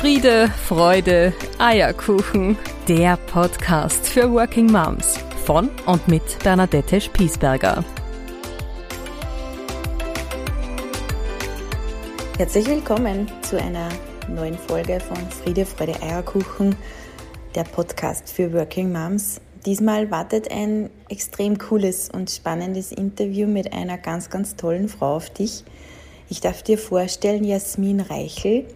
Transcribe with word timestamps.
Friede, 0.00 0.50
Freude, 0.66 1.34
Eierkuchen. 1.58 2.56
Der 2.88 3.18
Podcast 3.18 4.08
für 4.08 4.32
Working 4.32 4.72
Moms 4.72 5.18
von 5.44 5.68
und 5.84 6.08
mit 6.08 6.22
Bernadette 6.42 7.02
Spiesberger. 7.02 7.84
Herzlich 12.38 12.66
willkommen 12.66 13.30
zu 13.42 13.60
einer 13.60 13.90
neuen 14.26 14.56
Folge 14.56 15.00
von 15.00 15.18
Friede, 15.28 15.66
Freude, 15.66 16.00
Eierkuchen, 16.00 16.74
der 17.54 17.64
Podcast 17.64 18.30
für 18.30 18.50
Working 18.54 18.90
Moms. 18.90 19.42
Diesmal 19.66 20.10
wartet 20.10 20.50
ein 20.50 20.88
extrem 21.10 21.58
cooles 21.58 22.08
und 22.08 22.30
spannendes 22.30 22.90
Interview 22.90 23.46
mit 23.46 23.74
einer 23.74 23.98
ganz, 23.98 24.30
ganz 24.30 24.56
tollen 24.56 24.88
Frau 24.88 25.16
auf 25.16 25.28
dich. 25.28 25.62
Ich 26.30 26.40
darf 26.40 26.62
dir 26.62 26.78
vorstellen, 26.78 27.44
Jasmin 27.44 28.00
Reichel. 28.00 28.66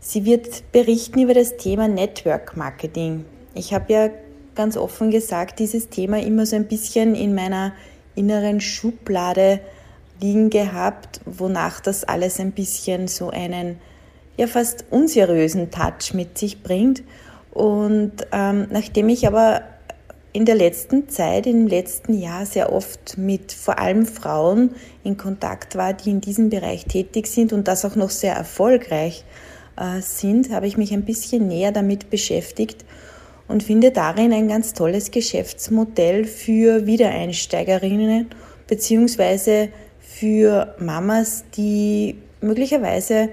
Sie 0.00 0.24
wird 0.24 0.70
berichten 0.72 1.20
über 1.20 1.34
das 1.34 1.56
Thema 1.56 1.88
Network 1.88 2.56
Marketing. 2.56 3.24
Ich 3.54 3.74
habe 3.74 3.92
ja 3.92 4.10
ganz 4.54 4.76
offen 4.76 5.10
gesagt, 5.10 5.58
dieses 5.58 5.88
Thema 5.88 6.20
immer 6.20 6.46
so 6.46 6.56
ein 6.56 6.66
bisschen 6.66 7.14
in 7.14 7.34
meiner 7.34 7.72
inneren 8.14 8.60
Schublade 8.60 9.60
liegen 10.20 10.50
gehabt, 10.50 11.20
wonach 11.24 11.80
das 11.80 12.04
alles 12.04 12.40
ein 12.40 12.52
bisschen 12.52 13.08
so 13.08 13.30
einen 13.30 13.78
ja 14.36 14.46
fast 14.46 14.84
unseriösen 14.90 15.70
Touch 15.70 16.14
mit 16.14 16.38
sich 16.38 16.62
bringt. 16.62 17.02
Und 17.50 18.12
ähm, 18.32 18.68
nachdem 18.70 19.08
ich 19.08 19.26
aber 19.26 19.62
in 20.32 20.44
der 20.44 20.54
letzten 20.54 21.08
Zeit, 21.08 21.46
im 21.46 21.66
letzten 21.66 22.16
Jahr 22.16 22.46
sehr 22.46 22.72
oft 22.72 23.18
mit 23.18 23.52
vor 23.52 23.78
allem 23.80 24.06
Frauen 24.06 24.76
in 25.02 25.16
Kontakt 25.16 25.74
war, 25.74 25.92
die 25.92 26.10
in 26.10 26.20
diesem 26.20 26.50
Bereich 26.50 26.84
tätig 26.84 27.26
sind 27.26 27.52
und 27.52 27.66
das 27.66 27.84
auch 27.84 27.96
noch 27.96 28.10
sehr 28.10 28.34
erfolgreich 28.34 29.24
sind, 30.00 30.50
habe 30.50 30.66
ich 30.66 30.76
mich 30.76 30.92
ein 30.92 31.04
bisschen 31.04 31.48
näher 31.48 31.72
damit 31.72 32.10
beschäftigt 32.10 32.84
und 33.46 33.62
finde 33.62 33.90
darin 33.90 34.32
ein 34.32 34.48
ganz 34.48 34.74
tolles 34.74 35.10
Geschäftsmodell 35.10 36.24
für 36.24 36.86
Wiedereinsteigerinnen 36.86 38.26
beziehungsweise 38.66 39.70
für 40.00 40.74
Mamas, 40.78 41.44
die 41.56 42.16
möglicherweise 42.40 43.30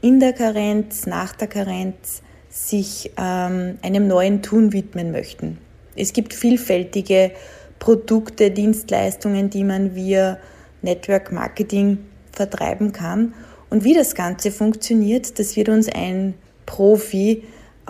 in 0.00 0.18
der 0.18 0.32
Karenz, 0.32 1.06
nach 1.06 1.34
der 1.34 1.48
Karenz 1.48 2.22
sich 2.48 3.12
ähm, 3.16 3.78
einem 3.82 4.06
neuen 4.08 4.42
Tun 4.42 4.72
widmen 4.72 5.12
möchten. 5.12 5.58
Es 5.94 6.12
gibt 6.12 6.34
vielfältige 6.34 7.32
Produkte, 7.78 8.50
Dienstleistungen, 8.50 9.50
die 9.50 9.64
man 9.64 9.94
via 9.94 10.38
Network 10.82 11.30
Marketing 11.32 11.98
vertreiben 12.32 12.92
kann 12.92 13.34
und 13.70 13.84
wie 13.84 13.94
das 13.94 14.14
Ganze 14.14 14.50
funktioniert, 14.50 15.38
das 15.38 15.56
wird 15.56 15.68
uns 15.68 15.88
ein 15.88 16.34
Profi 16.66 17.44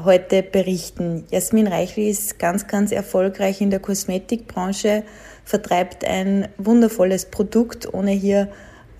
heute 0.05 0.43
berichten. 0.43 1.25
Jasmin 1.31 1.67
Reichel 1.67 2.09
ist 2.09 2.39
ganz, 2.39 2.67
ganz 2.67 2.93
erfolgreich 2.93 3.61
in 3.61 3.71
der 3.71 3.81
Kosmetikbranche, 3.81 5.03
vertreibt 5.45 6.05
ein 6.05 6.49
wundervolles 6.59 7.27
Produkt, 7.27 7.93
ohne 7.93 8.13
hier 8.13 8.49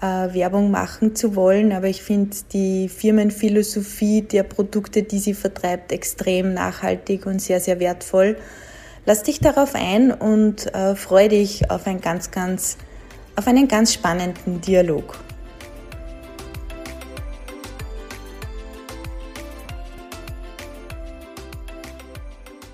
äh, 0.01 0.05
Werbung 0.05 0.71
machen 0.71 1.15
zu 1.15 1.37
wollen. 1.37 1.73
Aber 1.73 1.87
ich 1.87 2.03
finde 2.03 2.37
die 2.53 2.89
Firmenphilosophie 2.89 4.23
der 4.23 4.43
Produkte, 4.43 5.03
die 5.03 5.19
sie 5.19 5.35
vertreibt, 5.35 5.93
extrem 5.93 6.55
nachhaltig 6.55 7.27
und 7.27 7.41
sehr, 7.41 7.61
sehr 7.61 7.79
wertvoll. 7.81 8.37
Lass 9.07 9.23
dich 9.23 9.41
darauf 9.41 9.75
ein 9.75 10.13
und 10.13 10.75
äh, 10.75 10.95
freue 10.95 11.29
dich 11.29 11.71
auf, 11.71 11.87
ein 11.87 12.01
ganz, 12.01 12.31
ganz, 12.31 12.77
auf 13.37 13.47
einen 13.47 13.69
ganz 13.69 13.95
spannenden 13.95 14.61
Dialog. 14.61 15.19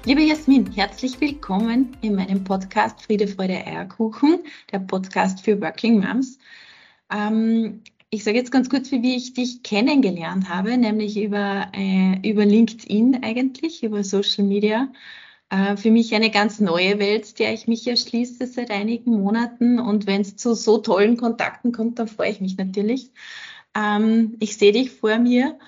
Liebe 0.06 0.22
Jasmin, 0.22 0.70
herzlich 0.70 1.20
willkommen 1.20 1.96
in 2.00 2.14
meinem 2.14 2.44
Podcast 2.44 3.02
Friede, 3.02 3.26
Freude, 3.26 3.54
Eierkuchen, 3.66 4.38
der 4.70 4.78
Podcast 4.78 5.40
für 5.40 5.60
Working 5.60 5.98
Moms. 5.98 6.38
Ähm, 7.12 7.82
ich 8.10 8.22
sage 8.22 8.38
jetzt 8.38 8.52
ganz 8.52 8.70
kurz, 8.70 8.92
wie 8.92 9.16
ich 9.16 9.34
dich 9.34 9.64
kennengelernt 9.64 10.48
habe, 10.48 10.78
nämlich 10.78 11.20
über, 11.20 11.72
äh, 11.72 12.20
über 12.22 12.44
LinkedIn 12.44 13.24
eigentlich, 13.24 13.82
über 13.82 14.04
Social 14.04 14.44
Media. 14.44 14.92
Äh, 15.50 15.76
für 15.76 15.90
mich 15.90 16.14
eine 16.14 16.30
ganz 16.30 16.60
neue 16.60 17.00
Welt, 17.00 17.40
der 17.40 17.52
ich 17.52 17.66
mich 17.66 17.84
erschließe 17.88 18.46
seit 18.46 18.70
einigen 18.70 19.10
Monaten. 19.10 19.80
Und 19.80 20.06
wenn 20.06 20.20
es 20.20 20.36
zu 20.36 20.54
so 20.54 20.78
tollen 20.78 21.16
Kontakten 21.16 21.72
kommt, 21.72 21.98
dann 21.98 22.06
freue 22.06 22.30
ich 22.30 22.40
mich 22.40 22.56
natürlich. 22.56 23.10
Ähm, 23.76 24.36
ich 24.38 24.56
sehe 24.56 24.70
dich 24.70 24.92
vor 24.92 25.18
mir 25.18 25.58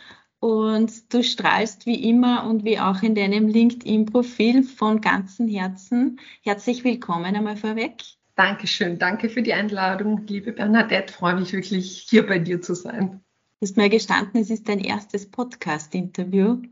und 0.40 1.12
du 1.12 1.22
strahlst 1.22 1.86
wie 1.86 2.08
immer 2.08 2.44
und 2.44 2.64
wie 2.64 2.78
auch 2.78 3.02
in 3.02 3.14
deinem 3.14 3.48
LinkedIn-Profil 3.48 4.62
von 4.62 5.00
ganzem 5.00 5.48
Herzen. 5.48 6.20
Herzlich 6.42 6.84
willkommen 6.84 7.34
einmal 7.34 7.56
vorweg. 7.56 8.04
Dankeschön, 8.36 8.98
danke 8.98 9.28
für 9.30 9.42
die 9.42 9.52
Einladung, 9.52 10.24
liebe 10.28 10.52
Bernadette. 10.52 11.12
Freue 11.12 11.34
mich 11.34 11.52
wirklich, 11.52 12.06
hier 12.08 12.24
bei 12.24 12.38
dir 12.38 12.62
zu 12.62 12.74
sein. 12.74 13.20
Du 13.60 13.66
hast 13.66 13.76
mir 13.76 13.88
gestanden, 13.88 14.40
es 14.40 14.50
ist 14.50 14.68
dein 14.68 14.78
erstes 14.78 15.28
Podcast-Interview. 15.28 16.62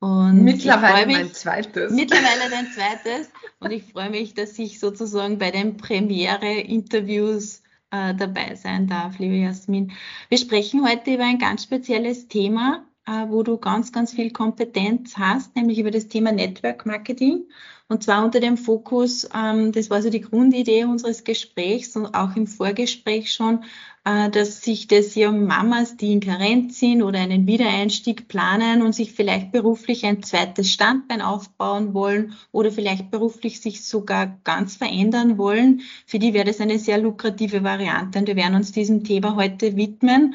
mittlerweile 0.00 1.06
mich, 1.06 1.16
mein 1.16 1.32
zweites. 1.34 1.92
Mittlerweile 1.92 2.48
dein 2.50 2.66
zweites. 2.74 3.28
Und 3.60 3.70
ich 3.70 3.84
freue 3.84 4.08
mich, 4.08 4.32
dass 4.32 4.58
ich 4.58 4.80
sozusagen 4.80 5.36
bei 5.36 5.50
den 5.50 5.76
Premiere-Interviews 5.76 7.62
äh, 7.90 8.14
dabei 8.14 8.54
sein 8.54 8.86
darf, 8.86 9.18
liebe 9.18 9.36
Jasmin. 9.36 9.92
Wir 10.30 10.38
sprechen 10.38 10.88
heute 10.88 11.12
über 11.14 11.24
ein 11.24 11.38
ganz 11.38 11.64
spezielles 11.64 12.28
Thema, 12.28 12.86
wo 13.06 13.42
du 13.42 13.58
ganz, 13.58 13.92
ganz 13.92 14.12
viel 14.12 14.30
Kompetenz 14.30 15.16
hast, 15.18 15.54
nämlich 15.56 15.78
über 15.78 15.90
das 15.90 16.08
Thema 16.08 16.32
Network 16.32 16.86
Marketing. 16.86 17.44
Und 17.86 18.02
zwar 18.02 18.24
unter 18.24 18.40
dem 18.40 18.56
Fokus, 18.56 19.28
ähm, 19.34 19.70
das 19.70 19.90
war 19.90 20.00
so 20.00 20.08
die 20.08 20.22
Grundidee 20.22 20.84
unseres 20.84 21.22
Gesprächs 21.22 21.94
und 21.96 22.14
auch 22.14 22.34
im 22.34 22.46
Vorgespräch 22.46 23.30
schon, 23.30 23.62
äh, 24.04 24.30
dass 24.30 24.62
sich 24.62 24.88
das 24.88 25.14
ja 25.14 25.30
Mamas, 25.30 25.98
die 25.98 26.12
in 26.12 26.20
Karenz 26.20 26.80
sind 26.80 27.02
oder 27.02 27.18
einen 27.18 27.46
Wiedereinstieg 27.46 28.26
planen 28.26 28.80
und 28.80 28.94
sich 28.94 29.12
vielleicht 29.12 29.52
beruflich 29.52 30.06
ein 30.06 30.22
zweites 30.22 30.72
Standbein 30.72 31.20
aufbauen 31.20 31.92
wollen 31.92 32.34
oder 32.52 32.72
vielleicht 32.72 33.10
beruflich 33.10 33.60
sich 33.60 33.84
sogar 33.84 34.38
ganz 34.44 34.76
verändern 34.76 35.36
wollen, 35.36 35.82
für 36.06 36.18
die 36.18 36.32
wäre 36.32 36.46
das 36.46 36.60
eine 36.60 36.78
sehr 36.78 36.96
lukrative 36.96 37.64
Variante. 37.64 38.18
Und 38.18 38.28
wir 38.28 38.36
werden 38.36 38.54
uns 38.54 38.72
diesem 38.72 39.04
Thema 39.04 39.36
heute 39.36 39.76
widmen. 39.76 40.34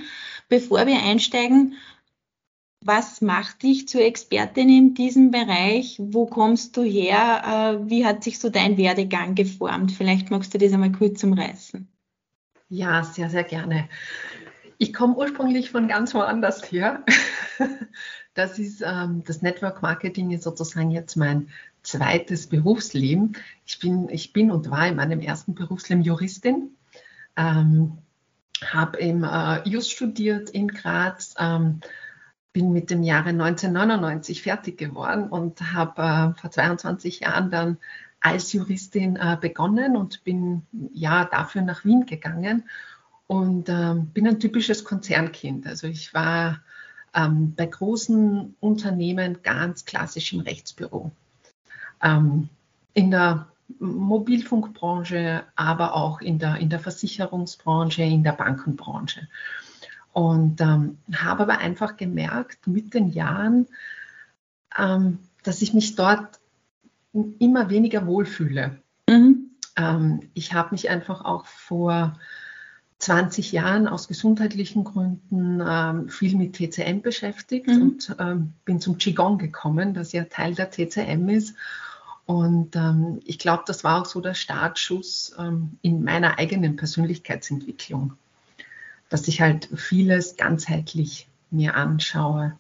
Bevor 0.50 0.86
wir 0.86 1.02
einsteigen, 1.02 1.76
was 2.82 3.22
macht 3.22 3.64
dich 3.64 3.88
zur 3.88 4.02
Expertin 4.02 4.70
in 4.70 4.94
diesem 4.94 5.32
Bereich? 5.32 5.98
Wo 6.00 6.26
kommst 6.26 6.78
du 6.78 6.84
her? 6.84 7.80
Äh, 7.84 7.90
wie 7.90 8.06
hat 8.06 8.24
sich 8.24 8.40
so 8.40 8.50
dein 8.50 8.78
Werdegang 8.78 9.36
geformt? 9.36 9.92
Vielleicht 9.92 10.32
magst 10.32 10.54
du 10.54 10.58
das 10.58 10.74
einmal 10.74 10.92
kurz 10.92 11.24
umreißen. 11.24 11.88
Ja, 12.70 13.04
sehr, 13.04 13.30
sehr 13.30 13.44
gerne. 13.44 13.90
Ich 14.78 14.94
komme 14.94 15.16
ursprünglich 15.16 15.72
von 15.72 15.88
ganz 15.88 16.14
woanders 16.14 16.72
her. 16.72 17.04
Das 18.36 18.58
ist 18.58 18.82
ähm, 18.86 19.24
das 19.26 19.42
Network 19.42 19.82
Marketing 19.82 20.32
ist 20.32 20.44
sozusagen 20.44 20.92
jetzt 20.92 21.18
mein 21.18 21.50
zweites 21.82 22.48
Berufsleben. 22.48 23.36
Ich 23.66 23.80
bin, 23.80 24.08
ich 24.08 24.32
bin 24.32 24.50
und 24.50 24.70
war 24.70 24.88
in 24.88 24.96
meinem 24.96 25.20
ersten 25.20 25.56
Berufsleben 25.56 26.04
Juristin. 26.04 26.78
Ähm, 27.36 27.98
habe 28.64 28.98
im 29.00 29.26
äh, 29.26 29.68
Just 29.68 29.92
studiert 29.92 30.52
in 30.52 30.70
Graz, 30.70 31.34
ähm, 31.38 31.82
bin 32.54 32.72
mit 32.72 32.90
dem 32.90 33.04
Jahre 33.04 33.30
1999 33.30 34.42
fertig 34.42 34.78
geworden 34.78 35.30
und 35.30 35.74
habe 35.74 36.02
äh, 36.36 36.40
vor 36.40 36.52
22 36.52 37.22
Jahren 37.22 37.52
dann 37.52 37.78
als 38.22 38.52
Juristin 38.54 39.16
äh, 39.16 39.38
begonnen 39.40 39.96
und 39.96 40.24
bin 40.24 40.64
ja 40.94 41.26
dafür 41.26 41.62
nach 41.62 41.86
Wien 41.86 42.06
gegangen 42.06 42.64
und 43.28 43.70
äh, 43.70 43.96
bin 43.96 44.28
ein 44.28 44.40
typisches 44.40 44.84
Konzernkind. 44.84 45.68
Also 45.68 45.88
ich 45.88 46.14
war 46.14 46.62
ähm, 47.14 47.54
bei 47.56 47.66
großen 47.66 48.56
Unternehmen 48.60 49.42
ganz 49.44 49.86
klassisch 49.86 50.34
im 50.34 50.42
Rechtsbüro. 50.42 51.12
Ähm, 52.02 52.50
in 52.94 53.12
der 53.12 53.48
Mobilfunkbranche, 53.80 55.44
aber 55.56 55.94
auch 55.94 56.22
in 56.22 56.40
der, 56.40 56.58
in 56.58 56.70
der 56.70 56.80
Versicherungsbranche, 56.80 58.02
in 58.02 58.24
der 58.24 58.32
Bankenbranche. 58.34 59.28
Und 60.20 60.60
ähm, 60.60 60.98
habe 61.16 61.44
aber 61.44 61.60
einfach 61.60 61.96
gemerkt 61.96 62.68
mit 62.68 62.94
den 62.94 63.08
Jahren, 63.08 63.68
ähm, 64.78 65.20
dass 65.44 65.62
ich 65.62 65.74
mich 65.74 65.96
dort 65.96 66.42
immer 67.14 67.70
weniger 67.70 68.06
wohlfühle. 68.06 68.82
Mhm. 69.08 69.52
Ähm, 69.78 70.20
ich 70.34 70.54
habe 70.54 70.72
mich 70.72 70.90
einfach 70.90 71.24
auch 71.24 71.46
vor 71.46 72.20
20 72.98 73.54
Jahren 73.54 73.88
aus 73.88 74.10
gesundheitlichen 74.10 74.84
Gründen 74.84 75.64
ähm, 75.66 76.10
viel 76.10 76.36
mit 76.36 76.52
TCM 76.52 77.00
beschäftigt 77.02 77.68
mhm. 77.68 77.82
und 77.82 78.16
ähm, 78.20 78.52
bin 78.66 78.82
zum 78.82 78.98
Qigong 78.98 79.38
gekommen, 79.38 79.94
das 79.94 80.12
ja 80.12 80.26
Teil 80.26 80.54
der 80.54 80.70
TCM 80.70 81.30
ist. 81.30 81.56
Und 82.26 82.76
ähm, 82.76 83.22
ich 83.24 83.40
glaube, 83.40 83.64
das 83.66 83.86
war 83.86 84.02
auch 84.02 84.06
so 84.06 84.20
der 84.20 84.34
Startschuss 84.34 85.34
ähm, 85.40 85.78
in 85.82 86.04
meiner 86.04 86.38
eigenen 86.40 86.76
Persönlichkeitsentwicklung 86.76 88.18
dass 89.10 89.28
ich 89.28 89.42
halt 89.42 89.70
vieles 89.76 90.38
ganzheitlich 90.38 91.28
mir 91.52 91.76
anschaue. 91.76 92.58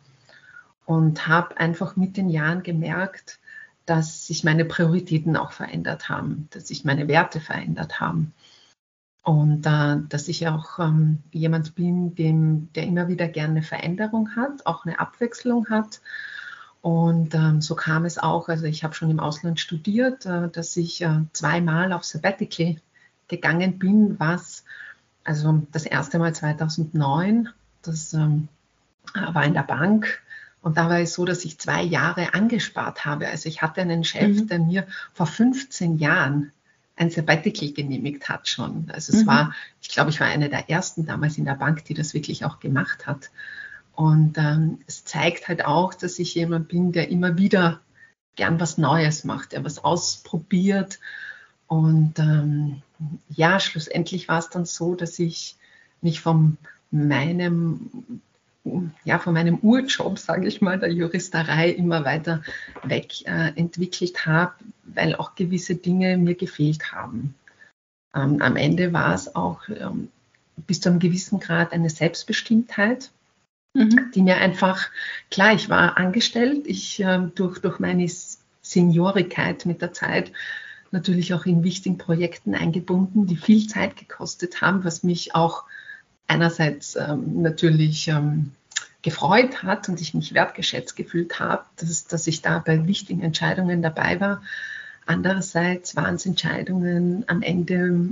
und 0.86 1.28
habe 1.28 1.58
einfach 1.58 1.96
mit 1.96 2.18
den 2.18 2.30
Jahren 2.30 2.64
gemerkt, 2.64 3.40
dass 3.86 4.26
sich 4.26 4.44
meine 4.44 4.66
Prioritäten 4.66 5.38
auch 5.38 5.52
verändert 5.52 6.10
haben, 6.10 6.48
dass 6.52 6.68
sich 6.68 6.84
meine 6.84 7.08
Werte 7.08 7.40
verändert 7.40 8.00
haben. 8.00 8.34
Und 9.24 9.68
äh, 9.68 9.98
dass 10.10 10.28
ich 10.28 10.48
auch 10.48 10.80
ähm, 10.80 11.20
jemand 11.32 11.76
bin, 11.76 12.16
dem, 12.16 12.74
der 12.74 12.88
immer 12.88 13.08
wieder 13.08 13.28
gerne 13.28 13.62
Veränderung 13.62 14.36
hat, 14.36 14.66
auch 14.66 14.86
eine 14.86 15.00
Abwechslung 15.00 15.70
hat. 15.70 16.02
Und 16.82 17.36
ähm, 17.36 17.62
so 17.62 17.76
kam 17.76 18.06
es 18.06 18.18
auch, 18.18 18.50
also 18.50 18.66
ich 18.66 18.84
habe 18.84 18.96
schon 18.96 19.12
im 19.12 19.20
Ausland 19.20 19.60
studiert, 19.60 20.26
äh, 20.26 20.50
dass 20.50 20.76
ich 20.78 21.02
äh, 21.02 21.22
zweimal 21.34 21.94
auf 21.94 22.04
Sabbatical 22.04 22.78
gegangen 23.28 23.78
bin, 23.78 24.20
was, 24.20 24.64
also 25.24 25.64
das 25.72 25.86
erste 25.86 26.20
Mal 26.20 26.34
2009, 26.34 27.50
das 27.82 28.14
ähm, 28.14 28.48
war 29.14 29.46
in 29.46 29.54
der 29.54 29.64
Bank. 29.64 30.22
Und 30.62 30.78
da 30.78 30.90
war 30.90 31.00
es 31.00 31.14
so, 31.14 31.24
dass 31.24 31.46
ich 31.46 31.58
zwei 31.58 31.82
Jahre 31.82 32.34
angespart 32.34 33.06
habe. 33.06 33.28
Also 33.28 33.48
ich 33.48 33.62
hatte 33.62 33.82
einen 33.82 34.04
Chef, 34.04 34.42
mhm. 34.42 34.48
der 34.48 34.60
mir 34.60 34.88
vor 35.14 35.26
15 35.26 35.98
Jahren 35.98 36.52
ein 36.98 37.10
Sabbatical 37.10 37.72
genehmigt 37.72 38.28
hat 38.28 38.50
schon. 38.50 38.92
Also 38.92 39.14
es 39.14 39.24
mhm. 39.24 39.28
war, 39.28 39.56
ich 39.82 39.88
glaube, 39.88 40.10
ich 40.10 40.20
war 40.20 40.28
eine 40.28 40.50
der 40.50 40.70
ersten 40.70 41.06
damals 41.06 41.38
in 41.38 41.46
der 41.46 41.54
Bank, 41.54 41.86
die 41.86 41.94
das 41.94 42.14
wirklich 42.14 42.44
auch 42.44 42.60
gemacht 42.60 43.08
hat. 43.08 43.30
Und 43.96 44.38
ähm, 44.38 44.80
es 44.86 45.06
zeigt 45.06 45.48
halt 45.48 45.66
auch, 45.66 45.94
dass 45.94 46.20
ich 46.20 46.36
jemand 46.36 46.68
bin, 46.68 46.92
der 46.92 47.10
immer 47.10 47.38
wieder 47.38 47.80
gern 48.36 48.60
was 48.60 48.78
Neues 48.78 49.24
macht, 49.24 49.54
der 49.54 49.64
was 49.64 49.84
ausprobiert. 49.84 51.00
Und 51.70 52.18
ähm, 52.18 52.82
ja, 53.30 53.60
schlussendlich 53.60 54.28
war 54.28 54.40
es 54.40 54.50
dann 54.50 54.66
so, 54.66 54.96
dass 54.96 55.18
ich 55.20 55.56
mich 56.02 56.20
von 56.20 56.58
meinem 56.92 58.22
ja, 59.04 59.20
von 59.20 59.34
meinem 59.34 59.60
Urjob, 59.60 60.20
sage 60.20 60.48
ich 60.48 60.62
mal, 60.62 60.80
der 60.80 60.92
Juristerei 60.92 61.70
immer 61.70 62.06
weiter 62.06 62.44
weg 62.84 63.26
äh, 63.26 63.52
entwickelt 63.56 64.26
habe, 64.26 64.54
weil 64.84 65.16
auch 65.16 65.36
gewisse 65.36 65.76
Dinge 65.76 66.18
mir 66.18 66.36
gefehlt 66.36 66.92
haben. 66.92 67.36
Ähm, 68.14 68.42
am 68.42 68.56
Ende 68.56 68.92
war 68.94 69.14
es 69.14 69.36
auch 69.36 69.62
ähm, 69.70 70.10
bis 70.68 70.82
zu 70.82 70.90
einem 70.90 71.00
gewissen 71.00 71.40
Grad 71.40 71.72
eine 71.72 71.90
Selbstbestimmtheit, 71.90 73.12
mhm. 73.74 74.12
die 74.14 74.22
mir 74.22 74.38
einfach, 74.38 74.90
klar, 75.32 75.54
ich 75.54 75.70
war 75.70 75.98
angestellt, 75.98 76.68
ich 76.68 77.00
äh, 77.00 77.28
durch, 77.36 77.60
durch 77.60 77.80
meine 77.80 78.08
Seniorigkeit 78.62 79.66
mit 79.66 79.82
der 79.82 79.94
Zeit 79.94 80.32
natürlich 80.92 81.34
auch 81.34 81.46
in 81.46 81.64
wichtigen 81.64 81.98
Projekten 81.98 82.56
eingebunden, 82.56 83.26
die 83.28 83.38
viel 83.38 83.68
Zeit 83.68 83.96
gekostet 83.96 84.62
haben, 84.62 84.84
was 84.84 85.04
mich 85.04 85.36
auch 85.36 85.64
einerseits 86.28 86.96
ähm, 86.96 87.42
natürlich 87.42 88.08
ähm, 88.08 88.52
gefreut 89.02 89.64
hat 89.64 89.90
und 89.90 90.02
ich 90.02 90.14
mich 90.14 90.34
wertgeschätzt 90.34 90.96
gefühlt 90.96 91.40
habe, 91.40 91.64
dass, 91.78 92.06
dass 92.06 92.28
ich 92.28 92.42
da 92.42 92.60
bei 92.60 92.86
wichtigen 92.88 93.22
Entscheidungen 93.22 93.82
dabei 93.82 94.20
war. 94.20 94.42
Andererseits 95.06 95.96
waren 95.96 96.16
es 96.16 96.26
Entscheidungen 96.26 97.24
am 97.28 97.42
Ende, 97.42 98.10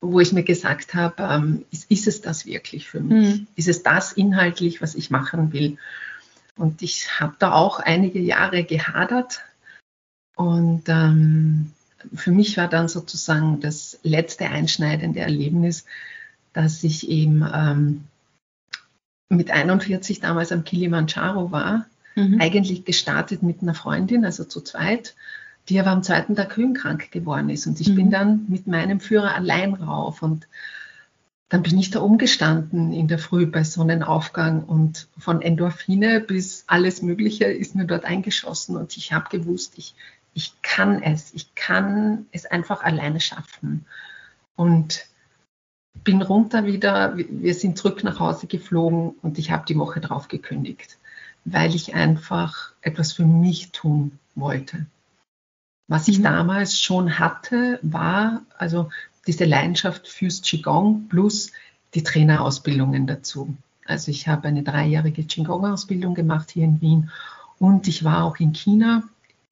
wo 0.00 0.20
ich 0.20 0.32
mir 0.32 0.42
gesagt 0.42 0.94
habe, 0.94 1.22
ähm, 1.22 1.64
ist, 1.70 1.90
ist, 1.90 2.06
es 2.06 2.20
das 2.22 2.46
wirklich 2.46 2.88
für 2.88 3.00
mich? 3.00 3.36
Mhm. 3.36 3.46
Ist 3.56 3.68
es 3.68 3.82
das 3.82 4.12
inhaltlich, 4.12 4.80
was 4.80 4.94
ich 4.94 5.10
machen 5.10 5.52
will? 5.52 5.78
Und 6.56 6.82
ich 6.82 7.20
habe 7.20 7.34
da 7.38 7.52
auch 7.52 7.78
einige 7.78 8.18
Jahre 8.18 8.64
gehadert. 8.64 9.42
Und 10.36 10.84
ähm, 10.88 11.72
für 12.14 12.30
mich 12.30 12.56
war 12.56 12.68
dann 12.68 12.88
sozusagen 12.88 13.60
das 13.60 13.98
letzte 14.02 14.46
einschneidende 14.48 15.20
Erlebnis, 15.20 15.84
dass 16.52 16.82
ich 16.84 17.08
eben 17.08 17.46
ähm, 17.54 18.04
mit 19.28 19.50
41 19.50 20.20
damals 20.20 20.52
am 20.52 20.64
Kilimanjaro 20.64 21.52
war, 21.52 21.86
mhm. 22.14 22.40
eigentlich 22.40 22.84
gestartet 22.84 23.42
mit 23.42 23.62
einer 23.62 23.74
Freundin, 23.74 24.24
also 24.24 24.44
zu 24.44 24.60
zweit, 24.60 25.14
die 25.68 25.78
aber 25.78 25.90
am 25.90 26.02
zweiten 26.02 26.36
Tag 26.36 26.56
höhenkrank 26.56 27.10
geworden 27.10 27.48
ist. 27.48 27.66
Und 27.66 27.80
ich 27.80 27.90
mhm. 27.90 27.94
bin 27.94 28.10
dann 28.10 28.46
mit 28.48 28.66
meinem 28.66 29.00
Führer 29.00 29.34
allein 29.34 29.74
rauf 29.74 30.22
und 30.22 30.46
dann 31.48 31.62
bin 31.62 31.78
ich 31.78 31.90
da 31.90 32.00
umgestanden 32.00 32.94
in 32.94 33.08
der 33.08 33.18
Früh 33.18 33.44
bei 33.44 33.62
Sonnenaufgang 33.62 34.64
und 34.64 35.08
von 35.18 35.42
Endorphine 35.42 36.20
bis 36.20 36.64
alles 36.66 37.02
Mögliche 37.02 37.44
ist 37.44 37.74
mir 37.74 37.84
dort 37.84 38.06
eingeschossen 38.06 38.74
und 38.74 38.96
ich 38.96 39.12
habe 39.12 39.28
gewusst, 39.28 39.74
ich, 39.76 39.94
ich 40.34 40.60
kann 40.62 41.02
es, 41.02 41.34
ich 41.34 41.54
kann 41.54 42.26
es 42.32 42.46
einfach 42.46 42.82
alleine 42.82 43.20
schaffen. 43.20 43.86
Und 44.56 45.06
bin 46.04 46.22
runter 46.22 46.64
wieder, 46.64 47.16
wir 47.16 47.54
sind 47.54 47.78
zurück 47.78 48.02
nach 48.02 48.18
Hause 48.18 48.46
geflogen 48.46 49.10
und 49.22 49.38
ich 49.38 49.50
habe 49.50 49.64
die 49.66 49.78
Woche 49.78 50.00
drauf 50.00 50.28
gekündigt, 50.28 50.98
weil 51.44 51.74
ich 51.74 51.94
einfach 51.94 52.72
etwas 52.80 53.12
für 53.12 53.26
mich 53.26 53.72
tun 53.72 54.18
wollte. 54.34 54.86
Was 55.88 56.08
ich 56.08 56.18
mhm. 56.18 56.24
damals 56.24 56.80
schon 56.80 57.18
hatte, 57.18 57.78
war 57.82 58.42
also 58.56 58.90
diese 59.26 59.44
Leidenschaft 59.44 60.08
fürs 60.08 60.42
Qigong 60.42 61.08
plus 61.08 61.52
die 61.94 62.02
Trainerausbildungen 62.02 63.06
dazu. 63.06 63.54
Also 63.84 64.10
ich 64.10 64.28
habe 64.28 64.48
eine 64.48 64.62
dreijährige 64.62 65.24
Qigong-Ausbildung 65.24 66.14
gemacht 66.14 66.50
hier 66.52 66.64
in 66.64 66.80
Wien 66.80 67.10
und 67.58 67.86
ich 67.88 68.04
war 68.04 68.24
auch 68.24 68.38
in 68.38 68.54
China 68.54 69.02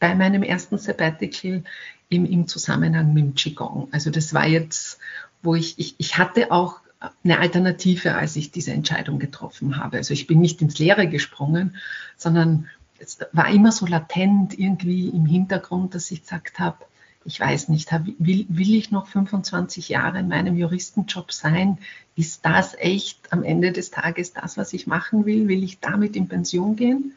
bei 0.00 0.14
meinem 0.14 0.42
ersten 0.42 0.78
Sabbatical 0.78 1.62
im, 2.08 2.24
im 2.26 2.48
Zusammenhang 2.48 3.14
mit 3.14 3.24
dem 3.24 3.34
Qigong. 3.34 3.88
Also 3.92 4.10
das 4.10 4.34
war 4.34 4.46
jetzt 4.46 4.98
wo 5.42 5.54
ich, 5.54 5.78
ich, 5.78 5.94
ich 5.98 6.18
hatte 6.18 6.50
auch 6.50 6.80
eine 7.24 7.38
Alternative, 7.38 8.14
als 8.14 8.36
ich 8.36 8.50
diese 8.50 8.72
Entscheidung 8.72 9.18
getroffen 9.18 9.78
habe. 9.78 9.96
Also 9.96 10.12
ich 10.12 10.26
bin 10.26 10.40
nicht 10.40 10.60
ins 10.60 10.78
Leere 10.78 11.08
gesprungen, 11.08 11.76
sondern 12.16 12.68
es 12.98 13.18
war 13.32 13.48
immer 13.48 13.72
so 13.72 13.86
latent 13.86 14.58
irgendwie 14.58 15.08
im 15.08 15.24
Hintergrund, 15.24 15.94
dass 15.94 16.10
ich 16.10 16.22
gesagt 16.22 16.58
habe, 16.58 16.76
ich 17.24 17.38
weiß 17.38 17.68
nicht, 17.68 17.90
will, 18.18 18.46
will 18.48 18.74
ich 18.74 18.90
noch 18.90 19.06
25 19.06 19.90
Jahre 19.90 20.20
in 20.20 20.28
meinem 20.28 20.56
Juristenjob 20.56 21.32
sein? 21.32 21.78
Ist 22.16 22.44
das 22.44 22.74
echt 22.78 23.32
am 23.32 23.42
Ende 23.42 23.72
des 23.72 23.90
Tages 23.90 24.32
das, 24.32 24.56
was 24.56 24.72
ich 24.72 24.86
machen 24.86 25.26
will? 25.26 25.48
Will 25.48 25.62
ich 25.62 25.80
damit 25.80 26.16
in 26.16 26.28
Pension 26.28 26.76
gehen? 26.76 27.12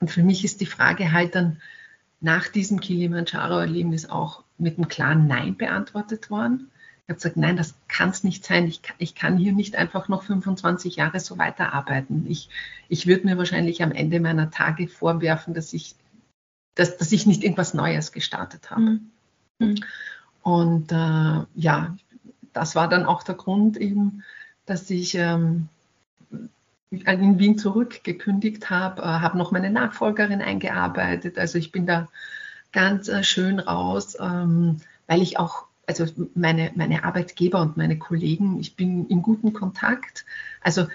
Und 0.00 0.10
für 0.10 0.22
mich 0.22 0.44
ist 0.44 0.60
die 0.60 0.66
Frage 0.66 1.12
halt 1.12 1.34
dann 1.34 1.60
nach 2.20 2.48
diesem 2.48 2.80
Kilimanjaro-Erlebnis 2.80 4.08
auch 4.08 4.42
mit 4.58 4.76
einem 4.76 4.88
klaren 4.88 5.26
Nein 5.26 5.56
beantwortet 5.56 6.30
worden. 6.30 6.70
Ich 7.02 7.10
habe 7.10 7.14
gesagt, 7.14 7.36
nein, 7.36 7.56
das 7.56 7.74
kann 7.86 8.10
es 8.10 8.24
nicht 8.24 8.44
sein. 8.44 8.66
Ich, 8.66 8.82
ich, 8.98 9.14
kann 9.14 9.38
hier 9.38 9.52
nicht 9.52 9.76
einfach 9.76 10.08
noch 10.08 10.24
25 10.24 10.96
Jahre 10.96 11.20
so 11.20 11.38
weiterarbeiten. 11.38 12.26
Ich, 12.28 12.50
ich 12.88 13.06
würde 13.06 13.24
mir 13.26 13.38
wahrscheinlich 13.38 13.82
am 13.82 13.92
Ende 13.92 14.20
meiner 14.20 14.50
Tage 14.50 14.88
vorwerfen, 14.88 15.54
dass 15.54 15.72
ich, 15.72 15.94
dass, 16.74 16.98
dass 16.98 17.12
ich 17.12 17.24
nicht 17.24 17.44
irgendwas 17.44 17.72
Neues 17.72 18.12
gestartet 18.12 18.70
habe. 18.70 18.82
Mhm. 18.82 19.10
mhm. 19.58 19.74
Und 20.42 20.92
äh, 20.92 21.44
ja, 21.54 21.96
das 22.52 22.74
war 22.74 22.88
dann 22.88 23.04
auch 23.04 23.22
der 23.22 23.34
Grund 23.34 23.76
eben, 23.76 24.22
dass 24.66 24.88
ich 24.90 25.14
ähm, 25.14 25.68
in 26.90 27.38
Wien 27.38 27.58
zurückgekündigt 27.58 28.70
habe, 28.70 29.02
äh, 29.02 29.04
habe 29.04 29.38
noch 29.38 29.52
meine 29.52 29.70
Nachfolgerin 29.70 30.40
eingearbeitet. 30.40 31.38
Also 31.38 31.58
ich 31.58 31.72
bin 31.72 31.86
da 31.86 32.08
ganz 32.72 33.08
äh, 33.08 33.22
schön 33.22 33.60
raus, 33.60 34.16
ähm, 34.20 34.78
weil 35.06 35.22
ich 35.22 35.38
auch 35.38 35.66
also 35.86 36.04
meine, 36.34 36.70
meine 36.74 37.04
Arbeitgeber 37.04 37.62
und 37.62 37.78
meine 37.78 37.98
Kollegen, 37.98 38.60
ich 38.60 38.76
bin 38.76 39.06
in 39.06 39.22
gutem 39.22 39.54
Kontakt. 39.54 40.26
Also 40.60 40.86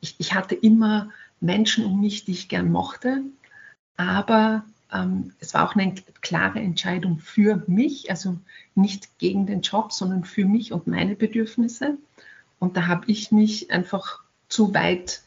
ich, 0.00 0.16
ich 0.18 0.34
hatte 0.34 0.54
immer 0.54 1.10
Menschen 1.40 1.84
um 1.84 2.00
mich, 2.00 2.24
die 2.24 2.32
ich 2.32 2.48
gern 2.48 2.72
mochte, 2.72 3.22
aber 3.98 4.64
ähm, 4.92 5.32
es 5.40 5.52
war 5.52 5.68
auch 5.68 5.76
eine 5.76 5.94
klare 6.22 6.58
Entscheidung 6.58 7.18
für 7.18 7.62
mich, 7.66 8.10
also 8.10 8.38
nicht 8.74 9.18
gegen 9.18 9.46
den 9.46 9.60
Job, 9.60 9.92
sondern 9.92 10.24
für 10.24 10.46
mich 10.46 10.72
und 10.72 10.86
meine 10.86 11.16
Bedürfnisse. 11.16 11.98
Und 12.58 12.76
da 12.78 12.86
habe 12.86 13.04
ich 13.08 13.30
mich 13.32 13.70
einfach 13.70 14.20
zu 14.48 14.72
weit 14.74 15.22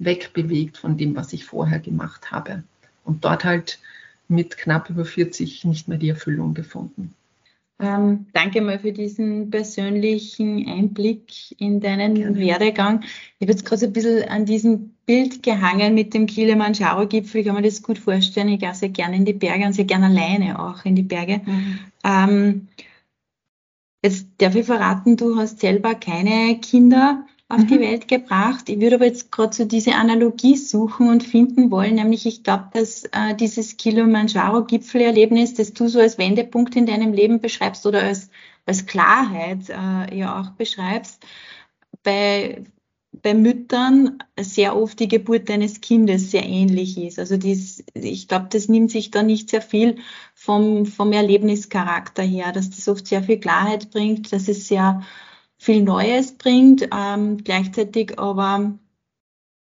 wegbewegt 0.00 0.78
von 0.78 0.96
dem, 0.96 1.14
was 1.14 1.32
ich 1.32 1.44
vorher 1.44 1.78
gemacht 1.78 2.32
habe. 2.32 2.64
Und 3.04 3.24
dort 3.24 3.44
halt 3.44 3.78
mit 4.28 4.56
knapp 4.56 4.90
über 4.90 5.04
40 5.04 5.64
nicht 5.64 5.88
mehr 5.88 5.98
die 5.98 6.08
Erfüllung 6.08 6.54
gefunden. 6.54 7.14
Ähm, 7.80 8.26
danke 8.34 8.60
mal 8.60 8.78
für 8.78 8.92
diesen 8.92 9.50
persönlichen 9.50 10.68
Einblick 10.68 11.58
in 11.58 11.80
deinen 11.80 12.14
Gerne. 12.14 12.38
Werdegang. 12.38 13.02
Ich 13.02 13.46
habe 13.46 13.52
jetzt 13.52 13.64
gerade 13.64 13.86
ein 13.86 13.92
bisschen 13.92 14.28
an 14.28 14.44
diesem 14.44 14.90
Bild 15.06 15.42
gehangen 15.42 15.94
mit 15.94 16.12
dem 16.12 16.26
Kilimanjaro-Gipfel. 16.26 17.40
Ich 17.40 17.46
kann 17.46 17.56
mir 17.56 17.62
das 17.62 17.82
gut 17.82 17.98
vorstellen. 17.98 18.50
Ich 18.50 18.60
gehe 18.60 18.74
sehr 18.74 18.90
gerne 18.90 19.16
in 19.16 19.24
die 19.24 19.32
Berge 19.32 19.64
und 19.64 19.72
sehr 19.72 19.86
gerne 19.86 20.06
alleine 20.06 20.58
auch 20.62 20.84
in 20.84 20.94
die 20.94 21.02
Berge. 21.02 21.40
Mhm. 21.44 21.78
Ähm, 22.04 22.68
jetzt 24.04 24.26
darf 24.38 24.54
ich 24.54 24.66
verraten, 24.66 25.16
du 25.16 25.36
hast 25.36 25.60
selber 25.60 25.94
keine 25.94 26.58
Kinder 26.60 27.24
auf 27.50 27.58
mhm. 27.58 27.66
die 27.66 27.80
Welt 27.80 28.08
gebracht. 28.08 28.68
Ich 28.68 28.80
würde 28.80 28.96
aber 28.96 29.06
jetzt 29.06 29.30
gerade 29.32 29.54
so 29.54 29.64
diese 29.64 29.94
Analogie 29.94 30.56
suchen 30.56 31.08
und 31.08 31.24
finden 31.24 31.70
wollen, 31.70 31.96
nämlich 31.96 32.24
ich 32.24 32.44
glaube, 32.44 32.70
dass 32.72 33.04
äh, 33.04 33.34
dieses 33.38 33.76
Kilimanjaro-Gipfelerlebnis, 33.76 35.54
das 35.54 35.72
du 35.72 35.88
so 35.88 35.98
als 35.98 36.16
Wendepunkt 36.16 36.76
in 36.76 36.86
deinem 36.86 37.12
Leben 37.12 37.40
beschreibst 37.40 37.84
oder 37.86 38.02
als, 38.02 38.30
als 38.66 38.86
Klarheit 38.86 39.68
äh, 39.68 40.16
ja 40.16 40.40
auch 40.40 40.50
beschreibst, 40.50 41.22
bei 42.02 42.62
bei 43.12 43.34
Müttern 43.34 44.22
sehr 44.38 44.76
oft 44.76 45.00
die 45.00 45.08
Geburt 45.08 45.50
eines 45.50 45.80
Kindes 45.80 46.30
sehr 46.30 46.44
ähnlich 46.46 46.96
ist. 46.96 47.18
Also 47.18 47.36
dies, 47.36 47.84
ich 47.94 48.28
glaube, 48.28 48.46
das 48.50 48.68
nimmt 48.68 48.92
sich 48.92 49.10
da 49.10 49.22
nicht 49.22 49.50
sehr 49.50 49.62
viel 49.62 49.96
vom, 50.34 50.86
vom 50.86 51.12
Erlebnischarakter 51.12 52.22
her, 52.22 52.52
dass 52.52 52.70
das 52.70 52.88
oft 52.88 53.06
sehr 53.06 53.24
viel 53.24 53.38
Klarheit 53.38 53.90
bringt, 53.90 54.32
dass 54.32 54.48
es 54.48 54.68
sehr 54.68 55.02
viel 55.60 55.82
Neues 55.82 56.32
bringt, 56.32 56.88
ähm, 56.90 57.36
gleichzeitig 57.44 58.18
aber 58.18 58.78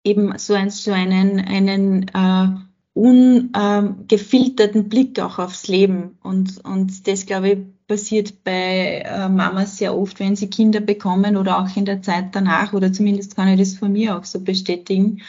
eben 0.03 0.39
so, 0.39 0.55
ein, 0.55 0.71
so 0.71 0.93
einen, 0.93 1.39
einen 1.41 2.09
äh, 2.09 2.49
ungefilterten 2.95 4.89
Blick 4.89 5.21
auch 5.21 5.39
aufs 5.39 5.69
Leben. 5.69 6.17
Und, 6.23 6.65
und 6.65 7.07
das, 7.07 7.27
glaube 7.27 7.51
ich, 7.51 7.59
passiert 7.87 8.45
bei 8.45 9.03
äh, 9.05 9.29
Mamas 9.29 9.77
sehr 9.77 9.95
oft, 9.95 10.21
wenn 10.21 10.37
sie 10.37 10.49
Kinder 10.49 10.81
bekommen 10.81 11.37
oder 11.37 11.59
auch 11.59 11.77
in 11.77 11.85
der 11.85 12.01
Zeit 12.01 12.35
danach, 12.35 12.73
oder 12.73 12.91
zumindest 12.91 13.37
kann 13.37 13.49
ich 13.49 13.59
das 13.59 13.75
von 13.75 13.93
mir 13.93 14.17
auch 14.17 14.25
so 14.25 14.41
bestätigen. 14.41 15.21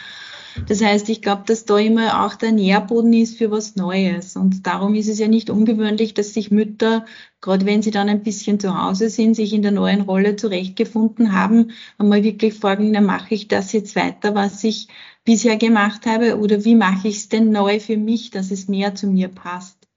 Das 0.67 0.81
heißt, 0.81 1.09
ich 1.09 1.21
glaube, 1.21 1.43
dass 1.45 1.65
da 1.65 1.77
immer 1.77 2.25
auch 2.25 2.35
der 2.35 2.51
Nährboden 2.51 3.13
ist 3.13 3.37
für 3.37 3.51
was 3.51 3.75
Neues. 3.75 4.35
Und 4.35 4.65
darum 4.65 4.95
ist 4.95 5.09
es 5.09 5.19
ja 5.19 5.27
nicht 5.27 5.49
ungewöhnlich, 5.49 6.13
dass 6.13 6.33
sich 6.33 6.51
Mütter, 6.51 7.05
gerade 7.41 7.65
wenn 7.65 7.81
sie 7.81 7.91
dann 7.91 8.09
ein 8.09 8.23
bisschen 8.23 8.59
zu 8.59 8.81
Hause 8.81 9.09
sind, 9.09 9.35
sich 9.35 9.53
in 9.53 9.61
der 9.61 9.71
neuen 9.71 10.01
Rolle 10.01 10.35
zurechtgefunden 10.35 11.33
haben, 11.33 11.71
einmal 11.97 12.23
wirklich 12.23 12.53
fragen, 12.53 12.91
na, 12.91 13.01
mache 13.01 13.35
ich 13.35 13.47
das 13.47 13.73
jetzt 13.73 13.95
weiter, 13.95 14.33
was 14.33 14.63
ich 14.63 14.87
bisher 15.25 15.57
gemacht 15.57 16.05
habe, 16.05 16.39
oder 16.39 16.63
wie 16.63 16.75
mache 16.75 17.07
ich 17.07 17.17
es 17.17 17.29
denn 17.29 17.51
neu 17.51 17.79
für 17.79 17.97
mich, 17.97 18.31
dass 18.31 18.51
es 18.51 18.67
mehr 18.67 18.95
zu 18.95 19.07
mir 19.07 19.27
passt? 19.27 19.87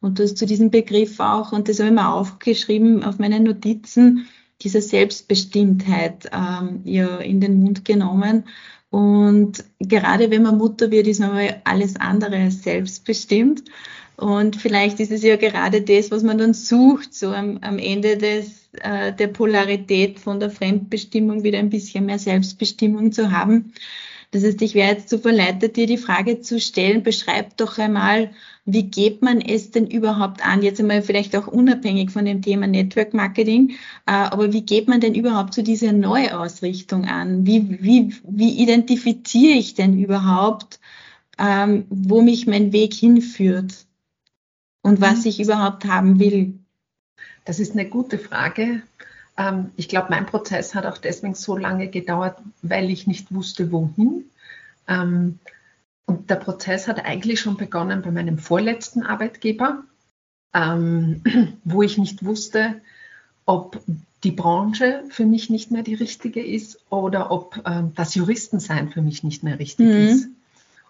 Und 0.00 0.18
du 0.18 0.24
hast 0.24 0.38
zu 0.38 0.46
diesem 0.46 0.70
Begriff 0.70 1.20
auch, 1.20 1.52
und 1.52 1.68
das 1.68 1.78
habe 1.78 1.88
ich 1.88 1.94
mir 1.94 2.12
aufgeschrieben 2.12 3.04
auf 3.04 3.18
meine 3.18 3.40
Notizen, 3.40 4.26
dieser 4.62 4.80
Selbstbestimmtheit 4.80 6.30
ähm, 6.32 6.80
ja 6.84 7.18
in 7.18 7.40
den 7.40 7.62
Mund 7.62 7.84
genommen. 7.84 8.44
Und 8.92 9.64
gerade 9.78 10.30
wenn 10.30 10.42
man 10.42 10.58
Mutter 10.58 10.90
wird, 10.90 11.06
ist 11.06 11.18
man 11.18 11.54
alles 11.64 11.96
andere 11.96 12.50
selbstbestimmt. 12.50 13.64
Und 14.18 14.56
vielleicht 14.56 15.00
ist 15.00 15.10
es 15.10 15.22
ja 15.22 15.36
gerade 15.36 15.80
das, 15.80 16.10
was 16.10 16.22
man 16.22 16.36
dann 16.36 16.52
sucht, 16.52 17.14
so 17.14 17.32
am, 17.32 17.56
am 17.62 17.78
Ende 17.78 18.18
des, 18.18 18.68
äh, 18.82 19.14
der 19.14 19.28
Polarität 19.28 20.20
von 20.20 20.40
der 20.40 20.50
Fremdbestimmung 20.50 21.42
wieder 21.42 21.58
ein 21.58 21.70
bisschen 21.70 22.04
mehr 22.04 22.18
Selbstbestimmung 22.18 23.12
zu 23.12 23.32
haben. 23.32 23.72
Das 24.32 24.44
heißt, 24.44 24.62
ich 24.62 24.74
wäre 24.74 24.92
jetzt 24.92 25.10
so 25.10 25.18
verleitet, 25.18 25.76
dir 25.76 25.86
die 25.86 25.98
Frage 25.98 26.40
zu 26.40 26.58
stellen, 26.58 27.02
beschreib 27.02 27.54
doch 27.58 27.76
einmal, 27.76 28.30
wie 28.64 28.84
geht 28.84 29.20
man 29.20 29.42
es 29.42 29.72
denn 29.72 29.86
überhaupt 29.86 30.44
an? 30.44 30.62
Jetzt 30.62 30.80
einmal 30.80 31.02
vielleicht 31.02 31.36
auch 31.36 31.48
unabhängig 31.48 32.10
von 32.10 32.24
dem 32.24 32.40
Thema 32.40 32.66
Network 32.66 33.12
Marketing, 33.12 33.72
äh, 34.06 34.12
aber 34.12 34.54
wie 34.54 34.62
geht 34.62 34.88
man 34.88 35.02
denn 35.02 35.14
überhaupt 35.14 35.52
zu 35.52 35.62
dieser 35.62 35.92
Neuausrichtung 35.92 37.04
an? 37.04 37.46
Wie, 37.46 37.82
wie, 37.82 38.14
wie 38.26 38.62
identifiziere 38.62 39.58
ich 39.58 39.74
denn 39.74 39.98
überhaupt, 39.98 40.80
ähm, 41.38 41.84
wo 41.90 42.22
mich 42.22 42.46
mein 42.46 42.72
Weg 42.72 42.94
hinführt 42.94 43.84
und 44.80 45.02
was 45.02 45.24
mhm. 45.24 45.26
ich 45.28 45.40
überhaupt 45.40 45.84
haben 45.84 46.18
will? 46.18 46.58
Das 47.44 47.60
ist 47.60 47.72
eine 47.72 47.86
gute 47.86 48.18
Frage. 48.18 48.80
Ähm, 49.42 49.70
ich 49.76 49.88
glaube, 49.88 50.08
mein 50.10 50.26
Prozess 50.26 50.74
hat 50.74 50.86
auch 50.86 50.98
deswegen 50.98 51.34
so 51.34 51.56
lange 51.56 51.88
gedauert, 51.88 52.38
weil 52.62 52.90
ich 52.90 53.06
nicht 53.06 53.34
wusste, 53.34 53.72
wohin. 53.72 54.24
Ähm, 54.86 55.38
und 56.06 56.30
der 56.30 56.36
Prozess 56.36 56.88
hat 56.88 57.04
eigentlich 57.04 57.40
schon 57.40 57.56
begonnen 57.56 58.02
bei 58.02 58.10
meinem 58.10 58.38
vorletzten 58.38 59.02
Arbeitgeber, 59.02 59.84
ähm, 60.54 61.22
wo 61.64 61.82
ich 61.82 61.98
nicht 61.98 62.24
wusste, 62.24 62.80
ob 63.46 63.80
die 64.22 64.32
Branche 64.32 65.02
für 65.10 65.26
mich 65.26 65.50
nicht 65.50 65.72
mehr 65.72 65.82
die 65.82 65.94
richtige 65.94 66.44
ist 66.44 66.78
oder 66.90 67.32
ob 67.32 67.60
das 67.96 68.14
Juristensein 68.14 68.90
für 68.90 69.02
mich 69.02 69.24
nicht 69.24 69.42
mehr 69.42 69.58
richtig 69.58 69.86
mhm. 69.86 69.92
ist. 69.94 70.28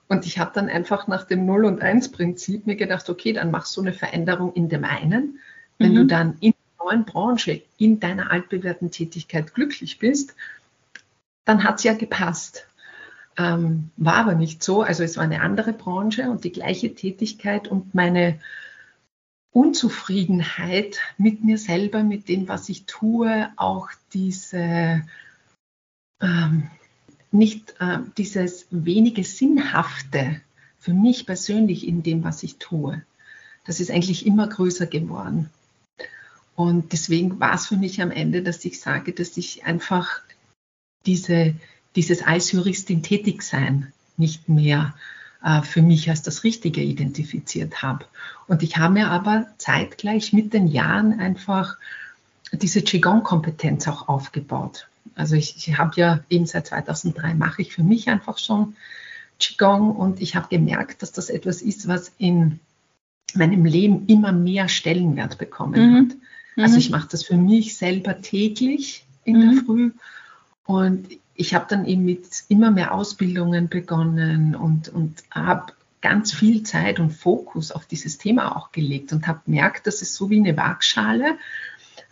Und 0.07 0.27
ich 0.27 0.39
habe 0.39 0.51
dann 0.53 0.69
einfach 0.69 1.07
nach 1.07 1.25
dem 1.25 1.47
Null- 1.47 1.65
und 1.65 1.81
Eins-Prinzip 1.81 2.67
mir 2.67 2.77
gedacht, 2.77 3.09
okay, 3.09 3.33
dann 3.33 3.51
machst 3.51 3.75
du 3.75 3.81
eine 3.81 3.95
Veränderung 3.95 4.53
in 4.53 4.69
dem 4.69 4.85
einen. 4.85 5.39
Wenn 5.79 5.93
mhm. 5.93 5.97
du 5.97 6.07
dann 6.07 6.37
in 6.41 6.53
neuen 6.85 7.05
Branche 7.05 7.63
in 7.79 8.01
deiner 8.01 8.31
altbewährten 8.31 8.91
Tätigkeit 8.91 9.55
glücklich 9.55 9.99
bist, 9.99 10.35
dann 11.45 11.65
hat 11.65 11.79
es 11.79 11.85
ja 11.85 11.95
gepasst. 11.95 12.67
Ähm, 13.37 13.91
war 13.97 14.17
aber 14.17 14.35
nicht 14.35 14.63
so. 14.63 14.83
Also 14.83 15.03
es 15.03 15.17
war 15.17 15.25
eine 15.25 15.41
andere 15.41 15.73
Branche 15.73 16.31
und 16.31 16.45
die 16.45 16.53
gleiche 16.53 16.95
Tätigkeit 16.95 17.67
und 17.67 17.95
meine 17.95 18.39
Unzufriedenheit 19.53 20.99
mit 21.19 21.45
mir 21.45 21.59
selber, 21.59 22.03
mit 22.03 22.29
dem, 22.29 22.49
was 22.49 22.69
ich 22.69 22.85
tue, 22.87 23.51
auch 23.57 23.89
diese 24.13 25.03
ähm, 26.21 26.71
nicht 27.31 27.75
äh, 27.81 27.99
dieses 28.17 28.67
wenige 28.71 29.25
Sinnhafte 29.25 30.41
für 30.79 30.93
mich 30.93 31.27
persönlich 31.27 31.87
in 31.87 32.03
dem, 32.03 32.25
was 32.25 32.43
ich 32.43 32.57
tue. 32.57 33.03
Das 33.65 33.81
ist 33.81 33.91
eigentlich 33.91 34.27
immer 34.27 34.49
größer 34.49 34.87
geworden. 34.87 35.51
Und 36.55 36.93
deswegen 36.93 37.41
war 37.41 37.55
es 37.55 37.67
für 37.67 37.77
mich 37.77 38.03
am 38.03 38.11
Ende, 38.11 38.43
dass 38.43 38.65
ich 38.65 38.81
sage, 38.81 39.13
dass 39.13 39.37
ich 39.37 39.65
einfach 39.65 40.21
diese, 41.07 41.55
dieses 41.97 42.23
als 42.23 42.53
Juristin 42.53 43.03
tätig 43.03 43.43
sein 43.43 43.93
nicht 44.17 44.49
mehr 44.49 44.95
äh, 45.43 45.63
für 45.63 45.83
mich 45.83 46.11
als 46.11 46.23
das 46.23 46.45
Richtige 46.45 46.83
identifiziert 46.83 47.83
habe. 47.83 48.05
Und 48.47 48.63
ich 48.63 48.77
habe 48.77 48.95
mir 48.95 49.11
aber 49.11 49.47
zeitgleich 49.59 50.33
mit 50.33 50.53
den 50.53 50.69
Jahren 50.69 51.19
einfach 51.19 51.77
diese 52.53 52.83
Qigong-Kompetenz 52.83 53.89
auch 53.89 54.09
aufgebaut. 54.09 54.89
Also 55.15 55.35
ich, 55.35 55.57
ich 55.57 55.79
habe 55.79 55.93
ja 55.97 56.21
eben 56.29 56.47
seit 56.47 56.67
2003 56.69 57.35
mache 57.35 57.63
ich 57.63 57.73
für 57.73 57.83
mich 57.83 58.09
einfach 58.09 58.39
schon 58.39 58.77
Qigong 59.39 59.97
und 59.97 60.21
ich 60.21 60.37
habe 60.37 60.49
gemerkt, 60.49 61.03
dass 61.03 61.13
das 61.13 61.29
etwas 61.29 61.63
ist, 61.63 61.89
was 61.89 62.13
in 62.19 62.61
meinem 63.35 63.65
Leben 63.65 64.07
immer 64.07 64.33
mehr 64.33 64.69
Stellenwert 64.69 65.39
bekommen 65.39 65.91
mhm. 65.91 65.97
hat. 65.97 66.17
Also 66.57 66.77
ich 66.77 66.91
mhm. 66.91 66.97
mache 66.97 67.09
das 67.11 67.25
für 67.25 67.37
mich 67.37 67.77
selber 67.77 68.21
täglich 68.21 69.05
in 69.25 69.39
mhm. 69.39 69.55
der 69.55 69.65
Früh 69.65 69.91
und 70.65 71.09
ich 71.35 71.55
habe 71.55 71.67
dann 71.69 71.87
eben 71.87 72.05
mit 72.05 72.27
immer 72.49 72.71
mehr 72.71 72.95
Ausbildungen 72.95 73.69
begonnen 73.69 74.55
und, 74.55 74.89
und 74.89 75.23
habe 75.31 75.73
ganz 76.01 76.33
viel 76.33 76.63
Zeit 76.63 77.01
und 77.01 77.11
Fokus 77.11 77.73
auf 77.73 77.87
dieses 77.87 78.19
Thema 78.19 78.57
auch 78.57 78.73
gelegt 78.73 79.13
und 79.13 79.27
habe 79.27 79.41
gemerkt, 79.47 79.87
dass 79.87 80.03
es 80.03 80.15
so 80.15 80.31
wie 80.31 80.39
eine 80.39 80.57
Waagschale 80.57 81.39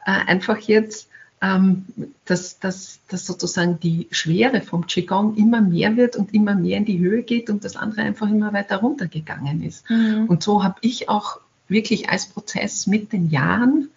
äh, 0.06 0.10
einfach 0.10 0.58
jetzt, 0.58 1.08
ähm, 1.42 1.84
dass, 2.24 2.58
dass, 2.60 3.00
dass 3.08 3.26
sozusagen 3.26 3.80
die 3.80 4.08
Schwere 4.10 4.62
vom 4.62 4.86
Qigong 4.86 5.36
immer 5.36 5.60
mehr 5.60 5.96
wird 5.96 6.16
und 6.16 6.32
immer 6.34 6.54
mehr 6.54 6.78
in 6.78 6.84
die 6.84 6.98
Höhe 6.98 7.22
geht 7.22 7.50
und 7.50 7.64
das 7.64 7.76
andere 7.76 8.02
einfach 8.02 8.28
immer 8.28 8.52
weiter 8.52 8.76
runtergegangen 8.78 9.62
ist. 9.62 9.88
Mhm. 9.90 10.26
Und 10.26 10.42
so 10.42 10.62
habe 10.62 10.76
ich 10.82 11.08
auch 11.08 11.40
wirklich 11.68 12.10
als 12.10 12.26
Prozess 12.26 12.86
mit 12.86 13.12
den 13.12 13.30
Jahren 13.30 13.90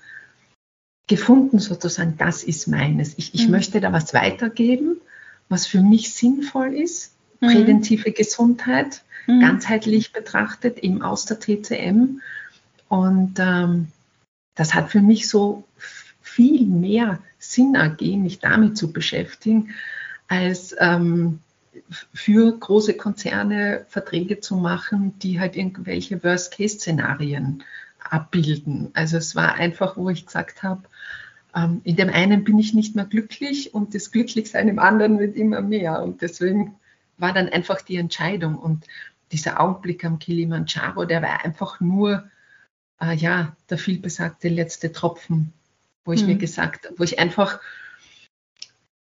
gefunden, 1.07 1.59
sozusagen, 1.59 2.15
das 2.17 2.43
ist 2.43 2.67
meines. 2.67 3.17
Ich, 3.17 3.33
ich 3.33 3.45
mhm. 3.45 3.51
möchte 3.51 3.81
da 3.81 3.91
was 3.91 4.13
weitergeben, 4.13 5.01
was 5.49 5.67
für 5.67 5.81
mich 5.81 6.13
sinnvoll 6.13 6.73
ist. 6.73 7.13
Mhm. 7.41 7.47
Präventive 7.47 8.11
Gesundheit, 8.11 9.03
mhm. 9.27 9.41
ganzheitlich 9.41 10.13
betrachtet, 10.13 10.79
eben 10.79 11.01
aus 11.01 11.25
der 11.25 11.39
TCM. 11.39 12.21
Und 12.87 13.35
ähm, 13.39 13.87
das 14.55 14.73
hat 14.73 14.91
für 14.91 15.01
mich 15.01 15.27
so 15.27 15.63
viel 16.21 16.65
mehr 16.65 17.19
Sinn 17.37 17.75
ergeben, 17.75 18.23
mich 18.23 18.39
damit 18.39 18.77
zu 18.77 18.93
beschäftigen, 18.93 19.71
als 20.27 20.75
ähm, 20.79 21.39
für 22.13 22.57
große 22.57 22.93
Konzerne 22.93 23.85
Verträge 23.89 24.39
zu 24.39 24.55
machen, 24.55 25.17
die 25.19 25.39
halt 25.39 25.55
irgendwelche 25.55 26.23
Worst-Case-Szenarien 26.23 27.63
abbilden. 28.09 28.89
Also 28.93 29.17
es 29.17 29.35
war 29.35 29.55
einfach, 29.55 29.97
wo 29.97 30.09
ich 30.09 30.25
gesagt 30.25 30.63
habe, 30.63 30.83
ähm, 31.55 31.81
in 31.83 31.95
dem 31.95 32.09
einen 32.09 32.43
bin 32.43 32.57
ich 32.59 32.73
nicht 32.73 32.95
mehr 32.95 33.05
glücklich 33.05 33.73
und 33.73 33.93
das 33.93 34.11
Glücklichsein 34.11 34.67
im 34.67 34.79
anderen 34.79 35.19
wird 35.19 35.35
immer 35.35 35.61
mehr. 35.61 36.01
Und 36.01 36.21
deswegen 36.21 36.75
war 37.17 37.33
dann 37.33 37.49
einfach 37.49 37.81
die 37.81 37.97
Entscheidung. 37.97 38.57
Und 38.57 38.85
dieser 39.31 39.59
Augenblick 39.59 40.03
am 40.05 40.19
Kilimanjaro, 40.19 41.05
der 41.05 41.21
war 41.21 41.45
einfach 41.45 41.79
nur, 41.79 42.29
äh, 43.01 43.15
ja, 43.15 43.55
der 43.69 43.77
vielbesagte 43.77 44.49
letzte 44.49 44.91
Tropfen, 44.91 45.53
wo 46.05 46.11
ich 46.11 46.21
mhm. 46.21 46.29
mir 46.29 46.37
gesagt, 46.37 46.91
wo 46.97 47.03
ich 47.03 47.19
einfach 47.19 47.59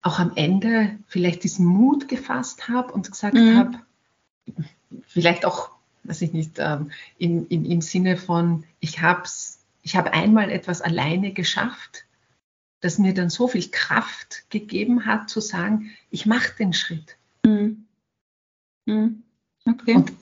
auch 0.03 0.21
am 0.21 0.33
Ende 0.37 0.99
vielleicht 1.09 1.43
diesen 1.43 1.67
Mut 1.67 2.09
gefasst 2.09 2.69
habe 2.69 2.93
und 2.93 3.11
gesagt 3.11 3.35
mhm. 3.35 3.57
habe, 3.57 3.79
vielleicht 5.05 5.45
auch 5.45 5.76
weiß 6.09 6.23
ich 6.23 6.33
nicht, 6.33 6.59
ähm, 6.59 6.91
im, 7.19 7.47
im, 7.49 7.65
im 7.65 7.81
Sinne 7.81 8.17
von, 8.17 8.65
ich 8.81 9.01
habe 9.01 9.25
ich 9.83 9.97
hab 9.97 10.13
einmal 10.13 10.51
etwas 10.51 10.83
alleine 10.83 11.33
geschafft, 11.33 12.07
das 12.81 12.99
mir 12.99 13.15
dann 13.15 13.31
so 13.31 13.49
viel 13.49 13.69
Kraft 13.71 14.45
gegeben 14.51 15.07
hat, 15.07 15.31
zu 15.31 15.41
sagen, 15.41 15.91
ich 16.11 16.27
mache 16.27 16.57
den 16.59 16.73
Schritt. 16.73 17.17
Mhm. 17.45 17.87
Mhm. 18.87 19.23
Okay. 19.65 19.95
Und, 19.95 20.13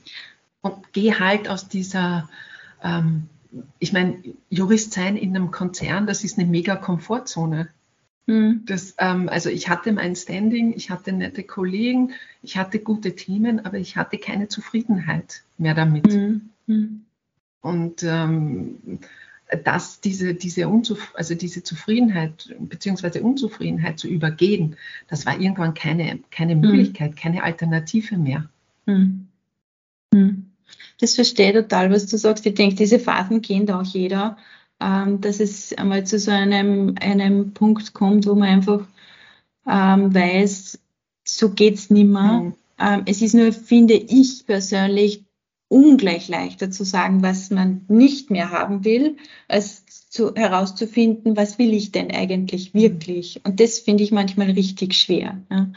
und 0.61 0.93
gehe 0.93 1.19
halt 1.19 1.49
aus 1.49 1.69
dieser, 1.69 2.29
ähm, 2.83 3.29
ich 3.79 3.93
meine, 3.93 4.23
Jurist 4.51 4.93
sein 4.93 5.17
in 5.17 5.35
einem 5.35 5.51
Konzern, 5.51 6.07
das 6.07 6.25
ist 6.25 6.39
eine 6.39 6.49
mega 6.49 6.77
Komfortzone. 6.77 7.69
Mhm. 8.27 8.63
Das, 8.67 8.95
ähm, 8.99 9.29
also 9.29 9.51
ich 9.51 9.69
hatte 9.69 9.93
mein 9.93 10.17
Standing, 10.17 10.73
ich 10.75 10.91
hatte 10.91 11.13
nette 11.13 11.43
Kollegen, 11.43 12.13
ich 12.43 12.57
hatte 12.57 12.79
gute 12.79 13.15
Themen, 13.15 13.65
aber 13.65 13.79
ich 13.79 13.97
hatte 13.97 14.19
keine 14.19 14.49
Zufriedenheit 14.49 15.43
mehr 15.59 15.75
damit. 15.75 16.07
Mhm. 16.67 17.05
Und 17.61 18.03
ähm, 18.03 19.01
dass 19.65 20.01
diese, 20.01 20.35
diese, 20.35 20.69
Unzuf 20.69 21.13
also 21.15 21.35
diese 21.35 21.63
Zufriedenheit 21.63 22.55
bzw. 22.59 23.21
Unzufriedenheit 23.21 23.99
zu 23.99 24.09
übergehen, 24.09 24.77
das 25.09 25.27
war 25.27 25.39
irgendwann 25.39 25.75
keine, 25.75 26.21
keine 26.31 26.55
mhm. 26.55 26.63
Möglichkeit, 26.63 27.13
mhm. 27.13 27.17
keine 27.17 27.43
Alternative 27.43 28.17
mehr. 28.17 28.49
Mhm. 28.87 29.29
Das 31.01 31.15
verstehe 31.17 31.49
ich 31.49 31.57
total, 31.57 31.91
was 31.91 32.07
du 32.07 32.17
sagst. 32.17 32.47
Ich 32.47 32.55
denke, 32.55 32.77
diese 32.77 32.99
Phasen 32.99 33.43
kennt 33.43 33.71
auch 33.71 33.83
jeder 33.83 34.39
ähm, 34.85 35.21
dass 35.21 35.41
es 35.41 35.73
einmal 35.73 36.05
zu 36.05 36.19
so 36.19 36.31
einem, 36.31 36.95
einem 37.01 37.55
Punkt 37.55 37.95
kommt, 37.95 38.27
wo 38.27 38.35
man 38.35 38.49
einfach 38.49 38.87
ähm, 39.67 40.15
weiß, 40.15 40.79
so 41.25 41.51
geht's 41.51 41.89
nimmer. 41.89 42.43
Mhm. 42.43 42.55
Ähm, 42.79 43.03
es 43.07 43.23
ist 43.23 43.35
nur, 43.35 43.53
finde 43.53 43.95
ich 43.95 44.47
persönlich, 44.47 45.25
ungleich 45.69 46.29
leichter 46.29 46.71
zu 46.71 46.85
sagen, 46.85 47.23
was 47.23 47.51
man 47.51 47.85
nicht 47.89 48.31
mehr 48.31 48.51
haben 48.51 48.85
will, 48.85 49.17
als 49.49 49.87
zu, 50.11 50.35
herauszufinden, 50.35 51.37
was 51.37 51.59
will 51.59 51.73
ich 51.73 51.91
denn 51.91 52.11
eigentlich 52.11 52.75
wirklich. 52.75 53.41
Und 53.45 53.61
das 53.61 53.79
finde 53.79 54.05
ich 54.05 54.13
manchmal 54.13 54.51
richtig 54.51 54.95
schwer. 54.95 55.41
Ja. 55.51 55.73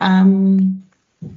Ähm, 0.00 0.85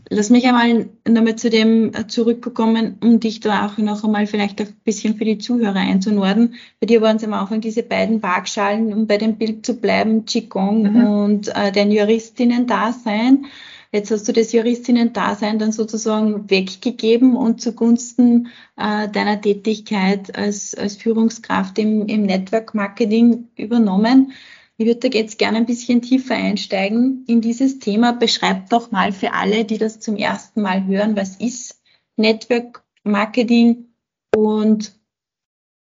Lass 0.09 0.29
mich 0.29 0.45
einmal 0.47 0.89
nochmal 1.07 1.35
zu 1.35 1.49
dem 1.49 1.93
äh, 1.93 2.07
zurückkommen, 2.07 2.97
um 3.01 3.19
dich 3.19 3.39
da 3.39 3.67
auch 3.67 3.77
noch 3.77 4.03
einmal 4.03 4.27
vielleicht 4.27 4.59
ein 4.61 4.75
bisschen 4.83 5.15
für 5.15 5.25
die 5.25 5.37
Zuhörer 5.37 5.79
einzunorden. 5.79 6.55
Bei 6.79 6.87
dir 6.87 7.01
waren 7.01 7.17
es 7.17 7.23
am 7.23 7.33
Anfang 7.33 7.61
diese 7.61 7.83
beiden 7.83 8.21
Waagschalen, 8.23 8.93
um 8.93 9.07
bei 9.07 9.17
dem 9.17 9.35
Bild 9.35 9.65
zu 9.65 9.75
bleiben, 9.75 10.25
Qigong 10.25 10.93
mhm. 10.93 11.05
und 11.05 11.47
äh, 11.55 11.71
dein 11.71 11.91
Juristinnen-Dasein. 11.91 13.45
Jetzt 13.91 14.11
hast 14.11 14.27
du 14.27 14.33
das 14.33 14.51
Juristinnen-Dasein 14.51 15.57
dann 15.57 15.71
sozusagen 15.71 16.49
weggegeben 16.49 17.35
und 17.35 17.59
zugunsten 17.59 18.49
äh, 18.77 19.09
deiner 19.09 19.41
Tätigkeit 19.41 20.37
als, 20.37 20.75
als 20.75 20.95
Führungskraft 20.95 21.79
im, 21.79 22.05
im 22.05 22.23
Network-Marketing 22.23 23.47
übernommen. 23.55 24.33
Ich 24.79 24.85
würde 24.85 25.09
da 25.09 25.17
jetzt 25.17 25.37
gerne 25.37 25.57
ein 25.57 25.65
bisschen 25.65 26.01
tiefer 26.01 26.35
einsteigen 26.35 27.25
in 27.27 27.41
dieses 27.41 27.79
Thema. 27.79 28.13
Beschreibt 28.13 28.71
doch 28.71 28.91
mal 28.91 29.11
für 29.11 29.33
alle, 29.33 29.65
die 29.65 29.77
das 29.77 29.99
zum 29.99 30.15
ersten 30.15 30.61
Mal 30.61 30.85
hören, 30.85 31.17
was 31.17 31.35
ist 31.35 31.81
Network 32.15 32.81
Marketing 33.03 33.89
und 34.33 34.93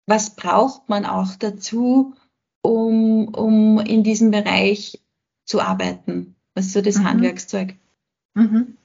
was 0.06 0.34
braucht 0.34 0.88
man 0.88 1.04
auch 1.04 1.36
dazu, 1.38 2.14
um, 2.62 3.28
um 3.28 3.78
in 3.78 4.04
diesem 4.04 4.30
Bereich 4.30 5.02
zu 5.44 5.60
arbeiten? 5.60 6.34
Was 6.54 6.68
ist 6.68 6.72
so 6.72 6.80
das 6.80 6.96
mhm. 6.96 7.04
Handwerkszeug? 7.04 7.74
Mhm. 8.32 8.78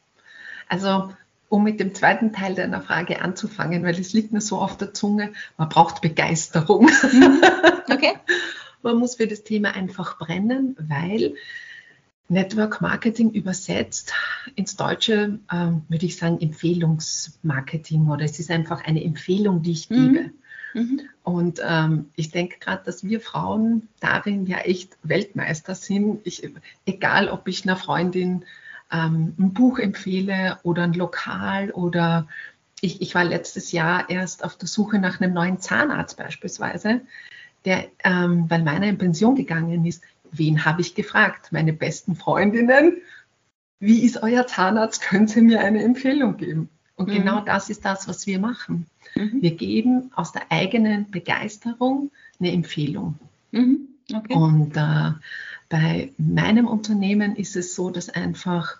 Also 0.67 1.13
um 1.47 1.63
mit 1.63 1.79
dem 1.79 1.95
zweiten 1.95 2.33
Teil 2.33 2.55
deiner 2.55 2.81
Frage 2.81 3.21
anzufangen, 3.21 3.83
weil 3.83 3.97
es 3.97 4.11
liegt 4.11 4.33
mir 4.33 4.41
so 4.41 4.57
auf 4.57 4.75
der 4.75 4.93
Zunge, 4.93 5.31
man 5.55 5.69
braucht 5.69 6.01
Begeisterung. 6.01 6.87
Mhm. 6.87 7.41
Okay. 7.89 8.15
Man 8.83 8.97
muss 8.97 9.15
für 9.15 9.27
das 9.27 9.43
Thema 9.43 9.73
einfach 9.73 10.17
brennen, 10.17 10.75
weil 10.79 11.35
Network 12.29 12.81
Marketing 12.81 13.31
übersetzt 13.31 14.13
ins 14.55 14.75
Deutsche, 14.75 15.39
äh, 15.49 15.71
würde 15.89 16.05
ich 16.05 16.17
sagen, 16.17 16.39
Empfehlungsmarketing 16.39 18.09
oder 18.09 18.25
es 18.25 18.39
ist 18.39 18.51
einfach 18.51 18.83
eine 18.83 19.03
Empfehlung, 19.03 19.61
die 19.61 19.71
ich 19.71 19.89
mhm. 19.89 20.13
gebe. 20.13 20.31
Mhm. 20.73 21.01
Und 21.23 21.61
ähm, 21.65 22.09
ich 22.15 22.31
denke 22.31 22.57
gerade, 22.59 22.83
dass 22.85 23.03
wir 23.03 23.21
Frauen 23.21 23.87
darin 23.99 24.45
ja 24.45 24.59
echt 24.59 24.97
Weltmeister 25.03 25.75
sind. 25.75 26.21
Ich, 26.25 26.49
egal, 26.85 27.29
ob 27.29 27.47
ich 27.47 27.63
einer 27.63 27.77
Freundin 27.77 28.45
ähm, 28.91 29.33
ein 29.37 29.53
Buch 29.53 29.79
empfehle 29.79 30.59
oder 30.63 30.83
ein 30.83 30.93
Lokal 30.93 31.71
oder 31.71 32.27
ich, 32.81 33.01
ich 33.01 33.15
war 33.15 33.23
letztes 33.23 33.71
Jahr 33.71 34.09
erst 34.09 34.43
auf 34.43 34.57
der 34.57 34.67
Suche 34.67 34.99
nach 34.99 35.21
einem 35.21 35.33
neuen 35.33 35.59
Zahnarzt 35.59 36.17
beispielsweise 36.17 37.01
der, 37.65 37.87
ähm, 38.03 38.49
weil 38.49 38.63
meiner 38.63 38.87
in 38.87 38.97
Pension 38.97 39.35
gegangen 39.35 39.85
ist, 39.85 40.03
wen 40.31 40.65
habe 40.65 40.81
ich 40.81 40.95
gefragt? 40.95 41.51
Meine 41.51 41.73
besten 41.73 42.15
Freundinnen. 42.15 42.97
Wie 43.79 44.03
ist 44.03 44.21
euer 44.21 44.47
Zahnarzt? 44.47 45.01
Können 45.09 45.27
Sie 45.27 45.41
mir 45.41 45.61
eine 45.61 45.83
Empfehlung 45.83 46.37
geben? 46.37 46.69
Und 46.95 47.09
mhm. 47.09 47.13
genau 47.13 47.41
das 47.41 47.69
ist 47.69 47.85
das, 47.85 48.07
was 48.07 48.27
wir 48.27 48.39
machen. 48.39 48.87
Mhm. 49.15 49.41
Wir 49.41 49.55
geben 49.55 50.11
aus 50.15 50.31
der 50.31 50.51
eigenen 50.51 51.09
Begeisterung 51.09 52.11
eine 52.39 52.51
Empfehlung. 52.51 53.17
Mhm. 53.51 53.87
Okay. 54.13 54.33
Und 54.33 54.75
äh, 54.75 55.11
bei 55.69 56.11
meinem 56.17 56.67
Unternehmen 56.67 57.35
ist 57.35 57.55
es 57.55 57.73
so, 57.73 57.89
dass 57.89 58.09
einfach 58.09 58.77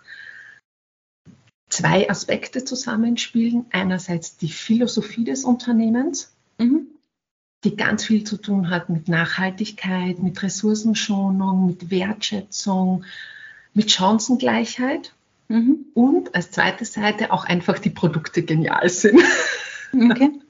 zwei 1.68 2.08
Aspekte 2.08 2.64
zusammenspielen. 2.64 3.66
Einerseits 3.70 4.36
die 4.36 4.50
Philosophie 4.50 5.24
des 5.24 5.44
Unternehmens. 5.44 6.34
Mhm 6.58 6.93
die 7.64 7.76
ganz 7.76 8.04
viel 8.04 8.24
zu 8.24 8.36
tun 8.36 8.70
hat 8.70 8.88
mit 8.90 9.08
Nachhaltigkeit, 9.08 10.22
mit 10.22 10.42
Ressourcenschonung, 10.42 11.66
mit 11.66 11.90
Wertschätzung, 11.90 13.04
mit 13.72 13.90
Chancengleichheit. 13.90 15.12
Mhm. 15.48 15.86
Und 15.94 16.34
als 16.34 16.50
zweite 16.50 16.84
Seite 16.84 17.32
auch 17.32 17.44
einfach 17.44 17.78
die 17.78 17.90
Produkte 17.90 18.42
genial 18.42 18.88
sind. 18.88 19.20
Okay. 19.92 20.30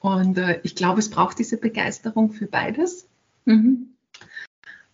Und 0.00 0.38
äh, 0.38 0.60
ich 0.62 0.74
glaube, 0.74 1.00
es 1.00 1.10
braucht 1.10 1.38
diese 1.38 1.58
Begeisterung 1.58 2.32
für 2.32 2.46
beides, 2.46 3.06
mhm. 3.44 3.90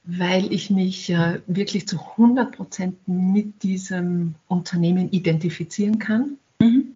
weil 0.03 0.53
ich 0.53 0.71
mich 0.71 1.11
äh, 1.11 1.41
wirklich 1.47 1.87
zu 1.87 2.01
100 2.01 2.57
Prozent 2.57 2.97
mit 3.07 3.63
diesem 3.63 4.35
Unternehmen 4.49 5.11
identifizieren 5.11 6.01
kann. 6.01 6.39
Mhm 6.61 6.96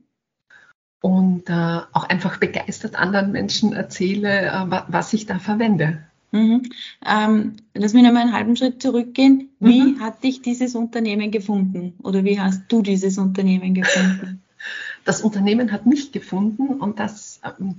und 1.01 1.49
äh, 1.49 1.81
auch 1.93 2.05
einfach 2.09 2.39
begeistert 2.39 2.97
anderen 2.97 3.33
Menschen 3.33 3.73
erzähle, 3.73 4.47
äh, 4.47 4.83
was 4.89 5.13
ich 5.13 5.27
da 5.27 5.39
verwende. 5.39 6.03
Mhm. 6.33 6.71
Ähm, 7.05 7.57
lass 7.75 7.93
mich 7.93 8.03
nochmal 8.03 8.23
einen 8.23 8.33
halben 8.33 8.57
Schritt 8.57 8.81
zurückgehen. 8.81 9.49
Wie 9.59 9.83
mhm. 9.83 10.01
hat 10.01 10.23
dich 10.23 10.43
dieses 10.43 10.75
Unternehmen 10.75 11.31
gefunden 11.31 11.95
oder 12.03 12.25
wie 12.25 12.39
hast 12.39 12.63
du 12.69 12.83
dieses 12.83 13.19
Unternehmen 13.19 13.75
gefunden? 13.75 14.43
Das 15.07 15.23
Unternehmen 15.23 15.73
hat 15.73 15.87
mich 15.87 16.13
gefunden 16.13 16.69
und 16.75 17.01
das 17.01 17.41
ähm, 17.43 17.77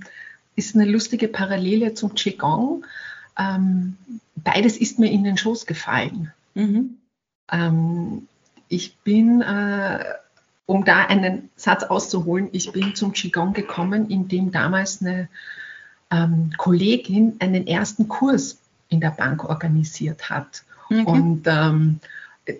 ist 0.56 0.74
eine 0.74 0.84
lustige 0.84 1.28
Parallele 1.28 1.94
zum 1.94 2.16
Qigong. 2.16 2.84
Ähm, 3.38 3.96
beides 4.34 4.76
ist 4.76 4.98
mir 4.98 5.08
in 5.08 5.22
den 5.22 5.36
Schoß 5.36 5.66
gefallen. 5.66 6.32
Mhm. 6.54 6.98
Ähm, 7.48 8.26
ich 8.68 8.96
bin 9.04 9.40
äh, 9.40 10.04
um 10.66 10.84
da 10.84 11.06
einen 11.06 11.50
Satz 11.56 11.84
auszuholen, 11.84 12.48
ich 12.52 12.72
bin 12.72 12.94
zum 12.94 13.12
Qigong 13.12 13.52
gekommen, 13.52 14.08
in 14.08 14.28
dem 14.28 14.52
damals 14.52 15.02
eine 15.02 15.28
ähm, 16.10 16.52
Kollegin 16.56 17.36
einen 17.40 17.66
ersten 17.66 18.08
Kurs 18.08 18.58
in 18.88 19.00
der 19.00 19.10
Bank 19.10 19.44
organisiert 19.44 20.30
hat. 20.30 20.62
Okay. 20.86 21.04
Und 21.04 21.42
ähm, 21.46 22.00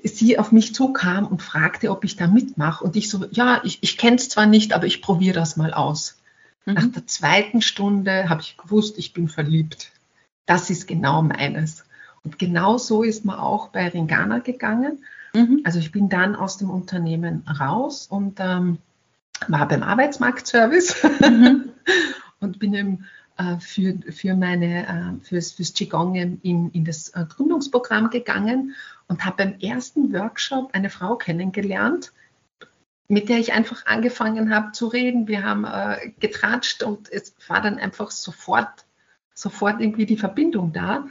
sie 0.04 0.38
auf 0.38 0.52
mich 0.52 0.74
zukam 0.74 1.26
und 1.26 1.42
fragte, 1.42 1.90
ob 1.90 2.04
ich 2.04 2.16
da 2.16 2.26
mitmache. 2.26 2.84
Und 2.84 2.96
ich 2.96 3.10
so, 3.10 3.26
ja, 3.30 3.60
ich, 3.64 3.78
ich 3.82 3.98
kenne 3.98 4.16
es 4.16 4.28
zwar 4.28 4.46
nicht, 4.46 4.72
aber 4.72 4.86
ich 4.86 5.02
probiere 5.02 5.34
das 5.34 5.56
mal 5.56 5.72
aus. 5.72 6.18
Mhm. 6.64 6.74
Nach 6.74 6.86
der 6.86 7.06
zweiten 7.06 7.62
Stunde 7.62 8.28
habe 8.28 8.40
ich 8.40 8.56
gewusst, 8.56 8.98
ich 8.98 9.12
bin 9.12 9.28
verliebt. 9.28 9.92
Das 10.46 10.70
ist 10.70 10.86
genau 10.86 11.22
meines. 11.22 11.84
Und 12.24 12.38
genau 12.38 12.78
so 12.78 13.02
ist 13.02 13.24
man 13.24 13.38
auch 13.38 13.68
bei 13.68 13.88
Ringana 13.88 14.38
gegangen. 14.38 15.04
Mhm. 15.34 15.62
Also 15.64 15.78
ich 15.78 15.92
bin 15.92 16.08
dann 16.08 16.36
aus 16.36 16.58
dem 16.58 16.70
Unternehmen 16.70 17.44
raus 17.48 18.06
und 18.06 18.38
ähm, 18.40 18.78
war 19.48 19.66
beim 19.66 19.82
Arbeitsmarktservice 19.82 21.02
mhm. 21.20 21.70
und 22.40 22.58
bin 22.58 22.74
eben 22.74 23.06
äh, 23.38 23.58
für, 23.58 23.98
für 24.10 24.34
meine, 24.34 24.86
äh, 24.86 25.24
fürs, 25.24 25.52
fürs 25.52 25.72
Qigong 25.72 26.14
in, 26.14 26.70
in 26.70 26.84
das 26.84 27.08
äh, 27.10 27.24
Gründungsprogramm 27.28 28.10
gegangen 28.10 28.74
und 29.08 29.24
habe 29.24 29.44
beim 29.44 29.58
ersten 29.58 30.12
Workshop 30.12 30.70
eine 30.74 30.90
Frau 30.90 31.16
kennengelernt, 31.16 32.12
mit 33.08 33.28
der 33.28 33.38
ich 33.38 33.52
einfach 33.52 33.86
angefangen 33.86 34.54
habe 34.54 34.72
zu 34.72 34.86
reden. 34.86 35.28
Wir 35.28 35.44
haben 35.44 35.64
äh, 35.64 36.10
getratscht 36.20 36.82
und 36.82 37.10
es 37.10 37.34
war 37.48 37.60
dann 37.60 37.78
einfach 37.78 38.10
sofort, 38.10 38.84
sofort 39.34 39.80
irgendwie 39.80 40.06
die 40.06 40.16
Verbindung 40.16 40.72
da. 40.72 41.06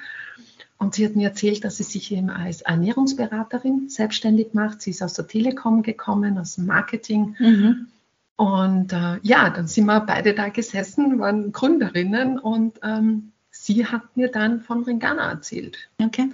Und 0.78 0.96
sie 0.96 1.06
hat 1.06 1.16
mir 1.16 1.30
erzählt, 1.30 1.64
dass 1.64 1.78
sie 1.78 1.84
sich 1.84 2.12
eben 2.12 2.32
als 2.32 2.62
Ernährungsberaterin 2.62 3.90
selbstständig 3.90 4.54
macht. 4.54 4.82
Sie 4.82 4.90
ist 4.90 5.04
aus 5.04 5.14
der 5.14 5.28
Telekom 5.28 5.84
gekommen, 5.84 6.40
aus 6.40 6.56
dem 6.56 6.66
Marketing. 6.66 7.36
Mhm. 7.38 7.88
Und 8.36 8.92
äh, 8.92 9.20
ja, 9.22 9.52
dann 9.52 9.68
sind 9.68 9.86
wir 9.86 10.00
beide 10.00 10.34
da 10.34 10.50
gesessen, 10.50 11.20
waren 11.20 11.52
Gründerinnen 11.52 12.40
und 12.40 12.80
ähm, 12.82 13.32
sie 13.52 13.86
hat 13.86 14.18
mir 14.18 14.30
dann 14.32 14.62
von 14.62 14.84
Ringana 14.84 15.30
erzählt. 15.30 15.78
Okay. 16.00 16.30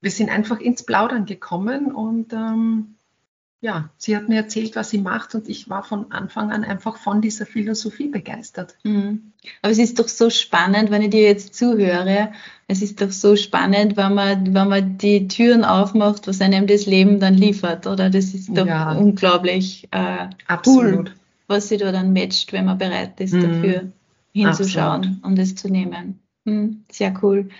Wir 0.00 0.10
sind 0.10 0.30
einfach 0.30 0.60
ins 0.60 0.82
Plaudern 0.82 1.26
gekommen 1.26 1.92
und 1.92 2.32
ähm, 2.32 2.94
ja, 3.62 3.90
sie 3.98 4.16
hat 4.16 4.28
mir 4.28 4.36
erzählt, 4.36 4.74
was 4.74 4.88
sie 4.88 4.98
macht 4.98 5.34
und 5.34 5.46
ich 5.48 5.68
war 5.68 5.84
von 5.84 6.10
Anfang 6.12 6.50
an 6.50 6.64
einfach 6.64 6.96
von 6.96 7.20
dieser 7.20 7.44
Philosophie 7.44 8.08
begeistert. 8.08 8.76
Mhm. 8.84 9.32
Aber 9.60 9.70
es 9.70 9.78
ist 9.78 9.98
doch 9.98 10.08
so 10.08 10.30
spannend, 10.30 10.90
wenn 10.90 11.02
ich 11.02 11.10
dir 11.10 11.22
jetzt 11.22 11.54
zuhöre. 11.54 12.32
Es 12.68 12.80
ist 12.80 13.02
doch 13.02 13.10
so 13.10 13.36
spannend, 13.36 13.98
wenn 13.98 14.14
man, 14.14 14.54
wenn 14.54 14.68
man 14.68 14.96
die 14.96 15.28
Türen 15.28 15.64
aufmacht, 15.64 16.26
was 16.26 16.40
einem 16.40 16.66
das 16.66 16.86
Leben 16.86 17.20
dann 17.20 17.34
liefert, 17.34 17.86
oder? 17.86 18.08
Das 18.08 18.32
ist 18.32 18.48
doch 18.48 18.66
ja. 18.66 18.92
unglaublich 18.92 19.88
äh, 19.90 20.28
Absolut. 20.46 20.94
cool, 20.94 21.14
was 21.46 21.68
sie 21.68 21.76
da 21.76 21.92
dann 21.92 22.14
matcht, 22.14 22.54
wenn 22.54 22.64
man 22.64 22.78
bereit 22.78 23.20
ist, 23.20 23.34
mhm. 23.34 23.42
dafür 23.42 23.92
hinzuschauen 24.32 25.00
Absolut. 25.00 25.24
und 25.24 25.38
es 25.38 25.54
zu 25.54 25.68
nehmen. 25.68 26.18
Mhm. 26.46 26.84
Sehr 26.90 27.12
cool. 27.22 27.50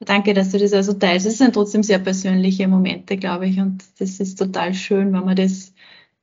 Danke, 0.00 0.32
dass 0.32 0.50
du 0.50 0.58
das 0.58 0.72
also 0.72 0.94
teilst. 0.94 1.26
Es 1.26 1.38
sind 1.38 1.54
trotzdem 1.54 1.82
sehr 1.82 1.98
persönliche 1.98 2.66
Momente, 2.68 3.18
glaube 3.18 3.46
ich. 3.46 3.60
Und 3.60 3.84
das 3.98 4.18
ist 4.18 4.38
total 4.38 4.72
schön, 4.72 5.12
wenn 5.12 5.26
man 5.26 5.36
das, 5.36 5.74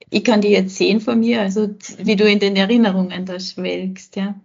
ich 0.10 0.24
kann 0.24 0.42
die 0.42 0.50
jetzt 0.50 0.76
sehen 0.76 1.00
von 1.00 1.20
mir, 1.20 1.42
also 1.42 1.70
wie 2.00 2.16
du 2.16 2.28
in 2.28 2.40
den 2.40 2.56
Erinnerungen 2.56 3.26
da 3.26 3.40
schwelgst, 3.40 4.16
ja. 4.16 4.36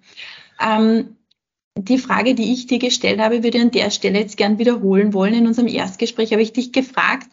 Ähm, 0.61 1.17
die 1.79 1.97
Frage, 1.97 2.35
die 2.35 2.53
ich 2.53 2.67
dir 2.67 2.79
gestellt 2.79 3.21
habe, 3.21 3.43
würde 3.43 3.57
ich 3.57 3.65
an 3.65 3.71
der 3.71 3.91
Stelle 3.91 4.19
jetzt 4.19 4.37
gern 4.37 4.59
wiederholen 4.59 5.15
wollen. 5.15 5.33
In 5.33 5.47
unserem 5.47 5.69
Erstgespräch 5.69 6.33
habe 6.33 6.43
ich 6.43 6.53
dich 6.53 6.73
gefragt, 6.73 7.29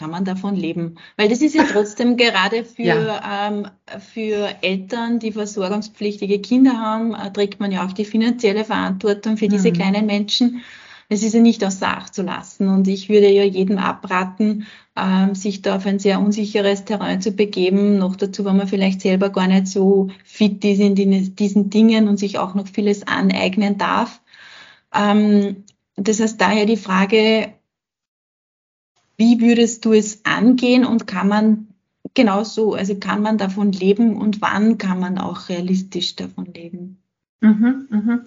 kann 0.00 0.10
man 0.10 0.24
davon 0.24 0.56
leben? 0.56 0.96
Weil 1.16 1.28
das 1.28 1.40
ist 1.40 1.54
ja 1.54 1.62
trotzdem 1.62 2.16
gerade 2.18 2.64
für, 2.64 2.82
ja. 2.82 3.48
ähm, 3.48 3.68
für 4.00 4.48
Eltern, 4.62 5.20
die 5.20 5.30
versorgungspflichtige 5.30 6.40
Kinder 6.40 6.80
haben, 6.80 7.14
äh, 7.14 7.32
trägt 7.32 7.60
man 7.60 7.70
ja 7.70 7.86
auch 7.86 7.92
die 7.92 8.04
finanzielle 8.04 8.64
Verantwortung 8.64 9.36
für 9.36 9.46
diese 9.46 9.68
mhm. 9.68 9.74
kleinen 9.74 10.06
Menschen 10.06 10.64
es 11.08 11.22
ist 11.22 11.34
ja 11.34 11.40
nicht 11.40 11.64
außer 11.64 11.88
Acht 11.88 12.14
zu 12.14 12.22
lassen. 12.22 12.68
Und 12.68 12.88
ich 12.88 13.08
würde 13.08 13.30
ja 13.30 13.44
jedem 13.44 13.78
abraten, 13.78 14.66
ähm, 14.96 15.34
sich 15.34 15.62
da 15.62 15.76
auf 15.76 15.86
ein 15.86 15.98
sehr 15.98 16.20
unsicheres 16.20 16.84
Terrain 16.84 17.20
zu 17.20 17.32
begeben. 17.32 17.98
Noch 17.98 18.16
dazu, 18.16 18.44
wenn 18.44 18.56
man 18.56 18.68
vielleicht 18.68 19.00
selber 19.00 19.30
gar 19.30 19.46
nicht 19.46 19.66
so 19.66 20.08
fit 20.24 20.64
ist 20.64 20.80
in 20.80 20.94
diesen 21.36 21.70
Dingen 21.70 22.08
und 22.08 22.18
sich 22.18 22.38
auch 22.38 22.54
noch 22.54 22.68
vieles 22.68 23.06
aneignen 23.06 23.78
darf. 23.78 24.20
Ähm, 24.94 25.64
das 25.96 26.20
heißt 26.20 26.40
daher 26.40 26.66
die 26.66 26.76
Frage, 26.76 27.52
wie 29.16 29.40
würdest 29.40 29.84
du 29.84 29.92
es 29.92 30.24
angehen 30.24 30.84
und 30.84 31.06
kann 31.06 31.28
man 31.28 31.68
genauso, 32.14 32.74
also 32.74 32.96
kann 32.96 33.22
man 33.22 33.38
davon 33.38 33.72
leben 33.72 34.16
und 34.16 34.40
wann 34.40 34.78
kann 34.78 35.00
man 35.00 35.18
auch 35.18 35.48
realistisch 35.48 36.16
davon 36.16 36.46
leben? 36.46 37.02
Mhm, 37.40 37.86
mhm. 37.90 38.20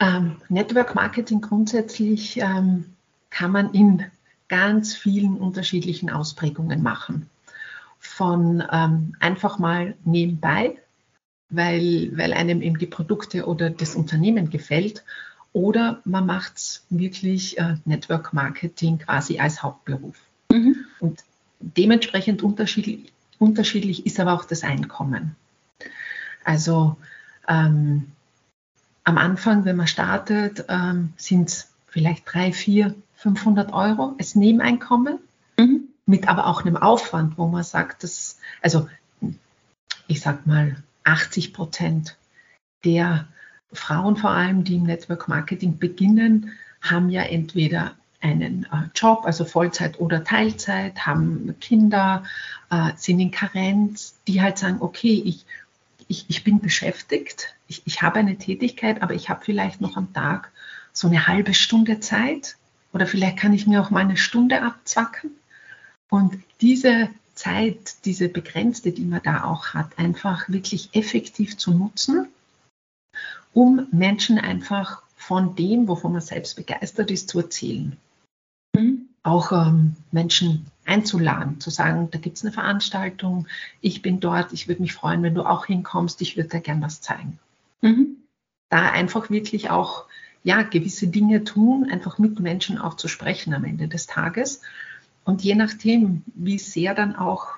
Ähm, 0.00 0.36
Network 0.48 0.94
Marketing 0.94 1.40
grundsätzlich 1.40 2.38
ähm, 2.38 2.86
kann 3.28 3.52
man 3.52 3.72
in 3.74 4.04
ganz 4.48 4.94
vielen 4.94 5.36
unterschiedlichen 5.36 6.10
Ausprägungen 6.10 6.82
machen. 6.82 7.28
Von 7.98 8.64
ähm, 8.72 9.14
einfach 9.20 9.58
mal 9.58 9.94
nebenbei, 10.04 10.78
weil, 11.50 12.16
weil 12.16 12.32
einem 12.32 12.62
eben 12.62 12.78
die 12.78 12.86
Produkte 12.86 13.46
oder 13.46 13.70
das 13.70 13.94
Unternehmen 13.94 14.50
gefällt, 14.50 15.04
oder 15.52 16.00
man 16.04 16.26
macht 16.26 16.56
es 16.56 16.84
wirklich 16.90 17.58
äh, 17.58 17.76
Network 17.84 18.32
Marketing 18.32 18.98
quasi 18.98 19.38
als 19.40 19.62
Hauptberuf. 19.62 20.16
Mhm. 20.50 20.76
Und 21.00 21.24
dementsprechend 21.58 22.42
unterschiedlich, 22.42 23.12
unterschiedlich 23.38 24.06
ist 24.06 24.20
aber 24.20 24.34
auch 24.34 24.44
das 24.44 24.62
Einkommen. 24.62 25.34
Also 26.44 26.96
ähm, 27.48 28.12
am 29.04 29.18
Anfang, 29.18 29.64
wenn 29.64 29.76
man 29.76 29.86
startet, 29.86 30.64
ähm, 30.68 31.12
sind 31.16 31.48
es 31.48 31.70
vielleicht 31.88 32.24
3, 32.32 32.52
4, 32.52 32.94
500 33.14 33.72
Euro 33.72 34.14
als 34.18 34.34
Nebeneinkommen, 34.34 35.18
mhm. 35.58 35.88
mit 36.06 36.28
aber 36.28 36.46
auch 36.46 36.64
einem 36.64 36.76
Aufwand, 36.76 37.38
wo 37.38 37.46
man 37.46 37.64
sagt, 37.64 38.02
dass, 38.02 38.38
also 38.62 38.88
ich 40.06 40.20
sag 40.20 40.46
mal, 40.46 40.76
80 41.04 41.52
Prozent 41.52 42.16
der 42.84 43.26
Frauen 43.72 44.16
vor 44.16 44.30
allem, 44.30 44.64
die 44.64 44.76
im 44.76 44.84
Network 44.84 45.28
Marketing 45.28 45.78
beginnen, 45.78 46.52
haben 46.80 47.10
ja 47.10 47.22
entweder 47.22 47.92
einen 48.20 48.64
äh, 48.64 48.88
Job, 48.94 49.24
also 49.24 49.44
Vollzeit 49.44 49.98
oder 49.98 50.24
Teilzeit, 50.24 51.06
haben 51.06 51.54
Kinder, 51.60 52.24
äh, 52.70 52.90
sind 52.96 53.20
in 53.20 53.30
Karenz, 53.30 54.14
die 54.26 54.42
halt 54.42 54.58
sagen, 54.58 54.78
okay, 54.80 55.22
ich 55.24 55.46
ich, 56.10 56.24
ich 56.28 56.42
bin 56.42 56.60
beschäftigt, 56.60 57.54
ich, 57.70 57.82
ich 57.86 58.02
habe 58.02 58.18
eine 58.18 58.36
Tätigkeit, 58.36 59.00
aber 59.00 59.14
ich 59.14 59.30
habe 59.30 59.44
vielleicht 59.44 59.80
noch 59.80 59.96
am 59.96 60.12
Tag 60.12 60.50
so 60.92 61.06
eine 61.06 61.28
halbe 61.28 61.54
Stunde 61.54 62.00
Zeit 62.00 62.56
oder 62.92 63.06
vielleicht 63.06 63.38
kann 63.38 63.52
ich 63.52 63.66
mir 63.66 63.80
auch 63.80 63.90
mal 63.90 64.00
eine 64.00 64.16
Stunde 64.16 64.62
abzwacken. 64.62 65.30
Und 66.10 66.42
diese 66.60 67.08
Zeit, 67.34 68.04
diese 68.04 68.28
begrenzte, 68.28 68.90
die 68.90 69.04
man 69.04 69.22
da 69.22 69.44
auch 69.44 69.68
hat, 69.68 69.98
einfach 69.98 70.48
wirklich 70.48 70.90
effektiv 70.92 71.56
zu 71.56 71.72
nutzen, 71.72 72.26
um 73.54 73.86
Menschen 73.92 74.38
einfach 74.38 75.02
von 75.16 75.54
dem, 75.54 75.86
wovon 75.86 76.12
man 76.12 76.20
selbst 76.20 76.56
begeistert 76.56 77.12
ist, 77.12 77.28
zu 77.28 77.38
erzählen. 77.38 77.96
Mhm. 78.76 79.06
Auch 79.22 79.52
ähm, 79.52 79.94
Menschen 80.10 80.66
einzuladen, 80.86 81.60
zu 81.60 81.70
sagen, 81.70 82.10
da 82.10 82.18
gibt 82.18 82.38
es 82.38 82.44
eine 82.44 82.52
Veranstaltung, 82.52 83.46
ich 83.80 84.02
bin 84.02 84.18
dort, 84.18 84.52
ich 84.52 84.66
würde 84.66 84.82
mich 84.82 84.94
freuen, 84.94 85.22
wenn 85.22 85.34
du 85.34 85.44
auch 85.44 85.66
hinkommst, 85.66 86.20
ich 86.20 86.36
würde 86.36 86.48
dir 86.48 86.60
gern 86.60 86.82
was 86.82 87.00
zeigen. 87.00 87.38
Mhm. 87.80 88.16
Da 88.68 88.90
einfach 88.90 89.30
wirklich 89.30 89.70
auch 89.70 90.06
ja, 90.42 90.62
gewisse 90.62 91.08
Dinge 91.08 91.44
tun, 91.44 91.88
einfach 91.90 92.18
mit 92.18 92.40
Menschen 92.40 92.78
auch 92.78 92.94
zu 92.94 93.08
sprechen 93.08 93.52
am 93.52 93.64
Ende 93.64 93.88
des 93.88 94.06
Tages. 94.06 94.62
Und 95.24 95.42
je 95.42 95.54
nachdem, 95.54 96.22
wie 96.34 96.58
sehr 96.58 96.94
dann 96.94 97.14
auch, 97.14 97.48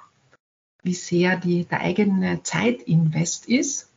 wie 0.83 0.95
sehr 0.95 1.37
die, 1.37 1.65
der 1.65 1.81
eigene 1.81 2.43
Zeitinvest 2.43 3.47
ist, 3.47 3.89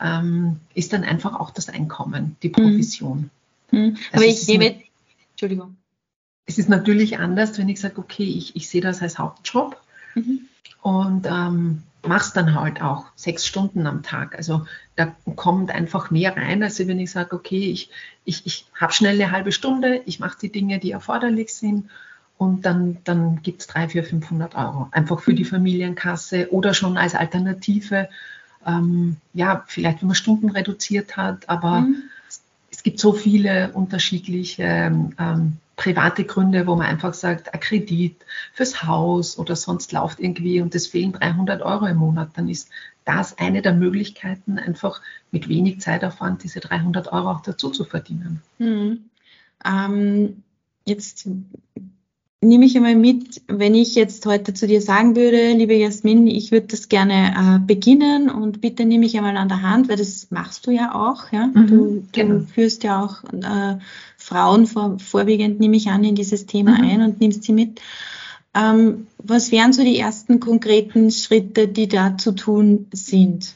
ähm, 0.00 0.60
ist 0.74 0.92
dann 0.92 1.02
einfach 1.02 1.38
auch 1.40 1.50
das 1.50 1.68
Einkommen, 1.68 2.36
die 2.42 2.48
mhm. 2.48 2.52
Provision. 2.52 3.30
Mhm. 3.70 3.96
Aber 4.12 4.24
ich 4.24 4.46
nehme, 4.46 4.82
Entschuldigung 5.30 5.76
es 6.46 6.58
ist 6.58 6.68
natürlich 6.68 7.18
anders, 7.18 7.58
wenn 7.58 7.68
ich 7.68 7.80
sage, 7.80 7.98
okay, 7.98 8.24
ich, 8.24 8.54
ich 8.56 8.68
sehe 8.68 8.80
das 8.80 9.02
als 9.02 9.18
Hauptjob 9.18 9.80
mhm. 10.14 10.48
Und 10.84 11.26
ähm, 11.26 11.82
mache 12.06 12.26
es 12.26 12.32
dann 12.34 12.54
halt 12.54 12.82
auch 12.82 13.06
sechs 13.14 13.46
Stunden 13.46 13.86
am 13.86 14.02
Tag. 14.02 14.36
Also 14.36 14.66
da 14.96 15.16
kommt 15.34 15.70
einfach 15.70 16.10
mehr 16.10 16.36
rein, 16.36 16.62
als 16.62 16.78
wenn 16.78 17.00
ich 17.00 17.10
sage, 17.10 17.34
okay, 17.34 17.70
ich, 17.70 17.88
ich, 18.26 18.44
ich 18.44 18.66
habe 18.78 18.92
schnell 18.92 19.14
eine 19.14 19.30
halbe 19.30 19.50
Stunde, 19.50 20.02
ich 20.04 20.20
mache 20.20 20.38
die 20.42 20.52
Dinge, 20.52 20.78
die 20.78 20.90
erforderlich 20.90 21.54
sind 21.54 21.88
und 22.36 22.66
dann, 22.66 22.98
dann 23.04 23.40
gibt 23.42 23.62
es 23.62 23.66
300, 23.68 23.92
400, 23.92 24.10
500 24.10 24.54
Euro. 24.56 24.88
Einfach 24.90 25.20
für 25.20 25.32
die 25.32 25.46
Familienkasse 25.46 26.52
oder 26.52 26.74
schon 26.74 26.98
als 26.98 27.14
Alternative. 27.14 28.10
Ähm, 28.66 29.16
ja, 29.32 29.64
vielleicht 29.66 30.02
wenn 30.02 30.08
man 30.08 30.16
Stunden 30.16 30.50
reduziert 30.50 31.16
hat, 31.16 31.48
aber 31.48 31.80
mhm. 31.80 32.02
es 32.70 32.82
gibt 32.82 33.00
so 33.00 33.14
viele 33.14 33.72
unterschiedliche 33.72 34.64
ähm, 35.18 35.56
private 35.76 36.24
Gründe, 36.24 36.66
wo 36.66 36.76
man 36.76 36.86
einfach 36.86 37.14
sagt, 37.14 37.52
ein 37.52 37.60
Kredit 37.60 38.24
fürs 38.52 38.84
Haus 38.84 39.38
oder 39.38 39.56
sonst 39.56 39.92
läuft 39.92 40.20
irgendwie 40.20 40.60
und 40.60 40.74
es 40.74 40.86
fehlen 40.86 41.12
300 41.12 41.62
Euro 41.62 41.86
im 41.86 41.96
Monat, 41.96 42.30
dann 42.34 42.48
ist 42.48 42.70
das 43.04 43.38
eine 43.38 43.60
der 43.60 43.74
Möglichkeiten, 43.74 44.58
einfach 44.58 45.00
mit 45.30 45.48
wenig 45.48 45.80
Zeitaufwand 45.80 46.42
diese 46.42 46.60
300 46.60 47.12
Euro 47.12 47.30
auch 47.30 47.40
dazu 47.40 47.70
zu 47.70 47.84
verdienen. 47.84 48.42
Hm. 48.58 49.10
Ähm, 49.64 50.42
jetzt 50.86 51.28
nehme 52.44 52.66
ich 52.66 52.76
einmal 52.76 52.94
mit, 52.94 53.42
wenn 53.48 53.74
ich 53.74 53.94
jetzt 53.94 54.26
heute 54.26 54.54
zu 54.54 54.66
dir 54.66 54.80
sagen 54.80 55.16
würde, 55.16 55.52
liebe 55.52 55.74
Jasmin, 55.74 56.26
ich 56.26 56.52
würde 56.52 56.68
das 56.68 56.88
gerne 56.88 57.34
äh, 57.36 57.58
beginnen 57.66 58.30
und 58.30 58.60
bitte 58.60 58.84
nehme 58.84 59.06
ich 59.06 59.16
einmal 59.16 59.36
an 59.36 59.48
der 59.48 59.62
Hand, 59.62 59.88
weil 59.88 59.96
das 59.96 60.30
machst 60.30 60.66
du 60.66 60.70
ja 60.70 60.94
auch. 60.94 61.32
Ja? 61.32 61.46
Mhm, 61.46 61.66
du, 61.66 62.04
genau. 62.12 62.34
du, 62.34 62.46
führst 62.46 62.84
ja 62.84 63.02
auch 63.02 63.24
äh, 63.32 63.78
Frauen 64.16 64.66
vor, 64.66 64.98
vorwiegend, 64.98 65.60
nehme 65.60 65.76
ich 65.76 65.88
an, 65.88 66.04
in 66.04 66.14
dieses 66.14 66.46
Thema 66.46 66.78
mhm. 66.78 66.84
ein 66.84 67.02
und 67.02 67.20
nimmst 67.20 67.44
sie 67.44 67.52
mit. 67.52 67.80
Ähm, 68.54 69.08
was 69.18 69.50
wären 69.50 69.72
so 69.72 69.82
die 69.82 69.98
ersten 69.98 70.38
konkreten 70.38 71.10
Schritte, 71.10 71.66
die 71.66 71.88
da 71.88 72.16
zu 72.16 72.32
tun 72.32 72.86
sind? 72.92 73.54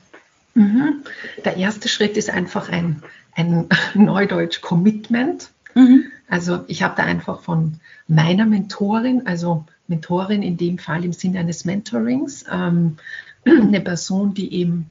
Mhm. 0.54 1.04
Der 1.44 1.56
erste 1.56 1.88
Schritt 1.88 2.16
ist 2.16 2.30
einfach 2.30 2.68
ein, 2.68 3.02
ein 3.34 3.68
Neudeutsch 3.94 4.60
Commitment. 4.60 5.50
Mhm. 5.78 6.10
Also 6.28 6.64
ich 6.66 6.82
habe 6.82 6.94
da 6.96 7.04
einfach 7.04 7.40
von 7.40 7.78
meiner 8.08 8.46
Mentorin, 8.46 9.26
also 9.26 9.64
Mentorin 9.86 10.42
in 10.42 10.56
dem 10.56 10.78
Fall 10.78 11.04
im 11.04 11.12
Sinne 11.12 11.38
eines 11.38 11.64
Mentorings, 11.64 12.44
ähm, 12.50 12.96
eine 13.46 13.80
Person, 13.80 14.34
die 14.34 14.52
eben 14.54 14.90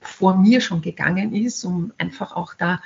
vor 0.00 0.36
mir 0.36 0.60
schon 0.60 0.80
gegangen 0.80 1.34
ist, 1.34 1.64
um 1.64 1.92
einfach 1.98 2.36
auch 2.36 2.54
da 2.54 2.80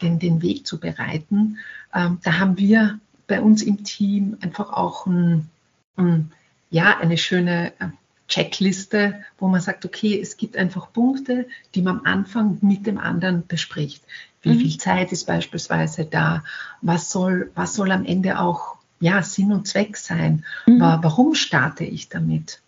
den, 0.00 0.18
den 0.18 0.40
Weg 0.40 0.66
zu 0.66 0.80
bereiten. 0.80 1.58
Ähm, 1.94 2.18
da 2.22 2.38
haben 2.38 2.56
wir 2.56 2.98
bei 3.26 3.42
uns 3.42 3.62
im 3.62 3.84
Team 3.84 4.38
einfach 4.40 4.72
auch 4.72 5.06
ein, 5.06 5.50
ein, 5.96 6.32
ja, 6.70 6.98
eine 6.98 7.18
schöne 7.18 7.72
äh, 7.80 7.88
Checkliste, 8.28 9.24
wo 9.38 9.48
man 9.48 9.60
sagt, 9.60 9.84
okay, 9.84 10.18
es 10.20 10.36
gibt 10.36 10.56
einfach 10.56 10.92
Punkte, 10.92 11.46
die 11.74 11.82
man 11.82 11.98
am 11.98 12.06
Anfang 12.06 12.58
mit 12.62 12.86
dem 12.86 12.98
anderen 12.98 13.46
bespricht. 13.46 14.02
Wie 14.42 14.54
mhm. 14.54 14.60
viel 14.60 14.78
Zeit 14.78 15.12
ist 15.12 15.26
beispielsweise 15.26 16.04
da? 16.04 16.44
Was 16.80 17.10
soll, 17.10 17.50
was 17.54 17.74
soll 17.74 17.92
am 17.92 18.04
Ende 18.04 18.38
auch 18.38 18.76
ja, 19.00 19.22
Sinn 19.22 19.52
und 19.52 19.68
Zweck 19.68 19.96
sein? 19.96 20.44
Mhm. 20.66 20.80
Warum 20.80 21.34
starte 21.34 21.84
ich 21.84 22.08
damit? 22.08 22.60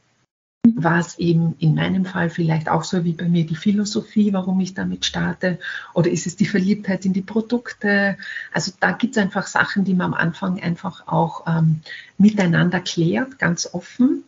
war 0.74 0.98
es 0.98 1.18
eben 1.18 1.54
in 1.58 1.74
meinem 1.74 2.04
Fall 2.04 2.30
vielleicht 2.30 2.68
auch 2.68 2.82
so 2.82 3.04
wie 3.04 3.12
bei 3.12 3.28
mir 3.28 3.46
die 3.46 3.56
Philosophie, 3.56 4.32
warum 4.32 4.58
ich 4.60 4.74
damit 4.74 5.04
starte? 5.04 5.58
Oder 5.94 6.10
ist 6.10 6.26
es 6.26 6.36
die 6.36 6.46
Verliebtheit 6.46 7.04
in 7.04 7.12
die 7.12 7.22
Produkte? 7.22 8.16
Also 8.52 8.72
da 8.80 8.92
gibt 8.92 9.16
es 9.16 9.22
einfach 9.22 9.46
Sachen, 9.46 9.84
die 9.84 9.94
man 9.94 10.12
am 10.12 10.14
Anfang 10.14 10.60
einfach 10.60 11.06
auch 11.06 11.46
ähm, 11.46 11.80
miteinander 12.18 12.80
klärt, 12.80 13.38
ganz 13.38 13.68
offen, 13.72 14.24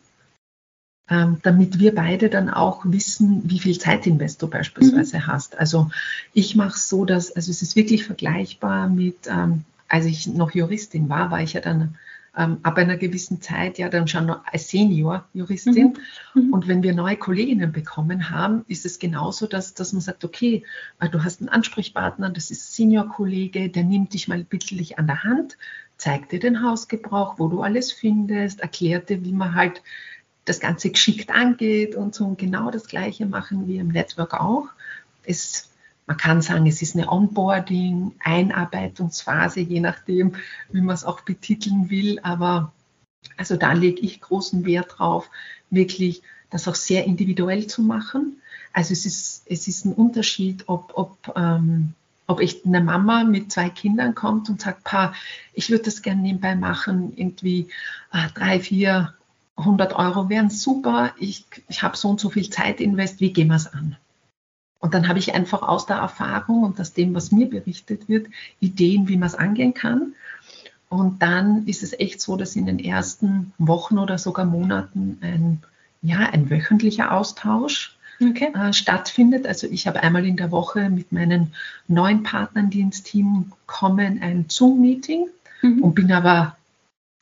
damit 1.09 1.79
wir 1.79 1.95
beide 1.95 2.29
dann 2.29 2.49
auch 2.49 2.81
wissen, 2.85 3.41
wie 3.45 3.59
viel 3.59 3.79
Zeitinvest 3.79 4.41
du 4.41 4.47
beispielsweise 4.47 5.17
mhm. 5.17 5.27
hast. 5.27 5.57
Also 5.57 5.89
ich 6.33 6.55
mache 6.55 6.75
es 6.75 6.87
so, 6.87 7.05
dass, 7.05 7.31
also 7.31 7.49
es 7.49 7.61
ist 7.61 7.75
wirklich 7.75 8.05
vergleichbar 8.05 8.89
mit, 8.89 9.27
ähm, 9.27 9.63
als 9.87 10.05
ich 10.05 10.27
noch 10.27 10.51
Juristin 10.51 11.09
war, 11.09 11.31
war 11.31 11.41
ich 11.41 11.53
ja 11.53 11.61
dann 11.61 11.97
ähm, 12.37 12.59
ab 12.63 12.77
einer 12.77 12.97
gewissen 12.97 13.41
Zeit 13.41 13.77
ja 13.79 13.89
dann 13.89 14.07
schon 14.07 14.29
als 14.29 14.69
Senior-Juristin. 14.69 15.97
Mhm. 16.33 16.41
mhm. 16.41 16.53
Und 16.53 16.67
wenn 16.67 16.83
wir 16.83 16.93
neue 16.93 17.17
Kolleginnen 17.17 17.71
bekommen 17.71 18.29
haben, 18.29 18.63
ist 18.67 18.85
es 18.85 18.99
genauso, 18.99 19.47
dass, 19.47 19.73
dass 19.73 19.93
man 19.93 20.01
sagt, 20.01 20.23
okay, 20.23 20.63
äh, 20.99 21.09
du 21.09 21.23
hast 21.23 21.41
einen 21.41 21.49
Ansprechpartner, 21.49 22.29
das 22.29 22.51
ist 22.51 22.75
Senior-Kollege, 22.75 23.69
der 23.69 23.83
nimmt 23.83 24.13
dich 24.13 24.27
mal 24.27 24.43
bittlich 24.43 24.99
an 24.99 25.07
der 25.07 25.23
Hand, 25.23 25.57
zeigt 25.97 26.31
dir 26.31 26.39
den 26.39 26.63
Hausgebrauch, 26.63 27.39
wo 27.39 27.47
du 27.47 27.61
alles 27.61 27.91
findest, 27.91 28.61
erklärt 28.61 29.09
dir, 29.09 29.23
wie 29.25 29.33
man 29.33 29.55
halt 29.55 29.81
das 30.49 30.59
Ganze 30.59 30.89
geschickt 30.89 31.31
angeht 31.31 31.95
und 31.95 32.15
so. 32.15 32.25
Und 32.25 32.39
genau 32.39 32.71
das 32.71 32.87
Gleiche 32.87 33.25
machen 33.25 33.67
wir 33.67 33.81
im 33.81 33.89
Network 33.89 34.33
auch. 34.33 34.67
Es 35.23 35.69
man 36.09 36.17
kann 36.17 36.41
sagen, 36.41 36.65
es 36.65 36.81
ist 36.81 36.95
eine 36.95 37.07
Onboarding, 37.07 38.13
Einarbeitungsphase, 38.17 39.59
je 39.59 39.79
nachdem, 39.79 40.33
wie 40.71 40.81
man 40.81 40.95
es 40.95 41.03
auch 41.03 41.21
betiteln 41.21 41.91
will. 41.91 42.19
Aber 42.23 42.73
also 43.37 43.57
da 43.57 43.73
lege 43.73 44.01
ich 44.01 44.19
großen 44.19 44.65
Wert 44.65 44.95
drauf, 44.97 45.29
wirklich 45.69 46.23
das 46.49 46.67
auch 46.67 46.73
sehr 46.73 47.05
individuell 47.05 47.67
zu 47.67 47.83
machen. 47.83 48.41
Also 48.73 48.91
es 48.93 49.05
ist, 49.05 49.43
es 49.45 49.67
ist 49.67 49.85
ein 49.85 49.93
Unterschied, 49.93 50.63
ob, 50.65 50.93
ob, 50.95 51.31
ähm, 51.35 51.93
ob 52.25 52.39
echt 52.39 52.65
eine 52.65 52.81
Mama 52.81 53.23
mit 53.23 53.51
zwei 53.51 53.69
Kindern 53.69 54.15
kommt 54.15 54.49
und 54.49 54.61
sagt, 54.61 54.83
Pa, 54.83 55.13
ich 55.53 55.69
würde 55.69 55.83
das 55.83 56.01
gerne 56.01 56.23
nebenbei 56.23 56.55
machen, 56.55 57.13
irgendwie 57.17 57.67
äh, 58.11 58.29
drei, 58.33 58.59
vier, 58.59 59.13
hundert 59.63 59.93
Euro 59.95 60.29
wären 60.29 60.49
super, 60.49 61.11
ich, 61.19 61.45
ich 61.67 61.83
habe 61.83 61.97
so 61.97 62.09
und 62.09 62.19
so 62.19 62.29
viel 62.29 62.49
Zeit 62.49 62.79
invest, 62.79 63.19
wie 63.19 63.33
gehen 63.33 63.47
wir 63.47 63.55
es 63.55 63.71
an? 63.73 63.97
Und 64.79 64.93
dann 64.93 65.07
habe 65.07 65.19
ich 65.19 65.33
einfach 65.33 65.61
aus 65.61 65.85
der 65.85 65.97
Erfahrung 65.97 66.63
und 66.63 66.79
aus 66.79 66.93
dem, 66.93 67.13
was 67.13 67.31
mir 67.31 67.49
berichtet 67.49 68.07
wird, 68.07 68.27
Ideen, 68.61 69.07
wie 69.09 69.17
man 69.17 69.27
es 69.27 69.35
angehen 69.35 69.73
kann. 69.73 70.13
Und 70.87 71.21
dann 71.21 71.67
ist 71.67 71.83
es 71.83 71.93
echt 71.93 72.21
so, 72.21 72.37
dass 72.37 72.55
in 72.55 72.65
den 72.65 72.79
ersten 72.79 73.53
Wochen 73.57 73.97
oder 73.97 74.17
sogar 74.17 74.45
Monaten 74.45 75.19
ein, 75.21 75.61
ja, 76.01 76.19
ein 76.19 76.49
wöchentlicher 76.49 77.11
Austausch 77.11 77.95
okay. 78.21 78.51
äh, 78.55 78.73
stattfindet. 78.73 79.45
Also 79.45 79.67
ich 79.67 79.85
habe 79.85 80.01
einmal 80.01 80.25
in 80.25 80.37
der 80.37 80.51
Woche 80.51 80.89
mit 80.89 81.11
meinen 81.11 81.53
neuen 81.87 82.23
Partnern, 82.23 82.69
die 82.69 82.79
ins 82.79 83.03
Team 83.03 83.51
kommen, 83.67 84.21
ein 84.21 84.45
Zoom-Meeting 84.47 85.27
mhm. 85.61 85.83
und 85.83 85.93
bin 85.93 86.11
aber 86.11 86.55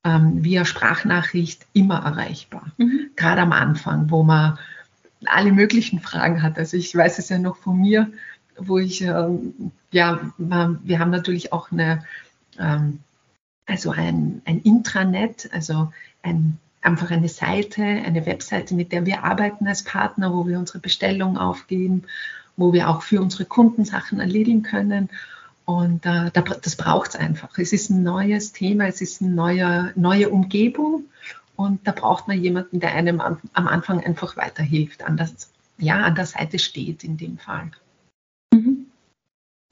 ähm, 0.03 0.43
via 0.43 0.65
Sprachnachricht 0.65 1.65
immer 1.73 2.03
erreichbar. 2.03 2.71
Mhm. 2.77 3.11
Gerade 3.15 3.41
am 3.41 3.51
Anfang, 3.51 4.09
wo 4.09 4.23
man 4.23 4.57
alle 5.25 5.51
möglichen 5.51 5.99
Fragen 5.99 6.43
hat. 6.43 6.57
Also 6.57 6.77
ich 6.77 6.95
weiß 6.95 7.19
es 7.19 7.29
ja 7.29 7.39
noch 7.39 7.57
von 7.57 7.79
mir, 7.79 8.11
wo 8.57 8.77
ich, 8.77 9.01
ähm, 9.01 9.71
ja, 9.91 10.19
wir 10.37 10.99
haben 10.99 11.11
natürlich 11.11 11.53
auch 11.53 11.71
eine, 11.71 12.03
ähm, 12.59 12.99
also 13.65 13.91
ein, 13.91 14.41
ein 14.45 14.61
Intranet, 14.61 15.49
also 15.51 15.91
ein, 16.23 16.57
einfach 16.81 17.11
eine 17.11 17.29
Seite, 17.29 17.83
eine 17.83 18.25
Webseite, 18.25 18.75
mit 18.75 18.91
der 18.91 19.05
wir 19.05 19.23
arbeiten 19.23 19.67
als 19.67 19.83
Partner, 19.83 20.33
wo 20.33 20.47
wir 20.47 20.57
unsere 20.57 20.79
Bestellung 20.79 21.37
aufgeben, 21.37 22.03
wo 22.55 22.73
wir 22.73 22.89
auch 22.89 23.01
für 23.01 23.21
unsere 23.21 23.45
Kunden 23.45 23.85
Sachen 23.85 24.19
erledigen 24.19 24.63
können. 24.63 25.09
Und 25.67 26.05
äh, 26.05 26.31
das 26.31 26.77
braucht 26.77 27.09
es 27.09 27.15
einfach. 27.17 27.57
Es 27.57 27.73
ist 27.73 27.89
ein 27.89 28.01
neues 28.01 28.53
Thema, 28.53 28.87
es 28.87 29.01
ist 29.01 29.21
eine 29.21 29.31
neue, 29.31 29.91
neue 29.97 30.29
Umgebung. 30.29 31.09
Und 31.57 31.85
da 31.85 31.91
braucht 31.91 32.29
man 32.29 32.41
jemanden, 32.41 32.79
der 32.79 32.93
einem 32.93 33.19
am, 33.19 33.41
Anfang 33.53 34.01
einfach 34.01 34.37
weiterhilft, 34.37 35.03
an, 35.03 35.17
das, 35.17 35.51
ja, 35.77 36.05
an 36.05 36.15
der 36.15 36.25
Seite 36.25 36.57
steht 36.57 37.03
in 37.03 37.17
dem 37.17 37.37
Fall. 37.37 37.71
Mhm. 38.53 38.85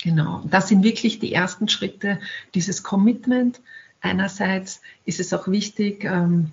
Genau, 0.04 0.44
das 0.50 0.68
sind 0.68 0.84
wirklich 0.84 1.20
die 1.20 1.32
ersten 1.32 1.70
Schritte, 1.70 2.20
dieses 2.54 2.84
Commitment. 2.84 3.62
Einerseits 4.02 4.82
ist 5.06 5.22
es 5.22 5.34
auch 5.34 5.48
wichtig, 5.48 6.04
ähm, 6.04 6.52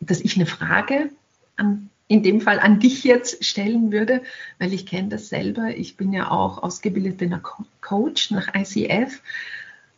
dass 0.00 0.20
ich 0.20 0.36
eine 0.36 0.46
Frage 0.46 1.10
an, 1.56 1.88
in 2.12 2.22
dem 2.22 2.42
Fall 2.42 2.60
an 2.60 2.78
dich 2.78 3.04
jetzt 3.04 3.42
stellen 3.42 3.90
würde, 3.90 4.20
weil 4.58 4.74
ich 4.74 4.84
kenne 4.84 5.08
das 5.08 5.30
selber. 5.30 5.68
Ich 5.74 5.96
bin 5.96 6.12
ja 6.12 6.30
auch 6.30 6.62
ausgebildeter 6.62 7.40
Coach 7.80 8.30
nach 8.30 8.54
ICF. 8.54 9.22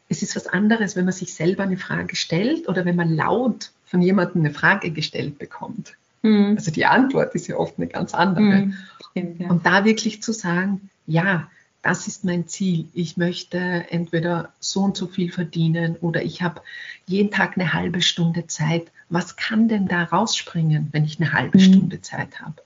Es 0.09 0.22
ist 0.22 0.37
was 0.37 0.46
anderes, 0.46 0.94
wenn 0.94 1.07
man 1.07 1.12
sich 1.12 1.35
selber 1.35 1.64
eine 1.64 1.77
Frage 1.77 2.14
stellt 2.14 2.68
oder 2.68 2.85
wenn 2.85 2.94
man 2.94 3.16
laut 3.16 3.72
von 3.85 4.00
jemandem 4.00 4.42
eine 4.42 4.55
Frage 4.55 4.92
gestellt 4.92 5.38
bekommt. 5.40 5.94
Mhm. 6.22 6.55
Also 6.57 6.70
die 6.70 6.87
Antwort 6.87 7.35
ist 7.35 7.48
ja 7.48 7.57
oft 7.57 7.79
eine 7.79 7.88
ganz 7.88 8.14
andere. 8.14 8.44
Mhm. 8.44 8.74
Stimmt, 9.11 9.40
ja. 9.40 9.50
Und 9.50 9.66
da 9.66 9.85
wirklich 9.85 10.22
zu 10.22 10.33
sagen, 10.33 10.90
ja, 11.09 11.50
das 11.85 12.07
ist 12.07 12.25
mein 12.25 12.49
Ziel. 12.49 12.88
Ich 12.94 13.18
möchte 13.18 13.59
entweder 13.59 14.53
so 14.59 14.81
und 14.81 14.97
so 14.97 15.07
viel 15.07 15.31
verdienen 15.31 15.97
oder 15.97 16.23
ich 16.23 16.40
habe 16.40 16.62
jeden 17.07 17.31
Tag 17.31 17.57
eine 17.57 17.75
halbe 17.75 18.01
Stunde 18.01 18.47
Zeit. 18.47 18.90
Was 19.11 19.37
kann 19.37 19.68
denn 19.68 19.87
da 19.87 20.05
rausspringen, 20.05 20.88
wenn 20.92 21.05
ich 21.05 21.20
eine 21.20 21.35
halbe 21.35 21.59
mhm. 21.59 21.62
Stunde 21.62 22.01
Zeit 22.01 22.40
habe? 22.40 22.57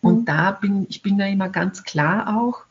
Und 0.00 0.22
mhm. 0.22 0.24
da 0.24 0.50
bin 0.50 0.86
ich 0.88 1.02
bin 1.02 1.18
da 1.18 1.26
immer 1.26 1.48
ganz 1.48 1.84
klar 1.84 2.36
auch, 2.36 2.64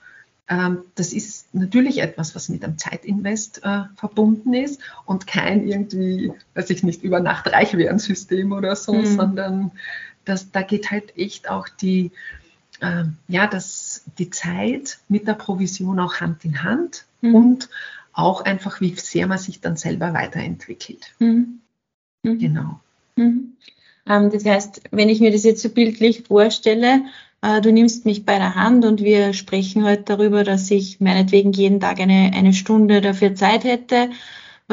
ähm, 0.50 0.80
das 0.96 1.14
ist 1.14 1.56
natürlich 1.56 2.02
etwas, 2.02 2.36
was 2.36 2.50
mit 2.50 2.66
einem 2.66 2.78
Zeitinvest 2.78 3.64
äh, 3.64 3.84
verbunden 3.96 4.54
ist 4.54 4.82
und 5.06 5.26
kein 5.26 5.66
irgendwie, 5.66 6.34
weiß 6.54 6.70
ich 6.70 6.84
nicht, 6.84 7.02
über 7.04 7.22
Nacht 7.22 7.48
reich 7.48 7.78
werden 7.78 8.00
System 8.00 8.52
oder 8.52 8.76
so, 8.76 8.94
mhm. 8.94 9.06
sondern 9.06 9.72
das, 10.26 10.52
da 10.52 10.64
geht 10.64 10.92
halt 10.92 11.18
echt 11.18 11.50
auch 11.50 11.70
die, 11.70 12.12
äh, 12.82 13.06
ja, 13.30 13.48
das, 13.48 13.93
die 14.18 14.30
Zeit 14.30 15.00
mit 15.08 15.28
der 15.28 15.34
Provision 15.34 16.00
auch 16.00 16.16
Hand 16.16 16.46
in 16.46 16.64
Hand 16.64 17.06
mhm. 17.22 17.36
und 17.36 17.70
auch 18.14 18.42
einfach, 18.42 18.82
wie 18.82 18.94
sehr 18.96 19.28
man 19.28 19.38
sich 19.38 19.60
dann 19.60 19.76
selber 19.76 20.14
weiterentwickelt. 20.14 21.14
Mhm. 21.20 21.60
mhm. 22.24 22.40
Genau. 22.40 22.80
Mhm. 23.16 23.54
Ähm, 24.08 24.30
das 24.32 24.46
heißt, 24.46 24.82
wenn 24.92 25.10
ich 25.10 25.20
mir 25.20 25.32
das 25.32 25.44
jetzt 25.44 25.62
so 25.62 25.70
bildlich 25.70 26.24
vorstelle, 26.28 27.04
äh, 27.42 27.62
du 27.62 27.72
nimmst 27.72 28.06
mich 28.06 28.26
bei 28.26 28.38
der 28.38 28.56
Hand 28.56 28.86
und 28.86 29.02
wir 29.02 29.34
sprechen 29.34 29.84
heute 29.84 30.04
darüber, 30.04 30.44
dass 30.44 30.70
ich 30.72 31.00
meinetwegen 31.00 31.52
jeden 31.52 31.80
Tag 31.80 32.00
eine, 32.00 32.32
eine 32.34 32.54
Stunde 32.54 33.02
dafür 33.02 33.36
Zeit 33.36 33.64
hätte. 33.64 34.10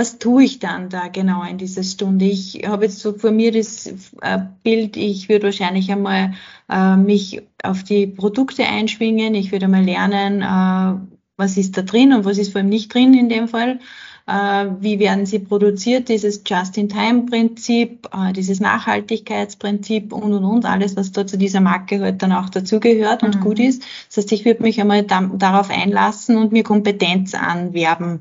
Was 0.00 0.18
tue 0.18 0.44
ich 0.44 0.60
dann 0.60 0.88
da 0.88 1.08
genau 1.08 1.42
in 1.42 1.58
dieser 1.58 1.82
Stunde? 1.82 2.24
Ich 2.24 2.62
habe 2.66 2.86
jetzt 2.86 3.00
so 3.00 3.12
vor 3.12 3.32
mir 3.32 3.52
das 3.52 3.86
äh, 4.22 4.38
Bild, 4.62 4.96
ich 4.96 5.28
würde 5.28 5.48
wahrscheinlich 5.48 5.92
einmal 5.92 6.32
äh, 6.70 6.96
mich 6.96 7.42
auf 7.62 7.82
die 7.82 8.06
Produkte 8.06 8.64
einschwingen, 8.64 9.34
ich 9.34 9.52
würde 9.52 9.68
mal 9.68 9.84
lernen, 9.84 10.40
äh, 10.40 11.06
was 11.36 11.58
ist 11.58 11.76
da 11.76 11.82
drin 11.82 12.14
und 12.14 12.24
was 12.24 12.38
ist 12.38 12.52
vor 12.52 12.62
allem 12.62 12.70
nicht 12.70 12.94
drin 12.94 13.12
in 13.12 13.28
dem 13.28 13.46
Fall 13.46 13.78
äh, 14.26 14.66
wie 14.80 14.98
werden 15.00 15.26
sie 15.26 15.40
produziert, 15.40 16.08
dieses 16.08 16.44
Just-in-Time-Prinzip, 16.46 18.08
äh, 18.14 18.32
dieses 18.32 18.58
Nachhaltigkeitsprinzip 18.58 20.14
und 20.14 20.32
und 20.32 20.44
und, 20.44 20.64
alles, 20.64 20.96
was 20.96 21.12
da 21.12 21.26
zu 21.26 21.36
dieser 21.36 21.60
Marke 21.60 22.00
halt 22.00 22.22
dann 22.22 22.32
auch 22.32 22.48
dazugehört 22.48 23.22
und 23.22 23.36
mhm. 23.36 23.40
gut 23.40 23.58
ist. 23.58 23.82
Das 24.08 24.16
heißt, 24.16 24.32
ich 24.32 24.46
würde 24.46 24.62
mich 24.62 24.80
einmal 24.80 25.02
da, 25.02 25.30
darauf 25.34 25.68
einlassen 25.68 26.38
und 26.38 26.52
mir 26.52 26.62
Kompetenz 26.62 27.34
anwerben. 27.34 28.20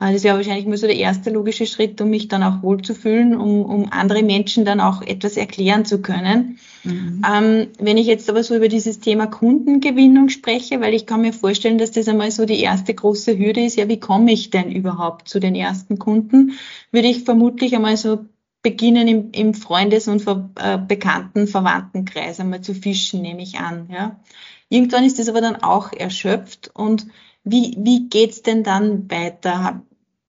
Das 0.00 0.22
wäre 0.22 0.36
wahrscheinlich 0.36 0.66
nur 0.66 0.76
so 0.76 0.86
der 0.86 0.96
erste 0.96 1.30
logische 1.30 1.66
Schritt, 1.66 2.00
um 2.00 2.10
mich 2.10 2.28
dann 2.28 2.44
auch 2.44 2.62
wohlzufühlen, 2.62 3.36
um, 3.36 3.64
um 3.64 3.90
andere 3.90 4.22
Menschen 4.22 4.64
dann 4.64 4.80
auch 4.80 5.02
etwas 5.02 5.36
erklären 5.36 5.84
zu 5.84 6.00
können. 6.00 6.58
Mhm. 6.84 7.22
Ähm, 7.28 7.66
wenn 7.80 7.96
ich 7.96 8.06
jetzt 8.06 8.30
aber 8.30 8.44
so 8.44 8.54
über 8.54 8.68
dieses 8.68 9.00
Thema 9.00 9.26
Kundengewinnung 9.26 10.28
spreche, 10.28 10.80
weil 10.80 10.94
ich 10.94 11.04
kann 11.04 11.22
mir 11.22 11.32
vorstellen, 11.32 11.78
dass 11.78 11.90
das 11.90 12.06
einmal 12.06 12.30
so 12.30 12.46
die 12.46 12.60
erste 12.60 12.94
große 12.94 13.36
Hürde 13.36 13.64
ist, 13.64 13.76
ja, 13.76 13.88
wie 13.88 13.98
komme 13.98 14.32
ich 14.32 14.50
denn 14.50 14.70
überhaupt 14.70 15.28
zu 15.28 15.40
den 15.40 15.56
ersten 15.56 15.98
Kunden, 15.98 16.52
würde 16.92 17.08
ich 17.08 17.24
vermutlich 17.24 17.74
einmal 17.74 17.96
so 17.96 18.24
beginnen 18.62 19.08
im, 19.08 19.30
im 19.32 19.54
Freundes- 19.54 20.06
und 20.06 20.22
Ver, 20.22 20.48
äh, 20.60 20.78
bekannten 20.78 21.48
Verwandtenkreis 21.48 22.38
einmal 22.38 22.60
zu 22.60 22.72
fischen, 22.72 23.22
nehme 23.22 23.42
ich 23.42 23.58
an. 23.58 23.88
Ja. 23.90 24.20
Irgendwann 24.68 25.04
ist 25.04 25.18
das 25.18 25.28
aber 25.28 25.40
dann 25.40 25.56
auch 25.56 25.92
erschöpft 25.92 26.70
und 26.74 27.06
wie, 27.44 27.76
wie 27.78 28.08
geht's 28.08 28.42
denn 28.42 28.62
dann 28.62 29.10
weiter? 29.10 29.82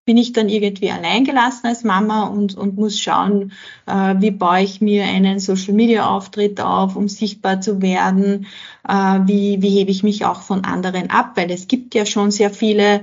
Bin 0.10 0.18
ich 0.18 0.34
dann 0.34 0.50
irgendwie 0.50 0.90
alleingelassen 0.90 1.70
als 1.70 1.84
Mama 1.84 2.24
und, 2.24 2.58
und 2.58 2.76
muss 2.76 3.00
schauen, 3.00 3.52
äh, 3.86 4.16
wie 4.18 4.32
baue 4.32 4.64
ich 4.64 4.82
mir 4.82 5.04
einen 5.04 5.38
Social-Media-Auftritt 5.38 6.62
auf, 6.62 6.96
um 6.96 7.08
sichtbar 7.08 7.62
zu 7.62 7.80
werden, 7.80 8.48
äh, 8.88 9.20
wie, 9.28 9.62
wie 9.62 9.70
hebe 9.70 9.92
ich 9.92 10.02
mich 10.02 10.26
auch 10.26 10.42
von 10.42 10.64
anderen 10.64 11.12
ab, 11.12 11.34
weil 11.36 11.52
es 11.52 11.68
gibt 11.68 11.94
ja 11.94 12.08
schon 12.08 12.32
sehr 12.32 12.50
viele 12.50 13.02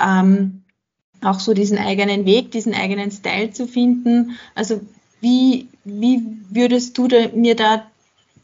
ähm, 0.00 0.64
auch 1.22 1.38
so 1.38 1.54
diesen 1.54 1.78
eigenen 1.78 2.26
Weg, 2.26 2.50
diesen 2.50 2.74
eigenen 2.74 3.12
Style 3.12 3.52
zu 3.52 3.68
finden. 3.68 4.36
Also 4.56 4.80
wie, 5.20 5.68
wie 5.84 6.24
würdest 6.50 6.98
du 6.98 7.06
da, 7.06 7.28
mir 7.36 7.54
da, 7.54 7.86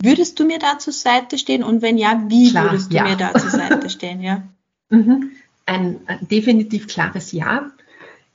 würdest 0.01 0.39
du 0.39 0.45
mir 0.45 0.61
da 0.61 0.79
zur 0.79 0.93
Seite 0.93 1.37
stehen? 1.37 1.65
Und 1.65 1.83
wenn 1.83 1.99
ja, 1.99 2.23
wie 2.29 2.51
Klar, 2.51 2.67
würdest 2.67 2.93
du 2.93 2.97
ja. 2.97 3.03
mir 3.03 3.17
da 3.17 3.35
zur 3.35 3.51
Seite 3.51 3.91
stehen? 3.91 4.23
Ja. 4.23 4.45
Mhm. 4.91 5.33
Ein, 5.67 5.97
ein, 6.07 6.29
definitiv 6.29 6.87
klares 6.87 7.33
Ja. 7.33 7.73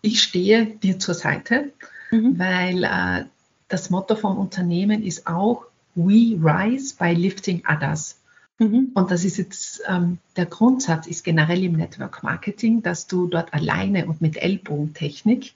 Ich 0.01 0.21
stehe 0.21 0.65
dir 0.65 0.99
zur 0.99 1.13
Seite, 1.13 1.71
mhm. 2.11 2.39
weil 2.39 2.83
äh, 2.83 3.25
das 3.67 3.89
Motto 3.89 4.15
vom 4.15 4.37
Unternehmen 4.37 5.03
ist 5.03 5.27
auch 5.27 5.65
We 5.95 6.39
rise 6.41 6.95
by 6.97 7.13
lifting 7.13 7.63
others. 7.67 8.19
Mhm. 8.59 8.91
Und 8.93 9.11
das 9.11 9.23
ist 9.23 9.37
jetzt, 9.37 9.81
ähm, 9.87 10.19
der 10.35 10.45
Grundsatz 10.45 11.07
ist 11.07 11.23
generell 11.23 11.63
im 11.63 11.73
Network 11.73 12.23
Marketing, 12.23 12.81
dass 12.81 13.07
du 13.07 13.27
dort 13.27 13.53
alleine 13.53 14.05
und 14.05 14.21
mit 14.21 14.37
Ellbogentechnik 14.37 15.53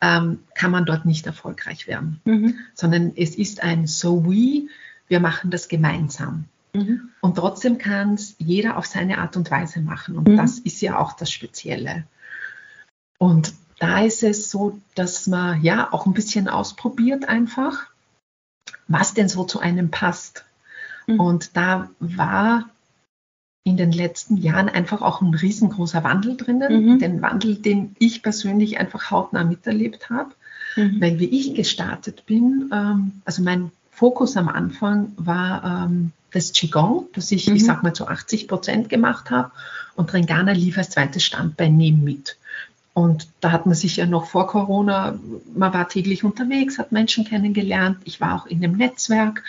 ähm, 0.00 0.40
kann 0.54 0.70
man 0.70 0.84
dort 0.84 1.06
nicht 1.06 1.26
erfolgreich 1.26 1.86
werden, 1.86 2.20
mhm. 2.24 2.58
sondern 2.74 3.12
es 3.16 3.34
ist 3.34 3.62
ein 3.62 3.86
So 3.86 4.26
We, 4.26 4.68
wir 5.08 5.20
machen 5.20 5.50
das 5.50 5.68
gemeinsam. 5.68 6.44
Mhm. 6.74 7.10
Und 7.20 7.36
trotzdem 7.36 7.78
kann 7.78 8.14
es 8.14 8.34
jeder 8.38 8.76
auf 8.76 8.86
seine 8.86 9.18
Art 9.18 9.36
und 9.36 9.50
Weise 9.50 9.80
machen. 9.80 10.18
Und 10.18 10.28
mhm. 10.28 10.36
das 10.36 10.58
ist 10.58 10.80
ja 10.82 10.98
auch 10.98 11.14
das 11.14 11.30
Spezielle. 11.30 12.04
Und 13.18 13.54
da 13.84 14.00
ist 14.00 14.22
es 14.22 14.50
so, 14.50 14.80
dass 14.94 15.26
man 15.26 15.62
ja 15.62 15.92
auch 15.92 16.06
ein 16.06 16.14
bisschen 16.14 16.48
ausprobiert 16.48 17.28
einfach, 17.28 17.84
was 18.88 19.12
denn 19.12 19.28
so 19.28 19.44
zu 19.44 19.60
einem 19.60 19.90
passt. 19.90 20.46
Mhm. 21.06 21.20
Und 21.20 21.56
da 21.58 21.90
war 22.00 22.70
in 23.62 23.76
den 23.76 23.92
letzten 23.92 24.38
Jahren 24.38 24.70
einfach 24.70 25.02
auch 25.02 25.20
ein 25.20 25.34
riesengroßer 25.34 26.02
Wandel 26.02 26.38
drinnen. 26.38 26.94
Mhm. 26.94 26.98
Den 26.98 27.20
Wandel, 27.20 27.56
den 27.56 27.94
ich 27.98 28.22
persönlich 28.22 28.78
einfach 28.78 29.10
hautnah 29.10 29.44
miterlebt 29.44 30.08
habe. 30.08 30.30
Mhm. 30.76 31.02
Weil 31.02 31.18
wie 31.18 31.26
ich 31.26 31.54
gestartet 31.54 32.24
bin, 32.24 32.70
ähm, 32.72 33.20
also 33.26 33.42
mein 33.42 33.70
Fokus 33.90 34.38
am 34.38 34.48
Anfang 34.48 35.12
war 35.16 35.84
ähm, 35.84 36.12
das 36.30 36.52
Qigong, 36.52 37.08
das 37.12 37.30
ich, 37.32 37.48
mhm. 37.48 37.56
ich 37.56 37.66
sag 37.66 37.82
mal, 37.82 37.92
zu 37.92 38.08
80 38.08 38.48
Prozent 38.48 38.88
gemacht 38.88 39.30
habe. 39.30 39.50
Und 39.94 40.10
Ringana 40.14 40.52
lief 40.52 40.78
als 40.78 40.88
zweites 40.88 41.22
Standbein 41.22 41.76
neben 41.76 42.02
mit. 42.02 42.38
Und 42.94 43.28
da 43.40 43.50
hat 43.50 43.66
man 43.66 43.74
sich 43.74 43.96
ja 43.96 44.06
noch 44.06 44.26
vor 44.26 44.46
Corona, 44.46 45.18
man 45.54 45.74
war 45.74 45.88
täglich 45.88 46.22
unterwegs, 46.24 46.78
hat 46.78 46.92
Menschen 46.92 47.24
kennengelernt. 47.24 47.98
Ich 48.04 48.20
war 48.20 48.36
auch 48.36 48.46
in 48.46 48.64
einem 48.64 48.76
Netzwerk 48.76 49.42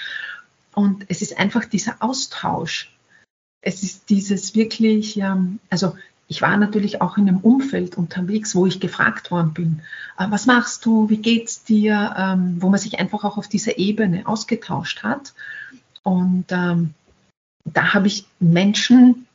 und 0.73 1.05
es 1.09 1.21
ist 1.21 1.37
einfach 1.37 1.65
dieser 1.65 1.97
Austausch. 1.99 2.91
Es 3.61 3.83
ist 3.83 4.09
dieses 4.09 4.55
wirklich, 4.55 5.21
also 5.69 5.95
ich 6.27 6.41
war 6.41 6.57
natürlich 6.57 7.01
auch 7.01 7.17
in 7.17 7.27
einem 7.27 7.37
Umfeld 7.37 7.97
unterwegs, 7.97 8.55
wo 8.55 8.65
ich 8.65 8.79
gefragt 8.79 9.29
worden 9.31 9.53
bin, 9.53 9.81
äh, 10.17 10.25
was 10.29 10.45
machst 10.45 10.85
du, 10.85 11.09
wie 11.09 11.17
geht's 11.17 11.63
dir, 11.63 12.15
ähm, 12.17 12.57
wo 12.59 12.69
man 12.69 12.79
sich 12.79 12.99
einfach 12.99 13.23
auch 13.23 13.37
auf 13.37 13.47
dieser 13.47 13.77
Ebene 13.77 14.27
ausgetauscht 14.27 15.03
hat. 15.03 15.33
Und 16.03 16.45
ähm, 16.49 16.93
da 17.63 17.93
habe 17.93 18.07
ich 18.07 18.25
Menschen 18.39 19.27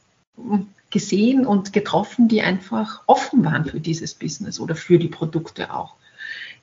gesehen 0.90 1.46
und 1.46 1.72
getroffen, 1.72 2.29
die 2.29 2.42
einfach 2.42 3.03
offen 3.07 3.44
waren 3.44 3.64
für 3.64 3.81
dieses 3.81 4.14
Business 4.14 4.61
oder 4.61 4.74
für 4.74 4.98
die 4.98 5.09
Produkte 5.09 5.72
auch. 5.72 5.94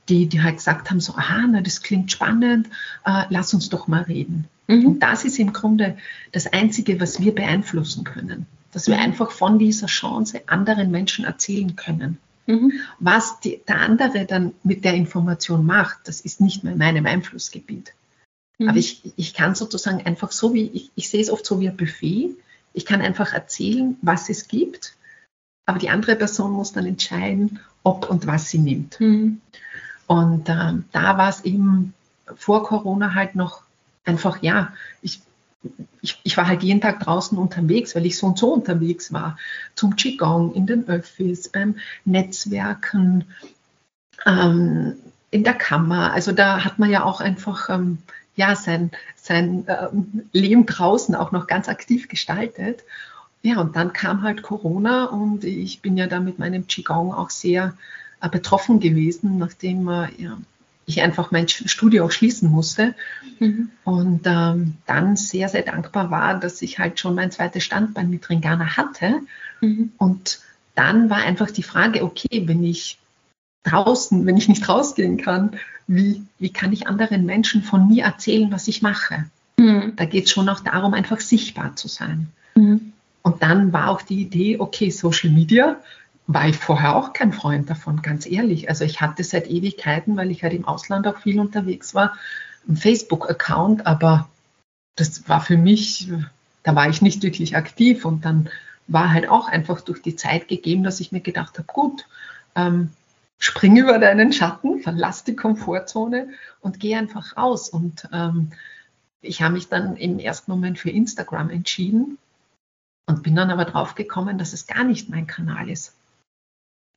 Die, 0.09 0.27
die 0.27 0.41
halt 0.41 0.57
gesagt 0.57 0.89
haben, 0.89 0.99
so, 0.99 1.13
aha, 1.15 1.47
na, 1.49 1.61
das 1.61 1.81
klingt 1.81 2.11
spannend, 2.11 2.67
äh, 3.05 3.23
lass 3.29 3.53
uns 3.53 3.69
doch 3.69 3.87
mal 3.87 4.03
reden. 4.03 4.47
Mhm. 4.67 4.85
Und 4.85 4.99
das 4.99 5.25
ist 5.25 5.39
im 5.39 5.51
Grunde 5.51 5.97
das 6.31 6.47
Einzige, 6.47 6.99
was 7.01 7.19
wir 7.19 7.35
beeinflussen 7.35 8.03
können. 8.03 8.45
Dass 8.71 8.87
wir 8.87 8.95
mhm. 8.95 9.03
einfach 9.03 9.31
von 9.31 9.59
dieser 9.59 9.87
Chance 9.87 10.41
anderen 10.47 10.91
Menschen 10.91 11.25
erzählen 11.25 11.75
können. 11.75 12.19
Mhm. 12.45 12.73
Was 12.99 13.39
die, 13.41 13.61
der 13.67 13.81
andere 13.81 14.25
dann 14.25 14.53
mit 14.63 14.85
der 14.85 14.93
Information 14.93 15.65
macht, 15.65 15.99
das 16.05 16.21
ist 16.21 16.39
nicht 16.39 16.63
mehr 16.63 16.73
in 16.73 16.79
meinem 16.79 17.05
Einflussgebiet. 17.05 17.93
Mhm. 18.57 18.69
Aber 18.69 18.77
ich, 18.77 19.01
ich 19.17 19.33
kann 19.33 19.55
sozusagen 19.55 20.05
einfach 20.05 20.31
so 20.31 20.53
wie, 20.53 20.67
ich, 20.67 20.91
ich 20.95 21.09
sehe 21.09 21.21
es 21.21 21.29
oft 21.29 21.45
so 21.45 21.59
wie 21.59 21.69
ein 21.69 21.77
Buffet. 21.77 22.35
Ich 22.77 22.85
kann 22.85 23.01
einfach 23.01 23.33
erzählen, 23.33 23.97
was 24.03 24.29
es 24.29 24.47
gibt, 24.47 24.95
aber 25.65 25.79
die 25.79 25.89
andere 25.89 26.15
Person 26.15 26.51
muss 26.51 26.73
dann 26.73 26.85
entscheiden, 26.85 27.59
ob 27.81 28.07
und 28.07 28.27
was 28.27 28.51
sie 28.51 28.59
nimmt. 28.59 28.99
Mhm. 28.99 29.41
Und 30.05 30.47
äh, 30.47 30.73
da 30.91 31.17
war 31.17 31.27
es 31.27 31.43
eben 31.43 31.95
vor 32.35 32.63
Corona 32.63 33.15
halt 33.15 33.33
noch 33.33 33.63
einfach, 34.05 34.43
ja, 34.43 34.73
ich, 35.01 35.21
ich, 36.03 36.19
ich, 36.23 36.37
war 36.37 36.45
halt 36.45 36.61
jeden 36.61 36.79
Tag 36.79 36.99
draußen 36.99 37.35
unterwegs, 37.35 37.95
weil 37.95 38.05
ich 38.05 38.15
so 38.15 38.27
und 38.27 38.37
so 38.37 38.53
unterwegs 38.53 39.11
war. 39.11 39.39
Zum 39.73 39.95
Qigong, 39.95 40.53
in 40.53 40.67
den 40.67 40.87
Öffis, 40.87 41.49
beim 41.49 41.77
Netzwerken, 42.05 43.25
ähm, 44.27 44.97
in 45.31 45.43
der 45.43 45.55
Kammer. 45.55 46.13
Also 46.13 46.31
da 46.31 46.63
hat 46.63 46.77
man 46.77 46.91
ja 46.91 47.03
auch 47.03 47.21
einfach 47.21 47.69
ähm, 47.69 47.97
ja, 48.37 48.55
sein, 48.55 48.91
sein 49.15 49.65
ähm, 49.67 50.29
Leben 50.31 50.65
draußen 50.65 51.15
auch 51.15 51.33
noch 51.33 51.47
ganz 51.47 51.67
aktiv 51.67 52.07
gestaltet. 52.07 52.83
Ja, 53.41 53.59
und 53.59 53.75
dann 53.75 53.91
kam 53.91 54.21
halt 54.21 54.43
Corona 54.43 55.05
und 55.05 55.43
ich 55.43 55.81
bin 55.81 55.97
ja 55.97 56.07
da 56.07 56.19
mit 56.19 56.39
meinem 56.39 56.67
Qigong 56.67 57.13
auch 57.13 57.29
sehr 57.29 57.73
äh, 58.21 58.29
betroffen 58.29 58.79
gewesen, 58.79 59.37
nachdem 59.37 59.87
äh, 59.89 60.07
ja, 60.17 60.37
ich 60.85 61.01
einfach 61.01 61.31
mein 61.31 61.47
Studio 61.49 62.05
auch 62.05 62.11
schließen 62.11 62.49
musste. 62.49 62.93
Mhm. 63.39 63.69
Und 63.83 64.21
ähm, 64.25 64.75
dann 64.85 65.17
sehr, 65.17 65.49
sehr 65.49 65.63
dankbar 65.63 66.11
war, 66.11 66.39
dass 66.39 66.61
ich 66.61 66.79
halt 66.79 66.99
schon 66.99 67.15
mein 67.15 67.31
zweites 67.31 67.63
Standbein 67.63 68.09
mit 68.09 68.29
Ringana 68.29 68.77
hatte. 68.77 69.21
Mhm. 69.61 69.91
Und 69.97 70.39
dann 70.75 71.09
war 71.09 71.17
einfach 71.17 71.49
die 71.49 71.63
Frage, 71.63 72.03
okay, 72.03 72.43
wenn 72.45 72.63
ich 72.63 72.99
draußen, 73.63 74.25
wenn 74.25 74.37
ich 74.37 74.47
nicht 74.47 74.67
rausgehen 74.67 75.17
kann, 75.17 75.51
wie, 75.87 76.23
wie 76.39 76.51
kann 76.51 76.73
ich 76.73 76.87
anderen 76.87 77.25
Menschen 77.25 77.63
von 77.63 77.87
mir 77.87 78.05
erzählen, 78.05 78.51
was 78.51 78.67
ich 78.67 78.81
mache? 78.81 79.25
Mhm. 79.57 79.93
Da 79.95 80.05
geht 80.05 80.25
es 80.25 80.31
schon 80.31 80.49
auch 80.49 80.59
darum, 80.59 80.93
einfach 80.93 81.19
sichtbar 81.19 81.75
zu 81.75 81.87
sein. 81.87 82.27
Mhm. 82.55 82.93
Und 83.21 83.43
dann 83.43 83.73
war 83.73 83.89
auch 83.89 84.01
die 84.01 84.21
Idee, 84.21 84.59
okay, 84.59 84.89
Social 84.89 85.31
Media, 85.31 85.77
war 86.27 86.47
ich 86.47 86.57
vorher 86.57 86.95
auch 86.95 87.13
kein 87.13 87.31
Freund 87.31 87.69
davon, 87.69 88.01
ganz 88.01 88.25
ehrlich. 88.25 88.69
Also 88.69 88.83
ich 88.83 88.99
hatte 88.99 89.23
seit 89.23 89.49
Ewigkeiten, 89.49 90.17
weil 90.17 90.29
ich 90.29 90.43
halt 90.43 90.53
im 90.53 90.65
Ausland 90.65 91.07
auch 91.07 91.17
viel 91.17 91.39
unterwegs 91.39 91.95
war, 91.95 92.17
einen 92.67 92.77
Facebook-Account, 92.77 93.87
aber 93.87 94.29
das 94.95 95.27
war 95.29 95.39
für 95.39 95.57
mich, 95.57 96.09
da 96.63 96.75
war 96.75 96.89
ich 96.89 97.01
nicht 97.01 97.23
wirklich 97.23 97.55
aktiv 97.55 98.03
und 98.03 98.25
dann 98.25 98.49
war 98.87 99.13
halt 99.13 99.29
auch 99.29 99.47
einfach 99.47 99.81
durch 99.81 100.01
die 100.01 100.15
Zeit 100.15 100.47
gegeben, 100.47 100.83
dass 100.83 100.99
ich 100.99 101.13
mir 101.13 101.21
gedacht 101.21 101.57
habe, 101.57 101.67
gut, 101.67 102.05
ähm, 102.55 102.89
spring 103.37 103.77
über 103.77 103.99
deinen 103.99 104.33
Schatten, 104.33 104.81
verlass 104.81 105.23
die 105.23 105.35
Komfortzone 105.35 106.29
und 106.61 106.79
geh 106.79 106.95
einfach 106.95 107.37
raus. 107.37 107.69
Und 107.69 108.07
ähm, 108.11 108.51
ich 109.21 109.41
habe 109.41 109.53
mich 109.53 109.67
dann 109.69 109.95
im 109.95 110.19
ersten 110.19 110.51
Moment 110.51 110.79
für 110.79 110.89
Instagram 110.89 111.49
entschieden 111.49 112.17
und 113.05 113.23
bin 113.23 113.35
dann 113.35 113.51
aber 113.51 113.65
drauf 113.65 113.95
gekommen, 113.95 114.37
dass 114.37 114.53
es 114.53 114.67
gar 114.67 114.83
nicht 114.83 115.09
mein 115.09 115.27
Kanal 115.27 115.69
ist. 115.69 115.93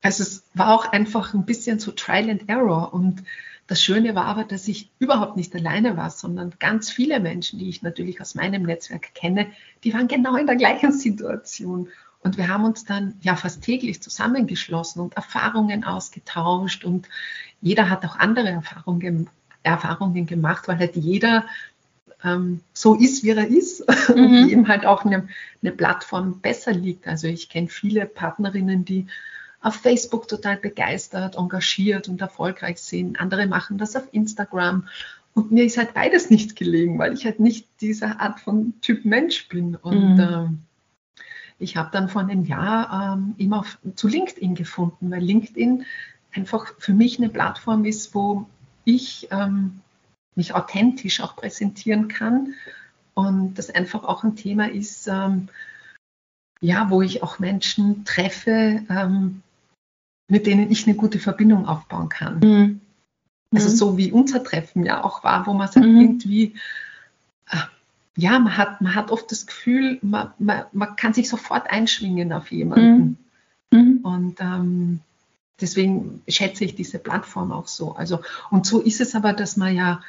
Also 0.03 0.23
es 0.23 0.43
war 0.53 0.73
auch 0.73 0.91
einfach 0.91 1.33
ein 1.33 1.45
bisschen 1.45 1.79
so 1.79 1.91
Trial 1.91 2.29
and 2.29 2.49
Error. 2.49 2.93
Und 2.93 3.23
das 3.67 3.81
Schöne 3.81 4.15
war 4.15 4.25
aber, 4.25 4.43
dass 4.43 4.67
ich 4.67 4.89
überhaupt 4.99 5.37
nicht 5.37 5.55
alleine 5.55 5.95
war, 5.95 6.09
sondern 6.09 6.55
ganz 6.59 6.89
viele 6.89 7.19
Menschen, 7.19 7.59
die 7.59 7.69
ich 7.69 7.83
natürlich 7.83 8.19
aus 8.19 8.35
meinem 8.35 8.63
Netzwerk 8.63 9.13
kenne, 9.13 9.51
die 9.83 9.93
waren 9.93 10.07
genau 10.07 10.35
in 10.35 10.47
der 10.47 10.55
gleichen 10.55 10.91
Situation. 10.91 11.89
Und 12.23 12.37
wir 12.37 12.47
haben 12.47 12.65
uns 12.65 12.85
dann 12.85 13.15
ja 13.21 13.35
fast 13.35 13.63
täglich 13.63 14.01
zusammengeschlossen 14.01 15.01
und 15.01 15.15
Erfahrungen 15.15 15.83
ausgetauscht. 15.83 16.85
Und 16.85 17.09
jeder 17.61 17.89
hat 17.89 18.05
auch 18.05 18.17
andere 18.17 18.49
Erfahrungen, 18.49 19.29
Erfahrungen 19.63 20.25
gemacht, 20.27 20.67
weil 20.67 20.77
halt 20.77 20.95
jeder 20.95 21.45
ähm, 22.23 22.61
so 22.73 22.95
ist, 22.95 23.23
wie 23.23 23.31
er 23.31 23.47
ist 23.47 23.83
mhm. 24.09 24.15
und 24.15 24.47
jedem 24.47 24.67
halt 24.67 24.85
auch 24.85 25.05
eine, 25.05 25.27
eine 25.61 25.71
Plattform 25.71 26.41
besser 26.41 26.73
liegt. 26.73 27.07
Also 27.07 27.27
ich 27.27 27.49
kenne 27.49 27.67
viele 27.67 28.05
Partnerinnen, 28.05 28.85
die 28.85 29.07
auf 29.61 29.75
Facebook 29.75 30.27
total 30.27 30.57
begeistert, 30.57 31.35
engagiert 31.37 32.07
und 32.07 32.21
erfolgreich 32.21 32.79
sind. 32.79 33.19
Andere 33.19 33.47
machen 33.47 33.77
das 33.77 33.95
auf 33.95 34.07
Instagram. 34.11 34.87
Und 35.33 35.51
mir 35.51 35.63
ist 35.63 35.77
halt 35.77 35.93
beides 35.93 36.29
nicht 36.29 36.55
gelegen, 36.55 36.99
weil 36.99 37.13
ich 37.13 37.25
halt 37.25 37.39
nicht 37.39 37.67
diese 37.79 38.19
Art 38.19 38.39
von 38.39 38.73
Typ 38.81 39.05
Mensch 39.05 39.47
bin. 39.47 39.75
Und 39.75 40.15
mhm. 40.15 40.19
ähm, 40.19 40.59
ich 41.61 41.77
habe 41.77 41.89
dann 41.91 42.09
vor 42.09 42.21
einem 42.21 42.45
Jahr 42.45 43.13
ähm, 43.13 43.35
immer 43.37 43.65
zu 43.95 44.07
LinkedIn 44.07 44.55
gefunden, 44.55 45.11
weil 45.11 45.21
LinkedIn 45.21 45.85
einfach 46.33 46.73
für 46.79 46.93
mich 46.93 47.17
eine 47.17 47.29
Plattform 47.29 47.85
ist, 47.85 48.15
wo 48.15 48.47
ich 48.83 49.27
ähm, 49.31 49.81
mich 50.35 50.55
authentisch 50.55 51.21
auch 51.21 51.35
präsentieren 51.35 52.07
kann 52.07 52.55
und 53.13 53.55
das 53.55 53.69
einfach 53.69 54.03
auch 54.03 54.23
ein 54.23 54.35
Thema 54.35 54.69
ist, 54.69 55.07
ähm, 55.07 55.49
ja, 56.61 56.89
wo 56.89 57.01
ich 57.01 57.23
auch 57.23 57.39
Menschen 57.39 58.05
treffe, 58.05 58.83
ähm, 58.89 59.41
mit 60.29 60.45
denen 60.45 60.71
ich 60.71 60.87
eine 60.87 60.95
gute 60.95 61.19
Verbindung 61.19 61.67
aufbauen 61.67 62.09
kann. 62.09 62.39
Mhm. 62.39 62.81
Also 63.53 63.69
mhm. 63.69 63.75
so 63.75 63.97
wie 63.97 64.11
unser 64.11 64.43
Treffen 64.43 64.85
ja 64.85 65.03
auch 65.03 65.23
war, 65.23 65.45
wo 65.45 65.53
man 65.53 65.67
sagt, 65.67 65.85
mhm. 65.85 65.99
irgendwie, 65.99 66.55
äh, 67.49 67.57
ja, 68.17 68.39
man 68.39 68.57
hat, 68.57 68.81
man 68.81 68.95
hat 68.95 69.11
oft 69.11 69.31
das 69.31 69.45
Gefühl, 69.45 69.99
man, 70.01 70.33
man, 70.37 70.65
man 70.73 70.95
kann 70.95 71.13
sich 71.13 71.29
sofort 71.29 71.69
einschwingen 71.69 72.33
auf 72.33 72.51
jemanden. 72.51 73.17
Mhm. 73.71 73.79
mhm. 73.79 73.97
Und 74.03 74.41
ähm, 74.41 74.99
deswegen 75.59 76.21
schätze 76.27 76.65
ich 76.65 76.75
diese 76.75 76.99
Plattform 76.99 77.51
auch 77.51 77.67
so. 77.67 77.93
Also, 77.93 78.21
und 78.49 78.65
so 78.65 78.81
ist 78.81 79.01
es 79.01 79.15
aber, 79.15 79.33
dass 79.33 79.57
man 79.57 79.75
ja 79.75 80.01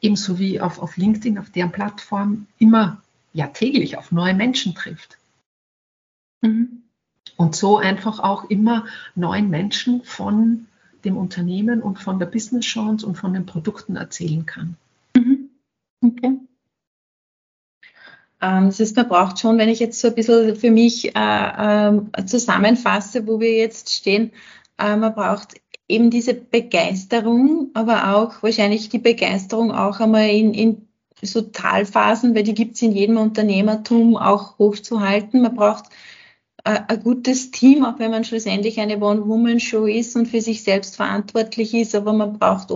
ebenso 0.00 0.38
wie 0.38 0.60
auf, 0.60 0.78
auf 0.78 0.96
LinkedIn, 0.96 1.38
auf 1.38 1.50
deren 1.50 1.72
Plattform, 1.72 2.46
immer 2.58 3.02
ja 3.32 3.48
täglich 3.48 3.96
auf 3.96 4.12
neue 4.12 4.34
Menschen 4.34 4.74
trifft. 4.74 5.18
Mhm. 6.42 6.82
Und 7.36 7.54
so 7.54 7.78
einfach 7.78 8.18
auch 8.18 8.44
immer 8.50 8.86
neuen 9.14 9.48
Menschen 9.48 10.02
von 10.02 10.66
dem 11.04 11.16
Unternehmen 11.16 11.80
und 11.80 11.98
von 12.00 12.18
der 12.18 12.26
Business 12.26 12.66
Chance 12.66 13.06
und 13.06 13.16
von 13.16 13.32
den 13.32 13.46
Produkten 13.46 13.96
erzählen 13.96 14.44
kann. 14.44 14.76
Mhm. 15.16 15.50
Okay. 16.00 16.38
Ähm, 18.40 18.66
das 18.66 18.80
heißt, 18.80 18.96
man 18.96 19.08
braucht 19.08 19.38
schon, 19.38 19.58
wenn 19.58 19.68
ich 19.68 19.80
jetzt 19.80 20.00
so 20.00 20.08
ein 20.08 20.14
bisschen 20.14 20.56
für 20.56 20.70
mich 20.70 21.14
äh, 21.16 21.88
äh, 21.88 22.24
zusammenfasse, 22.26 23.26
wo 23.26 23.40
wir 23.40 23.56
jetzt 23.56 23.90
stehen, 23.90 24.32
äh, 24.78 24.96
man 24.96 25.14
braucht 25.14 25.54
eben 25.88 26.10
diese 26.10 26.34
Begeisterung, 26.34 27.70
aber 27.74 28.14
auch 28.16 28.42
wahrscheinlich 28.42 28.88
die 28.90 28.98
Begeisterung 28.98 29.72
auch 29.72 30.00
einmal 30.00 30.28
in, 30.28 30.54
in 30.54 30.88
so 31.22 31.40
Talphasen, 31.42 32.34
weil 32.34 32.44
die 32.44 32.54
gibt 32.54 32.76
es 32.76 32.82
in 32.82 32.92
jedem 32.92 33.16
Unternehmertum 33.16 34.16
auch 34.16 34.58
hochzuhalten. 34.58 35.42
Man 35.42 35.54
braucht 35.54 35.86
äh, 36.64 36.80
ein 36.86 37.02
gutes 37.02 37.50
Team, 37.50 37.84
auch 37.84 37.98
wenn 37.98 38.10
man 38.10 38.24
schlussendlich 38.24 38.78
eine 38.78 38.98
One-Woman-Show 39.00 39.86
ist 39.86 40.14
und 40.16 40.26
für 40.26 40.40
sich 40.40 40.62
selbst 40.62 40.96
verantwortlich 40.96 41.74
ist, 41.74 41.94
aber 41.94 42.12
man 42.12 42.38
braucht 42.38 42.70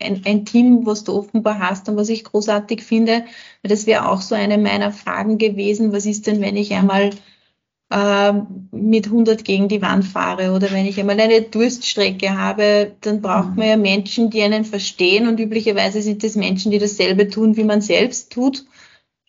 ein, 0.00 0.22
ein, 0.24 0.44
Team, 0.44 0.86
was 0.86 1.04
du 1.04 1.14
offenbar 1.14 1.58
hast 1.58 1.88
und 1.88 1.96
was 1.96 2.08
ich 2.08 2.24
großartig 2.24 2.82
finde. 2.82 3.24
Das 3.62 3.86
wäre 3.86 4.08
auch 4.08 4.20
so 4.20 4.34
eine 4.34 4.58
meiner 4.58 4.92
Fragen 4.92 5.38
gewesen. 5.38 5.92
Was 5.92 6.06
ist 6.06 6.26
denn, 6.26 6.40
wenn 6.40 6.56
ich 6.56 6.72
einmal 6.74 7.10
äh, 7.90 8.32
mit 8.70 9.06
100 9.06 9.44
gegen 9.44 9.68
die 9.68 9.82
Wand 9.82 10.04
fahre 10.04 10.52
oder 10.52 10.70
wenn 10.70 10.86
ich 10.86 10.98
einmal 10.98 11.20
eine 11.20 11.42
Durststrecke 11.42 12.36
habe, 12.36 12.92
dann 13.00 13.20
braucht 13.20 13.50
mhm. 13.50 13.56
man 13.56 13.68
ja 13.68 13.76
Menschen, 13.76 14.30
die 14.30 14.42
einen 14.42 14.64
verstehen 14.64 15.28
und 15.28 15.40
üblicherweise 15.40 16.00
sind 16.00 16.24
es 16.24 16.36
Menschen, 16.36 16.70
die 16.70 16.78
dasselbe 16.78 17.28
tun, 17.28 17.56
wie 17.56 17.64
man 17.64 17.80
selbst 17.80 18.32
tut. 18.32 18.64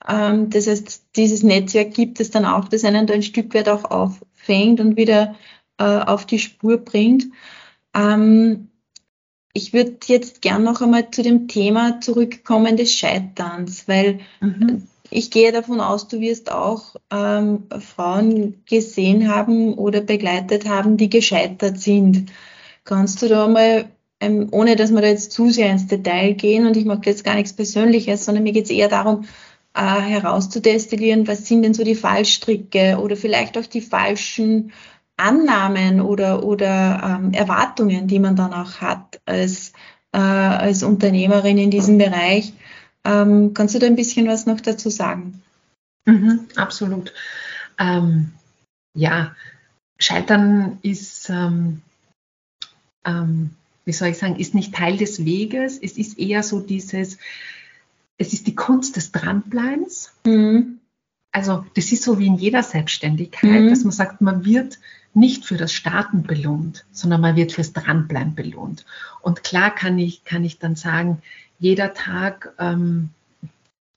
Ähm, 0.07 0.49
das 0.49 0.67
heißt, 0.67 1.15
dieses 1.15 1.43
Netzwerk 1.43 1.93
gibt 1.93 2.19
es 2.19 2.31
dann 2.31 2.45
auch, 2.45 2.67
das 2.67 2.83
einen 2.85 3.07
da 3.07 3.13
ein 3.13 3.23
Stück 3.23 3.53
weit 3.53 3.69
auch 3.69 3.85
auffängt 3.85 4.79
und 4.79 4.95
wieder 4.95 5.35
äh, 5.77 5.83
auf 5.83 6.25
die 6.25 6.39
Spur 6.39 6.77
bringt. 6.77 7.27
Ähm, 7.95 8.70
ich 9.53 9.73
würde 9.73 9.97
jetzt 10.05 10.41
gern 10.41 10.63
noch 10.63 10.81
einmal 10.81 11.11
zu 11.11 11.23
dem 11.23 11.47
Thema 11.47 11.99
zurückkommen 12.01 12.77
des 12.77 12.93
Scheiterns, 12.93 13.87
weil 13.87 14.19
mhm. 14.39 14.87
ich 15.09 15.31
gehe 15.31 15.51
davon 15.51 15.81
aus, 15.81 16.07
du 16.07 16.19
wirst 16.21 16.51
auch 16.51 16.95
ähm, 17.11 17.63
Frauen 17.79 18.63
gesehen 18.65 19.33
haben 19.33 19.73
oder 19.73 20.01
begleitet 20.01 20.67
haben, 20.67 20.97
die 20.97 21.09
gescheitert 21.09 21.79
sind. 21.79 22.31
Kannst 22.85 23.21
du 23.21 23.27
da 23.27 23.47
mal, 23.47 23.85
ähm, 24.19 24.47
ohne 24.51 24.75
dass 24.75 24.91
wir 24.91 25.01
da 25.01 25.07
jetzt 25.07 25.33
zu 25.33 25.49
sehr 25.49 25.71
ins 25.71 25.87
Detail 25.87 26.33
gehen, 26.33 26.65
und 26.65 26.77
ich 26.77 26.85
mag 26.85 27.05
jetzt 27.05 27.23
gar 27.23 27.35
nichts 27.35 27.53
Persönliches, 27.53 28.25
sondern 28.25 28.43
mir 28.43 28.53
geht 28.53 28.65
es 28.65 28.71
eher 28.71 28.87
darum, 28.87 29.25
äh, 29.73 29.81
herauszudestillieren, 29.81 31.27
was 31.27 31.47
sind 31.47 31.63
denn 31.63 31.73
so 31.73 31.83
die 31.83 31.95
Fallstricke 31.95 32.97
oder 33.01 33.15
vielleicht 33.15 33.57
auch 33.57 33.65
die 33.65 33.81
falschen 33.81 34.71
Annahmen 35.21 36.01
oder, 36.01 36.43
oder 36.43 37.19
ähm, 37.19 37.33
Erwartungen, 37.33 38.07
die 38.07 38.19
man 38.19 38.35
dann 38.35 38.53
auch 38.53 38.81
hat 38.81 39.21
als, 39.25 39.73
äh, 40.11 40.17
als 40.17 40.83
Unternehmerin 40.83 41.57
in 41.57 41.71
diesem 41.71 41.97
Bereich. 41.97 42.53
Ähm, 43.03 43.53
kannst 43.53 43.75
du 43.75 43.79
da 43.79 43.87
ein 43.87 43.95
bisschen 43.95 44.27
was 44.27 44.45
noch 44.45 44.61
dazu 44.61 44.89
sagen? 44.89 45.41
Mhm, 46.05 46.47
absolut. 46.55 47.13
Ähm, 47.79 48.31
ja, 48.93 49.35
Scheitern 49.97 50.79
ist, 50.81 51.29
ähm, 51.29 51.81
ähm, 53.05 53.51
wie 53.85 53.93
soll 53.93 54.09
ich 54.09 54.17
sagen, 54.17 54.35
ist 54.37 54.55
nicht 54.55 54.73
Teil 54.73 54.97
des 54.97 55.25
Weges. 55.25 55.79
Es 55.81 55.97
ist 55.97 56.19
eher 56.19 56.43
so 56.43 56.59
dieses, 56.59 57.17
es 58.17 58.33
ist 58.33 58.47
die 58.47 58.55
Kunst 58.55 58.95
des 58.95 59.11
Dranbleibens. 59.11 60.11
Mhm. 60.25 60.79
Also 61.31 61.65
das 61.75 61.91
ist 61.91 62.03
so 62.03 62.19
wie 62.19 62.27
in 62.27 62.35
jeder 62.35 62.61
Selbstständigkeit, 62.61 63.61
mhm. 63.61 63.69
dass 63.69 63.83
man 63.83 63.93
sagt, 63.93 64.21
man 64.21 64.43
wird 64.43 64.79
nicht 65.13 65.45
für 65.45 65.57
das 65.57 65.73
Starten 65.73 66.23
belohnt, 66.23 66.85
sondern 66.91 67.21
man 67.21 67.35
wird 67.35 67.51
fürs 67.51 67.73
Dranbleiben 67.73 68.35
belohnt. 68.35 68.85
Und 69.21 69.43
klar 69.43 69.73
kann 69.73 69.97
ich, 69.99 70.23
kann 70.23 70.43
ich 70.43 70.59
dann 70.59 70.75
sagen, 70.75 71.21
jeder 71.59 71.93
Tag, 71.93 72.53
ähm, 72.57 73.09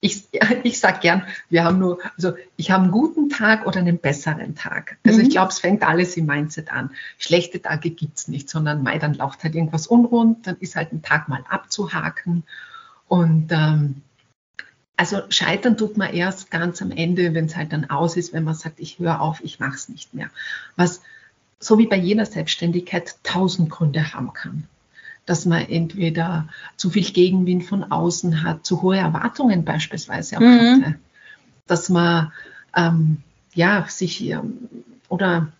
ich, 0.01 0.27
ich 0.63 0.79
sage 0.79 0.99
gern, 0.99 1.23
wir 1.49 1.63
haben 1.63 1.79
nur, 1.79 1.99
also 2.17 2.33
ich 2.57 2.71
habe 2.71 2.83
einen 2.83 2.91
guten 2.91 3.29
Tag 3.29 3.65
oder 3.65 3.79
einen 3.79 3.97
besseren 3.97 4.55
Tag. 4.55 4.97
Also 5.05 5.19
mhm. 5.19 5.25
ich 5.25 5.29
glaube, 5.31 5.51
es 5.51 5.59
fängt 5.59 5.83
alles 5.83 6.17
im 6.17 6.25
Mindset 6.25 6.71
an. 6.71 6.91
Schlechte 7.17 7.61
Tage 7.61 7.89
gibt 7.89 8.17
es 8.17 8.27
nicht, 8.27 8.49
sondern 8.49 8.83
mei, 8.83 8.99
dann 8.99 9.13
läuft 9.13 9.43
halt 9.43 9.55
irgendwas 9.55 9.87
unrund, 9.87 10.47
dann 10.47 10.57
ist 10.59 10.75
halt 10.75 10.91
ein 10.91 11.01
Tag 11.01 11.29
mal 11.29 11.43
abzuhaken. 11.49 12.43
Und 13.07 13.51
ähm, 13.51 14.01
also 14.97 15.21
scheitern 15.29 15.77
tut 15.77 15.97
man 15.97 16.13
erst 16.13 16.51
ganz 16.51 16.81
am 16.81 16.91
Ende, 16.91 17.33
wenn 17.33 17.45
es 17.45 17.55
halt 17.55 17.73
dann 17.73 17.89
aus 17.89 18.17
ist, 18.17 18.33
wenn 18.33 18.43
man 18.43 18.55
sagt, 18.55 18.79
ich 18.79 18.99
höre 18.99 19.21
auf, 19.21 19.43
ich 19.43 19.59
mache 19.59 19.75
es 19.75 19.89
nicht 19.89 20.13
mehr. 20.13 20.29
Was 20.75 21.01
so 21.59 21.77
wie 21.77 21.87
bei 21.87 21.97
jeder 21.97 22.25
Selbstständigkeit 22.25 23.15
tausend 23.23 23.69
Gründe 23.69 24.13
haben 24.13 24.33
kann. 24.33 24.65
Dass 25.25 25.45
man 25.45 25.67
entweder 25.67 26.47
zu 26.77 26.91
viel 26.91 27.11
Gegenwind 27.11 27.65
von 27.65 27.83
außen 27.91 28.43
hat, 28.43 28.65
zu 28.65 28.81
hohe 28.81 28.97
Erwartungen 28.97 29.65
beispielsweise 29.65 30.37
auch 30.37 30.41
mhm. 30.41 30.83
hatte. 30.83 30.95
Dass 31.65 31.89
man 31.89 32.31
ähm, 32.75 33.17
ja 33.53 33.85
sich 33.89 34.23
ähm, 34.23 34.69
oder 35.09 35.51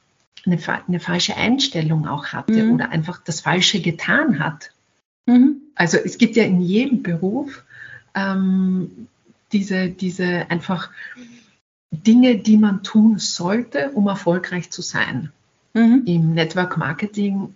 eine, 0.46 0.60
eine, 0.88 1.00
falsche 1.00 1.36
Einstellung 1.36 2.08
auch 2.08 2.28
hatte 2.28 2.64
mhm. 2.64 2.76
oder 2.76 2.90
einfach 2.90 3.20
das 3.24 3.42
Falsche 3.42 3.82
getan 3.82 4.40
hat. 4.40 4.72
Mhm. 5.26 5.62
Also 5.74 5.98
es 5.98 6.20
gibt 6.20 6.36
ja 6.36 6.44
in 6.44 6.62
jedem 6.62 7.02
Beruf 7.02 7.64
ähm, 8.14 9.08
diese, 9.56 9.90
diese 9.90 10.52
einfach 10.52 10.90
Dinge, 11.92 12.38
die 12.38 12.58
man 12.58 12.84
tun 12.84 13.20
sollte, 13.20 13.92
um 13.92 14.08
erfolgreich 14.08 14.70
zu 14.70 14.82
sein. 14.82 15.32
Mhm. 15.74 16.04
Im 16.06 16.34
Network 16.34 16.78
Marketing 16.78 17.56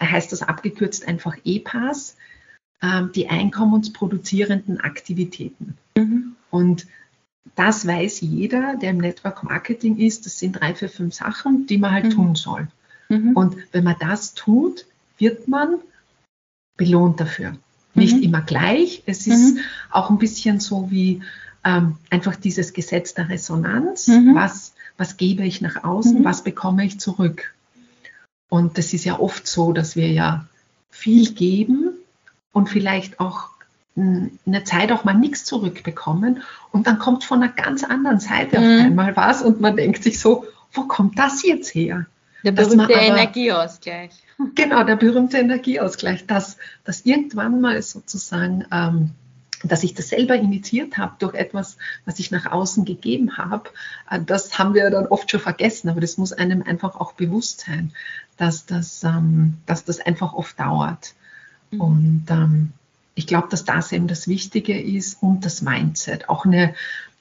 heißt 0.00 0.32
das 0.32 0.42
abgekürzt 0.42 1.08
einfach 1.08 1.36
EPAS, 1.44 2.16
ähm, 2.82 3.10
die 3.14 3.28
einkommensproduzierenden 3.28 4.80
Aktivitäten. 4.80 5.78
Mhm. 5.96 6.36
Und 6.50 6.86
das 7.56 7.86
weiß 7.86 8.20
jeder, 8.20 8.76
der 8.76 8.90
im 8.90 8.98
Network 8.98 9.42
Marketing 9.42 9.96
ist. 9.96 10.26
Das 10.26 10.38
sind 10.38 10.52
drei, 10.60 10.74
vier, 10.74 10.90
fünf 10.90 11.14
Sachen, 11.14 11.66
die 11.66 11.78
man 11.78 11.92
halt 11.92 12.04
mhm. 12.06 12.10
tun 12.10 12.34
soll. 12.34 12.68
Mhm. 13.08 13.32
Und 13.34 13.56
wenn 13.72 13.84
man 13.84 13.96
das 13.98 14.34
tut, 14.34 14.84
wird 15.16 15.48
man 15.48 15.76
belohnt 16.76 17.18
dafür 17.18 17.56
nicht 17.94 18.16
mhm. 18.16 18.22
immer 18.22 18.40
gleich. 18.40 19.02
Es 19.06 19.26
ist 19.26 19.54
mhm. 19.54 19.60
auch 19.90 20.10
ein 20.10 20.18
bisschen 20.18 20.60
so 20.60 20.90
wie 20.90 21.22
ähm, 21.64 21.96
einfach 22.10 22.36
dieses 22.36 22.72
Gesetz 22.72 23.14
der 23.14 23.28
Resonanz. 23.28 24.08
Mhm. 24.08 24.34
Was, 24.34 24.74
was 24.96 25.16
gebe 25.16 25.44
ich 25.44 25.60
nach 25.60 25.84
außen, 25.84 26.20
mhm. 26.20 26.24
was 26.24 26.42
bekomme 26.42 26.84
ich 26.84 27.00
zurück? 27.00 27.54
Und 28.48 28.78
das 28.78 28.92
ist 28.92 29.04
ja 29.04 29.18
oft 29.18 29.46
so, 29.46 29.72
dass 29.72 29.96
wir 29.96 30.10
ja 30.10 30.46
viel 30.90 31.32
geben 31.32 31.90
und 32.52 32.68
vielleicht 32.68 33.20
auch 33.20 33.50
eine 33.96 34.64
Zeit 34.64 34.92
auch 34.92 35.04
mal 35.04 35.14
nichts 35.14 35.44
zurückbekommen 35.44 36.42
und 36.72 36.86
dann 36.86 36.98
kommt 36.98 37.24
von 37.24 37.42
einer 37.42 37.52
ganz 37.52 37.84
anderen 37.84 38.20
Seite 38.20 38.58
auf 38.58 38.64
mhm. 38.64 38.86
einmal 38.86 39.16
was 39.16 39.42
und 39.42 39.60
man 39.60 39.76
denkt 39.76 40.02
sich 40.02 40.18
so, 40.18 40.46
wo 40.72 40.82
kommt 40.82 41.18
das 41.18 41.42
jetzt 41.42 41.74
her? 41.74 42.06
Der 42.44 42.52
berühmte 42.52 42.84
aber, 42.84 43.00
Energieausgleich. 43.00 44.10
Genau, 44.54 44.82
der 44.84 44.96
berühmte 44.96 45.36
Energieausgleich, 45.36 46.26
dass, 46.26 46.56
dass 46.84 47.04
irgendwann 47.04 47.60
mal 47.60 47.82
sozusagen, 47.82 48.64
ähm, 48.72 49.10
dass 49.62 49.82
ich 49.82 49.92
das 49.92 50.08
selber 50.08 50.34
initiiert 50.34 50.96
habe 50.96 51.16
durch 51.18 51.34
etwas, 51.34 51.76
was 52.06 52.18
ich 52.18 52.30
nach 52.30 52.50
außen 52.50 52.86
gegeben 52.86 53.36
habe, 53.36 53.68
äh, 54.08 54.18
das 54.24 54.58
haben 54.58 54.72
wir 54.72 54.88
dann 54.88 55.08
oft 55.08 55.30
schon 55.30 55.40
vergessen, 55.40 55.90
aber 55.90 56.00
das 56.00 56.16
muss 56.16 56.32
einem 56.32 56.62
einfach 56.62 56.98
auch 56.98 57.12
bewusst 57.12 57.64
sein, 57.66 57.92
dass 58.38 58.64
das, 58.64 59.04
ähm, 59.04 59.58
dass 59.66 59.84
das 59.84 60.00
einfach 60.00 60.32
oft 60.32 60.58
dauert. 60.58 61.12
Mhm. 61.70 61.80
Und 61.80 62.26
ähm, 62.30 62.72
ich 63.14 63.26
glaube, 63.26 63.48
dass 63.50 63.66
das 63.66 63.92
eben 63.92 64.08
das 64.08 64.26
Wichtige 64.26 64.80
ist 64.80 65.22
und 65.22 65.44
das 65.44 65.60
Mindset, 65.60 66.30
auch 66.30 66.46
eine 66.46 66.74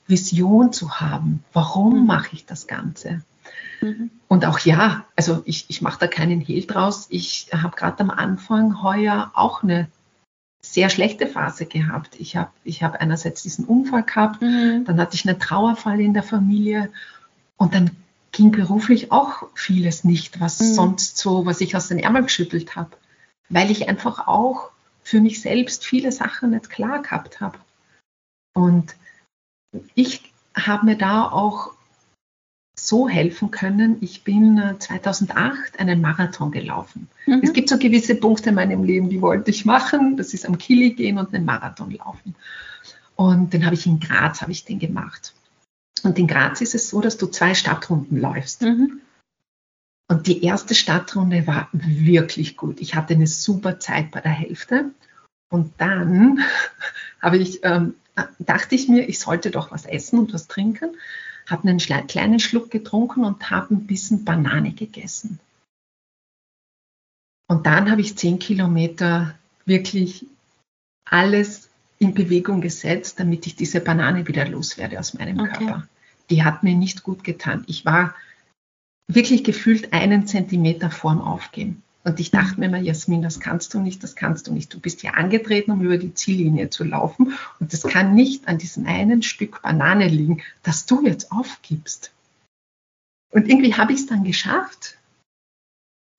Vision 0.07 0.71
zu 0.71 1.01
haben. 1.01 1.43
Warum 1.51 2.01
mhm. 2.01 2.07
mache 2.07 2.29
ich 2.31 2.45
das 2.45 2.65
Ganze? 2.65 3.21
Mhm. 3.81 4.11
Und 4.27 4.45
auch 4.45 4.59
ja, 4.59 5.05
also 5.15 5.41
ich, 5.45 5.65
ich 5.69 5.81
mache 5.81 5.99
da 5.99 6.07
keinen 6.07 6.41
Hehl 6.41 6.65
draus. 6.65 7.07
Ich 7.09 7.47
habe 7.53 7.75
gerade 7.75 7.99
am 8.01 8.09
Anfang 8.09 8.83
heuer 8.83 9.31
auch 9.33 9.63
eine 9.63 9.87
sehr 10.61 10.89
schlechte 10.89 11.27
Phase 11.27 11.65
gehabt. 11.65 12.19
Ich 12.19 12.35
habe 12.35 12.51
ich 12.63 12.83
hab 12.83 12.95
einerseits 13.01 13.43
diesen 13.43 13.65
Unfall 13.65 14.03
gehabt, 14.03 14.41
mhm. 14.41 14.83
dann 14.85 14.99
hatte 14.99 15.15
ich 15.15 15.27
einen 15.27 15.39
Trauerfall 15.39 16.01
in 16.01 16.13
der 16.13 16.23
Familie 16.23 16.89
und 17.57 17.73
dann 17.73 17.91
ging 18.31 18.51
beruflich 18.51 19.11
auch 19.11 19.47
vieles 19.55 20.03
nicht, 20.03 20.39
was 20.39 20.59
mhm. 20.59 20.73
sonst 20.73 21.17
so, 21.17 21.45
was 21.45 21.61
ich 21.61 21.75
aus 21.75 21.87
den 21.87 21.99
Ärmeln 21.99 22.25
geschüttelt 22.25 22.75
habe, 22.75 22.91
weil 23.49 23.71
ich 23.71 23.87
einfach 23.87 24.27
auch 24.27 24.71
für 25.01 25.21
mich 25.21 25.41
selbst 25.41 25.85
viele 25.85 26.11
Sachen 26.11 26.51
nicht 26.51 26.69
klar 26.69 27.01
gehabt 27.01 27.41
habe. 27.41 27.57
Und 28.53 28.95
ich 29.95 30.31
habe 30.55 30.85
mir 30.85 30.97
da 30.97 31.23
auch 31.23 31.71
so 32.87 33.07
helfen 33.07 33.51
können. 33.51 33.97
Ich 34.01 34.23
bin 34.23 34.75
2008 34.79 35.75
äh, 35.75 35.79
einen 35.79 36.01
Marathon 36.01 36.51
gelaufen. 36.51 37.07
Mhm. 37.25 37.41
Es 37.43 37.53
gibt 37.53 37.69
so 37.69 37.77
gewisse 37.77 38.15
Punkte 38.15 38.49
in 38.49 38.55
meinem 38.55 38.83
Leben, 38.83 39.09
die 39.09 39.21
wollte 39.21 39.51
ich 39.51 39.65
machen. 39.65 40.17
Das 40.17 40.33
ist 40.33 40.45
am 40.45 40.57
Kili 40.57 40.91
gehen 40.91 41.17
und 41.17 41.33
einen 41.33 41.45
Marathon 41.45 41.91
laufen. 41.91 42.35
Und 43.15 43.53
den 43.53 43.65
habe 43.65 43.75
ich 43.75 43.85
in 43.85 43.99
Graz, 43.99 44.41
habe 44.41 44.51
ich 44.51 44.65
den 44.65 44.79
gemacht. 44.79 45.33
Und 46.03 46.17
in 46.17 46.27
Graz 46.27 46.61
ist 46.61 46.75
es 46.75 46.89
so, 46.89 47.01
dass 47.01 47.17
du 47.17 47.27
zwei 47.27 47.53
Stadtrunden 47.53 48.19
läufst. 48.19 48.61
Mhm. 48.61 49.01
Und 50.07 50.27
die 50.27 50.43
erste 50.43 50.73
Stadtrunde 50.73 51.45
war 51.45 51.69
wirklich 51.71 52.57
gut. 52.57 52.79
Ich 52.81 52.95
hatte 52.95 53.13
eine 53.13 53.27
super 53.27 53.79
Zeit 53.79 54.11
bei 54.11 54.21
der 54.21 54.31
Hälfte. 54.31 54.91
Und 55.49 55.73
dann 55.77 56.39
habe 57.21 57.37
ich, 57.37 57.59
ähm, 57.63 57.95
dachte 58.39 58.75
ich 58.75 58.87
mir, 58.87 59.07
ich 59.07 59.19
sollte 59.19 59.51
doch 59.51 59.71
was 59.71 59.85
essen 59.85 60.19
und 60.19 60.33
was 60.33 60.47
trinken 60.47 60.95
habe 61.51 61.67
einen 61.67 61.79
kleinen 61.79 62.39
Schluck 62.39 62.71
getrunken 62.71 63.23
und 63.23 63.49
habe 63.49 63.73
ein 63.73 63.87
bisschen 63.87 64.25
Banane 64.25 64.73
gegessen. 64.73 65.39
Und 67.47 67.65
dann 67.65 67.89
habe 67.89 68.01
ich 68.01 68.15
zehn 68.15 68.37
Kilometer 68.39 69.35
wirklich 69.65 70.25
alles 71.05 71.69
in 71.97 72.13
Bewegung 72.13 72.61
gesetzt, 72.61 73.19
damit 73.19 73.45
ich 73.47 73.55
diese 73.55 73.81
Banane 73.81 74.27
wieder 74.27 74.47
loswerde 74.47 74.99
aus 74.99 75.13
meinem 75.15 75.39
okay. 75.39 75.65
Körper. 75.65 75.87
Die 76.29 76.43
hat 76.43 76.63
mir 76.63 76.75
nicht 76.75 77.03
gut 77.03 77.23
getan. 77.23 77.63
Ich 77.67 77.85
war 77.85 78.13
wirklich 79.07 79.43
gefühlt 79.43 79.91
einen 79.93 80.27
Zentimeter 80.27 80.91
vorm 80.91 81.21
Aufgehen. 81.21 81.81
Und 82.09 82.19
ich 82.19 82.31
dachte 82.31 82.59
mir 82.59 82.65
immer, 82.65 82.79
Jasmin, 82.79 83.21
das 83.21 83.39
kannst 83.39 83.73
du 83.73 83.79
nicht, 83.79 84.01
das 84.01 84.15
kannst 84.15 84.47
du 84.47 84.53
nicht. 84.53 84.73
Du 84.73 84.79
bist 84.79 85.03
ja 85.03 85.11
angetreten, 85.11 85.71
um 85.71 85.81
über 85.81 85.97
die 85.97 86.13
Ziellinie 86.13 86.69
zu 86.69 86.83
laufen. 86.83 87.33
Und 87.59 87.71
das 87.71 87.83
kann 87.83 88.15
nicht 88.15 88.47
an 88.47 88.57
diesem 88.57 88.87
einen 88.87 89.21
Stück 89.21 89.61
Banane 89.61 90.07
liegen, 90.07 90.41
das 90.63 90.87
du 90.87 91.05
jetzt 91.05 91.31
aufgibst. 91.31 92.11
Und 93.31 93.47
irgendwie 93.47 93.75
habe 93.75 93.93
ich 93.93 93.99
es 93.99 94.07
dann 94.07 94.23
geschafft. 94.23 94.97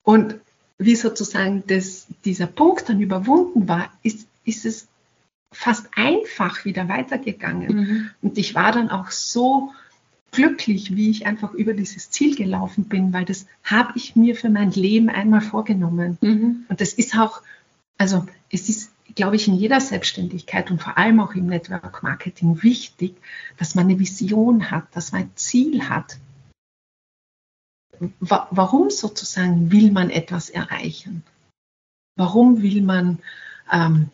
Und 0.03 0.35
wie 0.77 0.95
sozusagen 0.95 1.63
das, 1.67 2.07
dieser 2.23 2.47
Punkt 2.47 2.87
dann 2.87 3.01
überwunden 3.01 3.67
war, 3.67 3.91
ist, 4.01 4.27
ist 4.45 4.65
es 4.65 4.87
fast 5.53 5.87
einfach 5.95 6.63
wieder 6.63 6.87
weitergegangen. 6.87 7.75
Mhm. 7.75 8.09
Und 8.21 8.37
ich 8.37 8.55
war 8.55 8.71
dann 8.71 8.89
auch 8.89 9.11
so 9.11 9.73
glücklich, 10.31 10.95
wie 10.95 11.09
ich 11.09 11.25
einfach 11.25 11.53
über 11.53 11.73
dieses 11.73 12.09
Ziel 12.09 12.35
gelaufen 12.35 12.85
bin, 12.85 13.13
weil 13.13 13.25
das 13.25 13.45
habe 13.63 13.93
ich 13.95 14.15
mir 14.15 14.35
für 14.35 14.49
mein 14.49 14.71
Leben 14.71 15.09
einmal 15.09 15.41
vorgenommen. 15.41 16.17
Mhm. 16.21 16.65
Und 16.69 16.81
das 16.81 16.93
ist 16.93 17.17
auch, 17.17 17.41
also 17.97 18.25
es 18.49 18.69
ist, 18.69 18.91
glaube 19.15 19.35
ich, 19.35 19.47
in 19.47 19.55
jeder 19.55 19.81
Selbstständigkeit 19.81 20.71
und 20.71 20.81
vor 20.81 20.97
allem 20.97 21.19
auch 21.19 21.35
im 21.35 21.47
Network 21.47 22.01
Marketing 22.01 22.63
wichtig, 22.63 23.15
dass 23.57 23.75
man 23.75 23.85
eine 23.85 23.99
Vision 23.99 24.71
hat, 24.71 24.85
dass 24.95 25.11
man 25.11 25.23
ein 25.23 25.31
Ziel 25.35 25.89
hat. 25.89 26.17
Warum 28.19 28.89
sozusagen 28.89 29.71
will 29.71 29.91
man 29.91 30.09
etwas 30.09 30.49
erreichen? 30.49 31.23
Warum 32.15 32.61
will 32.61 32.81
man 32.81 33.19
ähm, 33.71 34.09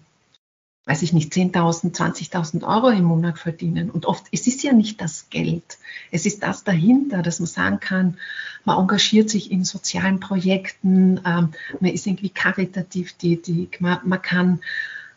weiß 0.87 1.01
ich 1.01 1.11
nicht, 1.11 1.33
10.000, 1.33 1.93
20.000 1.93 2.65
Euro 2.65 2.89
im 2.89 3.03
Monat 3.03 3.37
verdienen. 3.37 3.91
Und 3.91 4.05
oft, 4.05 4.25
es 4.31 4.47
ist 4.47 4.63
ja 4.63 4.71
nicht 4.71 5.01
das 5.01 5.29
Geld. 5.29 5.77
Es 6.11 6.25
ist 6.25 6.43
das 6.43 6.63
dahinter, 6.63 7.21
dass 7.21 7.39
man 7.39 7.47
sagen 7.47 7.79
kann, 7.81 8.17
man 8.63 8.79
engagiert 8.79 9.29
sich 9.29 9.51
in 9.51 9.65
sozialen 9.65 10.21
Projekten, 10.21 11.19
ähm, 11.25 11.49
man 11.81 11.91
ist 11.91 12.07
irgendwie 12.07 12.29
karitativ 12.29 13.13
tätig, 13.13 13.81
man, 13.81 13.99
man 14.05 14.21
kann 14.21 14.61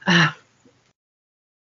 äh, 0.06 0.26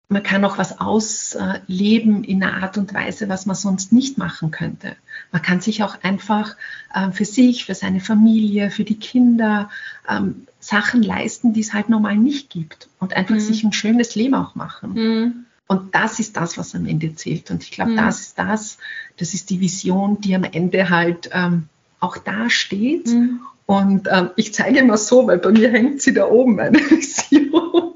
man 0.09 0.23
kann 0.23 0.45
auch 0.45 0.57
was 0.57 0.79
ausleben 0.79 2.23
in 2.23 2.41
einer 2.41 2.63
Art 2.63 2.77
und 2.77 2.93
Weise, 2.93 3.27
was 3.27 3.45
man 3.45 3.55
sonst 3.57 3.91
nicht 3.91 4.17
machen 4.17 4.51
könnte. 4.51 4.95
Man 5.31 5.41
kann 5.41 5.59
sich 5.59 5.83
auch 5.83 6.01
einfach 6.01 6.55
äh, 6.93 7.11
für 7.11 7.25
sich, 7.25 7.65
für 7.65 7.75
seine 7.75 7.99
Familie, 7.99 8.71
für 8.71 8.85
die 8.85 8.97
Kinder 8.97 9.69
ähm, 10.07 10.47
Sachen 10.59 11.03
leisten, 11.03 11.53
die 11.53 11.59
es 11.59 11.73
halt 11.73 11.89
normal 11.89 12.15
nicht 12.15 12.49
gibt 12.49 12.87
und 12.99 13.15
einfach 13.15 13.35
mhm. 13.35 13.39
sich 13.39 13.63
ein 13.63 13.73
schönes 13.73 14.15
Leben 14.15 14.35
auch 14.35 14.55
machen. 14.55 14.93
Mhm. 14.93 15.45
Und 15.67 15.93
das 15.93 16.19
ist 16.19 16.37
das, 16.37 16.57
was 16.57 16.73
am 16.73 16.85
Ende 16.85 17.13
zählt. 17.15 17.51
Und 17.51 17.63
ich 17.63 17.71
glaube, 17.71 17.91
mhm. 17.91 17.97
das 17.97 18.21
ist 18.21 18.39
das, 18.39 18.77
das 19.17 19.33
ist 19.33 19.49
die 19.49 19.59
Vision, 19.59 20.21
die 20.21 20.33
am 20.35 20.45
Ende 20.45 20.89
halt 20.89 21.29
ähm, 21.33 21.67
auch 21.99 22.17
da 22.17 22.49
steht. 22.49 23.07
Mhm. 23.07 23.41
Und 23.65 24.07
ähm, 24.09 24.29
ich 24.37 24.53
zeige 24.53 24.81
mal 24.83 24.97
so, 24.97 25.27
weil 25.27 25.39
bei 25.39 25.51
mir 25.51 25.69
hängt 25.69 26.01
sie 26.01 26.13
da 26.13 26.27
oben, 26.27 26.55
meine 26.55 26.79
Vision. 26.89 27.95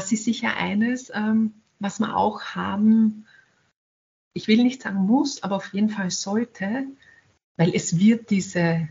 Das 0.00 0.12
ist 0.12 0.24
sicher 0.24 0.56
eines, 0.56 1.12
ähm, 1.14 1.52
was 1.78 1.98
man 1.98 2.10
auch 2.12 2.40
haben, 2.54 3.26
ich 4.32 4.48
will 4.48 4.62
nicht 4.62 4.80
sagen 4.80 5.00
muss, 5.00 5.42
aber 5.42 5.56
auf 5.56 5.74
jeden 5.74 5.90
Fall 5.90 6.10
sollte, 6.10 6.86
weil 7.58 7.74
es 7.74 7.98
wird 7.98 8.30
diese, 8.30 8.88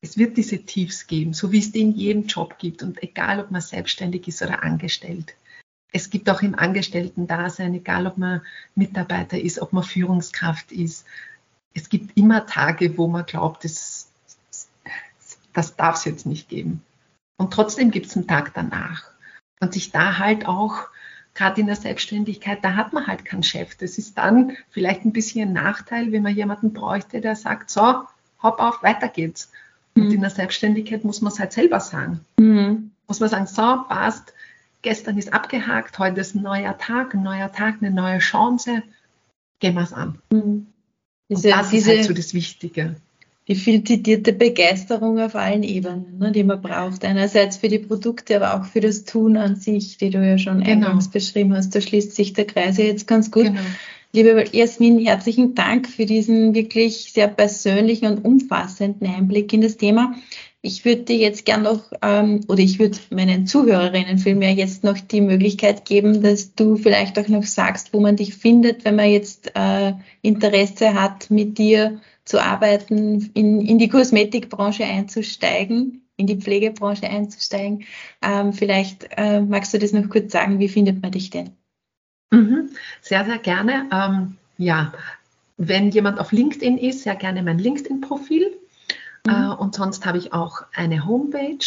es 0.00 0.16
wird 0.16 0.38
diese 0.38 0.64
Tiefs 0.64 1.06
geben, 1.06 1.34
so 1.34 1.52
wie 1.52 1.58
es 1.58 1.70
die 1.70 1.82
in 1.82 1.92
jedem 1.92 2.28
Job 2.28 2.56
gibt 2.58 2.82
und 2.82 3.02
egal, 3.02 3.40
ob 3.40 3.50
man 3.50 3.60
selbstständig 3.60 4.26
ist 4.26 4.40
oder 4.40 4.62
angestellt. 4.62 5.34
Es 5.92 6.08
gibt 6.08 6.30
auch 6.30 6.40
im 6.40 6.58
Angestellten-Dasein, 6.58 7.74
egal 7.74 8.06
ob 8.06 8.16
man 8.16 8.40
Mitarbeiter 8.74 9.38
ist, 9.38 9.60
ob 9.60 9.74
man 9.74 9.84
Führungskraft 9.84 10.72
ist. 10.72 11.04
Es 11.74 11.90
gibt 11.90 12.16
immer 12.16 12.46
Tage, 12.46 12.96
wo 12.96 13.06
man 13.06 13.26
glaubt, 13.26 13.64
das, 13.64 14.10
das 15.52 15.76
darf 15.76 15.96
es 15.96 16.06
jetzt 16.06 16.24
nicht 16.24 16.48
geben. 16.48 16.82
Und 17.36 17.52
trotzdem 17.52 17.90
gibt 17.90 18.06
es 18.06 18.16
einen 18.16 18.26
Tag 18.26 18.54
danach 18.54 19.11
und 19.62 19.72
sich 19.72 19.92
da 19.92 20.18
halt 20.18 20.46
auch, 20.46 20.88
gerade 21.34 21.60
in 21.60 21.66
der 21.66 21.76
Selbstständigkeit, 21.76 22.62
da 22.62 22.74
hat 22.74 22.92
man 22.92 23.06
halt 23.06 23.24
keinen 23.24 23.44
Chef. 23.44 23.74
Das 23.76 23.96
ist 23.96 24.18
dann 24.18 24.56
vielleicht 24.70 25.04
ein 25.04 25.12
bisschen 25.12 25.48
ein 25.48 25.52
Nachteil, 25.54 26.12
wenn 26.12 26.22
man 26.22 26.34
jemanden 26.34 26.74
bräuchte, 26.74 27.20
der 27.22 27.36
sagt, 27.36 27.70
so, 27.70 28.02
hopp 28.42 28.58
auf, 28.58 28.82
weiter 28.82 29.08
geht's. 29.08 29.50
Und 29.94 30.08
mhm. 30.08 30.14
in 30.14 30.20
der 30.20 30.30
Selbstständigkeit 30.30 31.04
muss 31.04 31.22
man 31.22 31.32
es 31.32 31.38
halt 31.38 31.52
selber 31.52 31.80
sagen. 31.80 32.20
Mhm. 32.38 32.90
Muss 33.06 33.20
man 33.20 33.28
sagen, 33.28 33.46
so, 33.46 33.84
passt, 33.88 34.34
gestern 34.82 35.16
ist 35.16 35.32
abgehakt, 35.32 35.98
heute 35.98 36.20
ist 36.20 36.34
ein 36.34 36.42
neuer 36.42 36.76
Tag, 36.76 37.14
ein 37.14 37.22
neuer 37.22 37.50
Tag, 37.52 37.76
eine 37.80 37.90
neue 37.90 38.18
Chance, 38.18 38.82
gehen 39.60 39.74
wir 39.74 39.82
es 39.82 39.92
an. 39.92 40.18
Mhm. 40.30 40.66
Diese, 41.30 41.48
Und 41.48 41.56
das 41.56 41.70
diese, 41.70 41.92
ist 41.92 41.98
halt 41.98 42.08
so 42.08 42.14
das 42.14 42.34
Wichtige 42.34 42.96
die 43.48 43.54
viel 43.56 43.82
zitierte 43.82 44.32
Begeisterung 44.32 45.18
auf 45.18 45.34
allen 45.34 45.64
Ebenen, 45.64 46.18
ne, 46.18 46.30
die 46.30 46.44
man 46.44 46.62
braucht. 46.62 47.04
Einerseits 47.04 47.56
für 47.56 47.68
die 47.68 47.80
Produkte, 47.80 48.36
aber 48.36 48.60
auch 48.60 48.66
für 48.66 48.80
das 48.80 49.04
Tun 49.04 49.36
an 49.36 49.56
sich, 49.56 49.98
die 49.98 50.10
du 50.10 50.24
ja 50.24 50.38
schon 50.38 50.58
genau. 50.58 50.70
eingangs 50.70 51.08
beschrieben 51.08 51.54
hast. 51.54 51.74
Da 51.74 51.80
schließt 51.80 52.14
sich 52.14 52.34
der 52.34 52.46
Kreis 52.46 52.78
jetzt 52.78 53.08
ganz 53.08 53.30
gut. 53.30 53.44
Genau. 53.44 53.60
Liebe 54.14 54.44
Jasmin, 54.52 54.98
herzlichen 54.98 55.54
Dank 55.54 55.88
für 55.88 56.04
diesen 56.04 56.54
wirklich 56.54 57.12
sehr 57.12 57.28
persönlichen 57.28 58.06
und 58.06 58.24
umfassenden 58.24 59.08
Einblick 59.08 59.52
in 59.54 59.62
das 59.62 59.78
Thema. 59.78 60.14
Ich 60.60 60.84
würde 60.84 61.02
dir 61.02 61.16
jetzt 61.16 61.44
gern 61.44 61.62
noch, 61.62 61.90
ähm, 62.02 62.40
oder 62.46 62.60
ich 62.60 62.78
würde 62.78 62.98
meinen 63.10 63.46
Zuhörerinnen 63.46 64.18
vielmehr 64.18 64.52
jetzt 64.52 64.84
noch 64.84 65.00
die 65.00 65.22
Möglichkeit 65.22 65.86
geben, 65.86 66.22
dass 66.22 66.54
du 66.54 66.76
vielleicht 66.76 67.18
auch 67.18 67.26
noch 67.28 67.42
sagst, 67.42 67.92
wo 67.92 68.00
man 68.00 68.16
dich 68.16 68.34
findet, 68.34 68.84
wenn 68.84 68.96
man 68.96 69.10
jetzt 69.10 69.50
äh, 69.54 69.94
Interesse 70.20 70.94
hat, 70.94 71.30
mit 71.30 71.58
dir 71.58 71.98
zu 72.24 72.42
arbeiten, 72.42 73.30
in, 73.34 73.60
in 73.60 73.78
die 73.78 73.88
Kosmetikbranche 73.88 74.84
einzusteigen, 74.84 76.02
in 76.16 76.26
die 76.26 76.36
Pflegebranche 76.36 77.08
einzusteigen. 77.08 77.84
Ähm, 78.22 78.52
vielleicht 78.52 79.08
äh, 79.16 79.40
magst 79.40 79.74
du 79.74 79.78
das 79.78 79.92
noch 79.92 80.08
kurz 80.08 80.32
sagen, 80.32 80.58
wie 80.58 80.68
findet 80.68 81.02
man 81.02 81.10
dich 81.10 81.30
denn? 81.30 81.50
Mhm, 82.30 82.70
sehr, 83.00 83.24
sehr 83.24 83.38
gerne. 83.38 83.88
Ähm, 83.92 84.36
ja, 84.56 84.92
wenn 85.56 85.90
jemand 85.90 86.18
auf 86.18 86.32
LinkedIn 86.32 86.78
ist, 86.78 87.02
sehr 87.02 87.16
gerne 87.16 87.42
mein 87.42 87.58
LinkedIn-Profil. 87.58 88.52
Mhm. 89.26 89.32
Äh, 89.32 89.54
und 89.54 89.74
sonst 89.74 90.06
habe 90.06 90.18
ich 90.18 90.32
auch 90.32 90.62
eine 90.74 91.06
Homepage, 91.06 91.66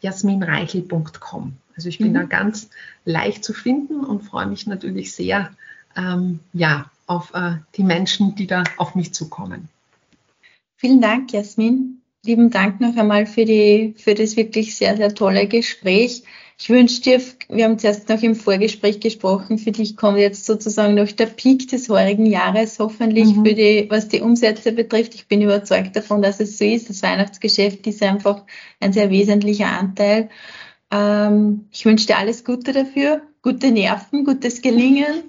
jasminreichel.com. 0.00 1.56
Also 1.76 1.88
ich 1.88 1.98
bin 1.98 2.10
mhm. 2.10 2.14
da 2.14 2.22
ganz 2.24 2.70
leicht 3.04 3.44
zu 3.44 3.52
finden 3.52 4.04
und 4.04 4.22
freue 4.22 4.46
mich 4.46 4.66
natürlich 4.66 5.12
sehr 5.12 5.50
ähm, 5.96 6.40
ja, 6.52 6.90
auf 7.06 7.32
äh, 7.34 7.56
die 7.76 7.82
Menschen, 7.82 8.34
die 8.34 8.46
da 8.46 8.64
auf 8.76 8.94
mich 8.94 9.14
zukommen. 9.14 9.68
Vielen 10.76 11.00
Dank, 11.00 11.32
Jasmin. 11.32 12.02
Lieben 12.24 12.50
Dank 12.50 12.80
noch 12.80 12.96
einmal 12.96 13.26
für, 13.26 13.44
die, 13.44 13.94
für 13.96 14.14
das 14.14 14.36
wirklich 14.36 14.76
sehr, 14.76 14.96
sehr 14.96 15.14
tolle 15.14 15.46
Gespräch. 15.46 16.22
Ich 16.58 16.70
wünsche 16.70 17.00
dir, 17.02 17.20
wir 17.48 17.64
haben 17.64 17.78
zuerst 17.78 18.08
noch 18.08 18.22
im 18.22 18.34
Vorgespräch 18.34 19.00
gesprochen, 19.00 19.58
für 19.58 19.72
dich 19.72 19.96
kommt 19.96 20.18
jetzt 20.18 20.46
sozusagen 20.46 20.94
noch 20.94 21.12
der 21.12 21.26
Peak 21.26 21.68
des 21.68 21.88
heurigen 21.88 22.26
Jahres, 22.26 22.78
hoffentlich 22.78 23.34
mhm. 23.36 23.44
für 23.44 23.54
die, 23.54 23.86
was 23.90 24.08
die 24.08 24.22
Umsätze 24.22 24.72
betrifft. 24.72 25.14
Ich 25.14 25.28
bin 25.28 25.42
überzeugt 25.42 25.94
davon, 25.96 26.22
dass 26.22 26.40
es 26.40 26.58
so 26.58 26.64
ist. 26.64 26.88
Das 26.88 27.02
Weihnachtsgeschäft 27.02 27.86
ist 27.86 28.02
einfach 28.02 28.44
ein 28.80 28.92
sehr 28.92 29.10
wesentlicher 29.10 29.68
Anteil. 29.68 30.30
Ähm, 30.90 31.68
ich 31.72 31.84
wünsche 31.84 32.06
dir 32.06 32.18
alles 32.18 32.44
Gute 32.44 32.72
dafür, 32.72 33.22
gute 33.42 33.70
Nerven, 33.70 34.24
gutes 34.24 34.62
Gelingen 34.62 35.24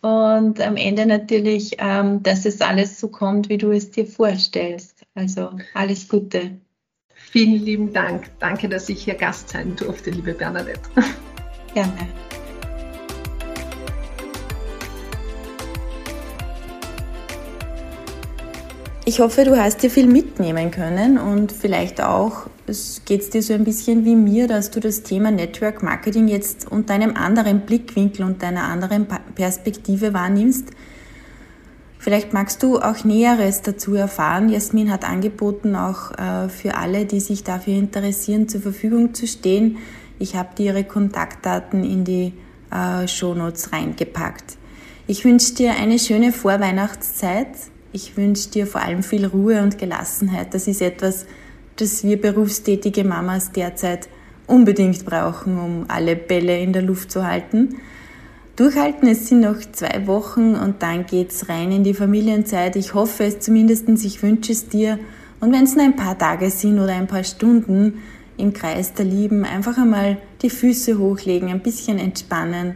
und 0.00 0.60
am 0.60 0.76
Ende 0.76 1.06
natürlich, 1.06 1.76
ähm, 1.78 2.22
dass 2.22 2.44
es 2.44 2.60
alles 2.60 3.00
so 3.00 3.08
kommt, 3.08 3.48
wie 3.48 3.58
du 3.58 3.70
es 3.70 3.90
dir 3.90 4.06
vorstellst. 4.06 5.04
Also 5.14 5.50
alles 5.74 6.08
Gute. 6.08 6.52
Vielen 7.14 7.64
lieben 7.64 7.92
Dank. 7.92 8.30
Danke, 8.38 8.68
dass 8.68 8.88
ich 8.88 9.02
hier 9.04 9.14
Gast 9.14 9.50
sein 9.50 9.76
durfte, 9.76 10.10
liebe 10.10 10.32
Bernadette. 10.34 10.88
Gerne. 11.74 12.08
Ich 19.08 19.20
hoffe, 19.20 19.44
du 19.44 19.56
hast 19.56 19.82
dir 19.82 19.88
viel 19.88 20.06
mitnehmen 20.06 20.70
können 20.70 21.16
und 21.16 21.50
vielleicht 21.50 22.02
auch 22.02 22.50
geht 23.06 23.22
es 23.22 23.30
dir 23.30 23.42
so 23.42 23.54
ein 23.54 23.64
bisschen 23.64 24.04
wie 24.04 24.14
mir, 24.14 24.48
dass 24.48 24.70
du 24.70 24.80
das 24.80 25.02
Thema 25.02 25.30
Network 25.30 25.82
Marketing 25.82 26.28
jetzt 26.28 26.70
unter 26.70 26.92
einem 26.92 27.16
anderen 27.16 27.60
Blickwinkel 27.60 28.26
und 28.26 28.44
einer 28.44 28.64
anderen 28.64 29.06
Perspektive 29.34 30.12
wahrnimmst. 30.12 30.66
Vielleicht 31.98 32.34
magst 32.34 32.62
du 32.62 32.80
auch 32.80 33.02
Näheres 33.02 33.62
dazu 33.62 33.94
erfahren. 33.94 34.50
Jasmin 34.50 34.92
hat 34.92 35.08
angeboten, 35.08 35.74
auch 35.74 36.10
äh, 36.18 36.50
für 36.50 36.74
alle, 36.74 37.06
die 37.06 37.20
sich 37.20 37.44
dafür 37.44 37.78
interessieren, 37.78 38.46
zur 38.46 38.60
Verfügung 38.60 39.14
zu 39.14 39.26
stehen. 39.26 39.78
Ich 40.18 40.36
habe 40.36 40.54
dir 40.54 40.74
ihre 40.74 40.84
Kontaktdaten 40.84 41.82
in 41.82 42.04
die 42.04 42.34
äh, 42.70 43.08
Shownotes 43.08 43.72
reingepackt. 43.72 44.58
Ich 45.06 45.24
wünsche 45.24 45.54
dir 45.54 45.76
eine 45.76 45.98
schöne 45.98 46.30
Vorweihnachtszeit 46.30 47.48
ich 47.92 48.16
wünsche 48.16 48.50
dir 48.50 48.66
vor 48.66 48.82
allem 48.82 49.02
viel 49.02 49.26
Ruhe 49.26 49.62
und 49.62 49.78
Gelassenheit. 49.78 50.54
Das 50.54 50.66
ist 50.66 50.82
etwas, 50.82 51.26
das 51.76 52.04
wir 52.04 52.20
berufstätige 52.20 53.04
Mamas 53.04 53.52
derzeit 53.52 54.08
unbedingt 54.46 55.04
brauchen, 55.04 55.58
um 55.58 55.84
alle 55.88 56.16
Bälle 56.16 56.58
in 56.58 56.72
der 56.72 56.82
Luft 56.82 57.10
zu 57.10 57.26
halten. 57.26 57.76
Durchhalten, 58.56 59.08
es 59.08 59.28
sind 59.28 59.40
noch 59.40 59.60
zwei 59.72 60.06
Wochen 60.06 60.56
und 60.56 60.82
dann 60.82 61.06
geht's 61.06 61.48
rein 61.48 61.70
in 61.70 61.84
die 61.84 61.94
Familienzeit. 61.94 62.74
Ich 62.74 62.92
hoffe 62.92 63.24
es 63.24 63.38
zumindest, 63.38 63.88
ich 63.88 64.22
wünsche 64.22 64.52
es 64.52 64.68
dir. 64.68 64.98
Und 65.38 65.52
wenn 65.52 65.62
es 65.62 65.76
nur 65.76 65.84
ein 65.84 65.94
paar 65.94 66.18
Tage 66.18 66.50
sind 66.50 66.80
oder 66.80 66.94
ein 66.94 67.06
paar 67.06 67.22
Stunden 67.22 68.02
im 68.36 68.52
Kreis 68.52 68.94
der 68.94 69.04
Lieben, 69.04 69.44
einfach 69.44 69.78
einmal 69.78 70.16
die 70.42 70.50
Füße 70.50 70.98
hochlegen, 70.98 71.50
ein 71.50 71.62
bisschen 71.62 71.98
entspannen 71.98 72.74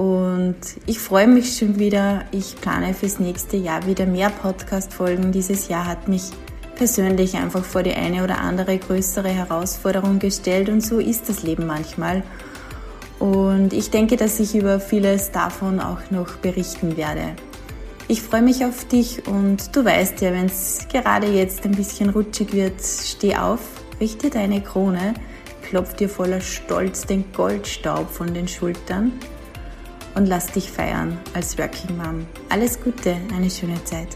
und 0.00 0.56
ich 0.86 0.98
freue 0.98 1.26
mich 1.26 1.58
schon 1.58 1.78
wieder. 1.78 2.24
Ich 2.32 2.56
plane 2.58 2.94
fürs 2.94 3.20
nächste 3.20 3.58
Jahr 3.58 3.84
wieder 3.84 4.06
mehr 4.06 4.30
Podcast-Folgen. 4.30 5.30
Dieses 5.30 5.68
Jahr 5.68 5.84
hat 5.84 6.08
mich 6.08 6.30
persönlich 6.74 7.36
einfach 7.36 7.62
vor 7.62 7.82
die 7.82 7.92
eine 7.92 8.24
oder 8.24 8.38
andere 8.38 8.78
größere 8.78 9.28
Herausforderung 9.28 10.18
gestellt 10.18 10.70
und 10.70 10.80
so 10.80 11.00
ist 11.00 11.28
das 11.28 11.42
Leben 11.42 11.66
manchmal. 11.66 12.22
Und 13.18 13.74
ich 13.74 13.90
denke, 13.90 14.16
dass 14.16 14.40
ich 14.40 14.54
über 14.54 14.80
vieles 14.80 15.32
davon 15.32 15.80
auch 15.80 16.10
noch 16.10 16.36
berichten 16.36 16.96
werde. 16.96 17.36
Ich 18.08 18.22
freue 18.22 18.40
mich 18.40 18.64
auf 18.64 18.86
dich 18.86 19.26
und 19.26 19.76
du 19.76 19.84
weißt 19.84 20.22
ja, 20.22 20.32
wenn 20.32 20.46
es 20.46 20.86
gerade 20.90 21.26
jetzt 21.26 21.66
ein 21.66 21.72
bisschen 21.72 22.08
rutschig 22.08 22.54
wird, 22.54 22.80
steh 22.80 23.36
auf, 23.36 23.60
richte 24.00 24.30
deine 24.30 24.62
Krone, 24.62 25.12
klopf 25.68 25.92
dir 25.92 26.08
voller 26.08 26.40
Stolz 26.40 27.04
den 27.04 27.30
Goldstaub 27.34 28.08
von 28.08 28.32
den 28.32 28.48
Schultern 28.48 29.12
und 30.14 30.26
lass 30.26 30.46
dich 30.48 30.70
feiern 30.70 31.18
als 31.34 31.58
Working 31.58 31.96
Mom. 31.96 32.26
Alles 32.48 32.80
Gute, 32.82 33.16
eine 33.34 33.50
schöne 33.50 33.82
Zeit. 33.84 34.08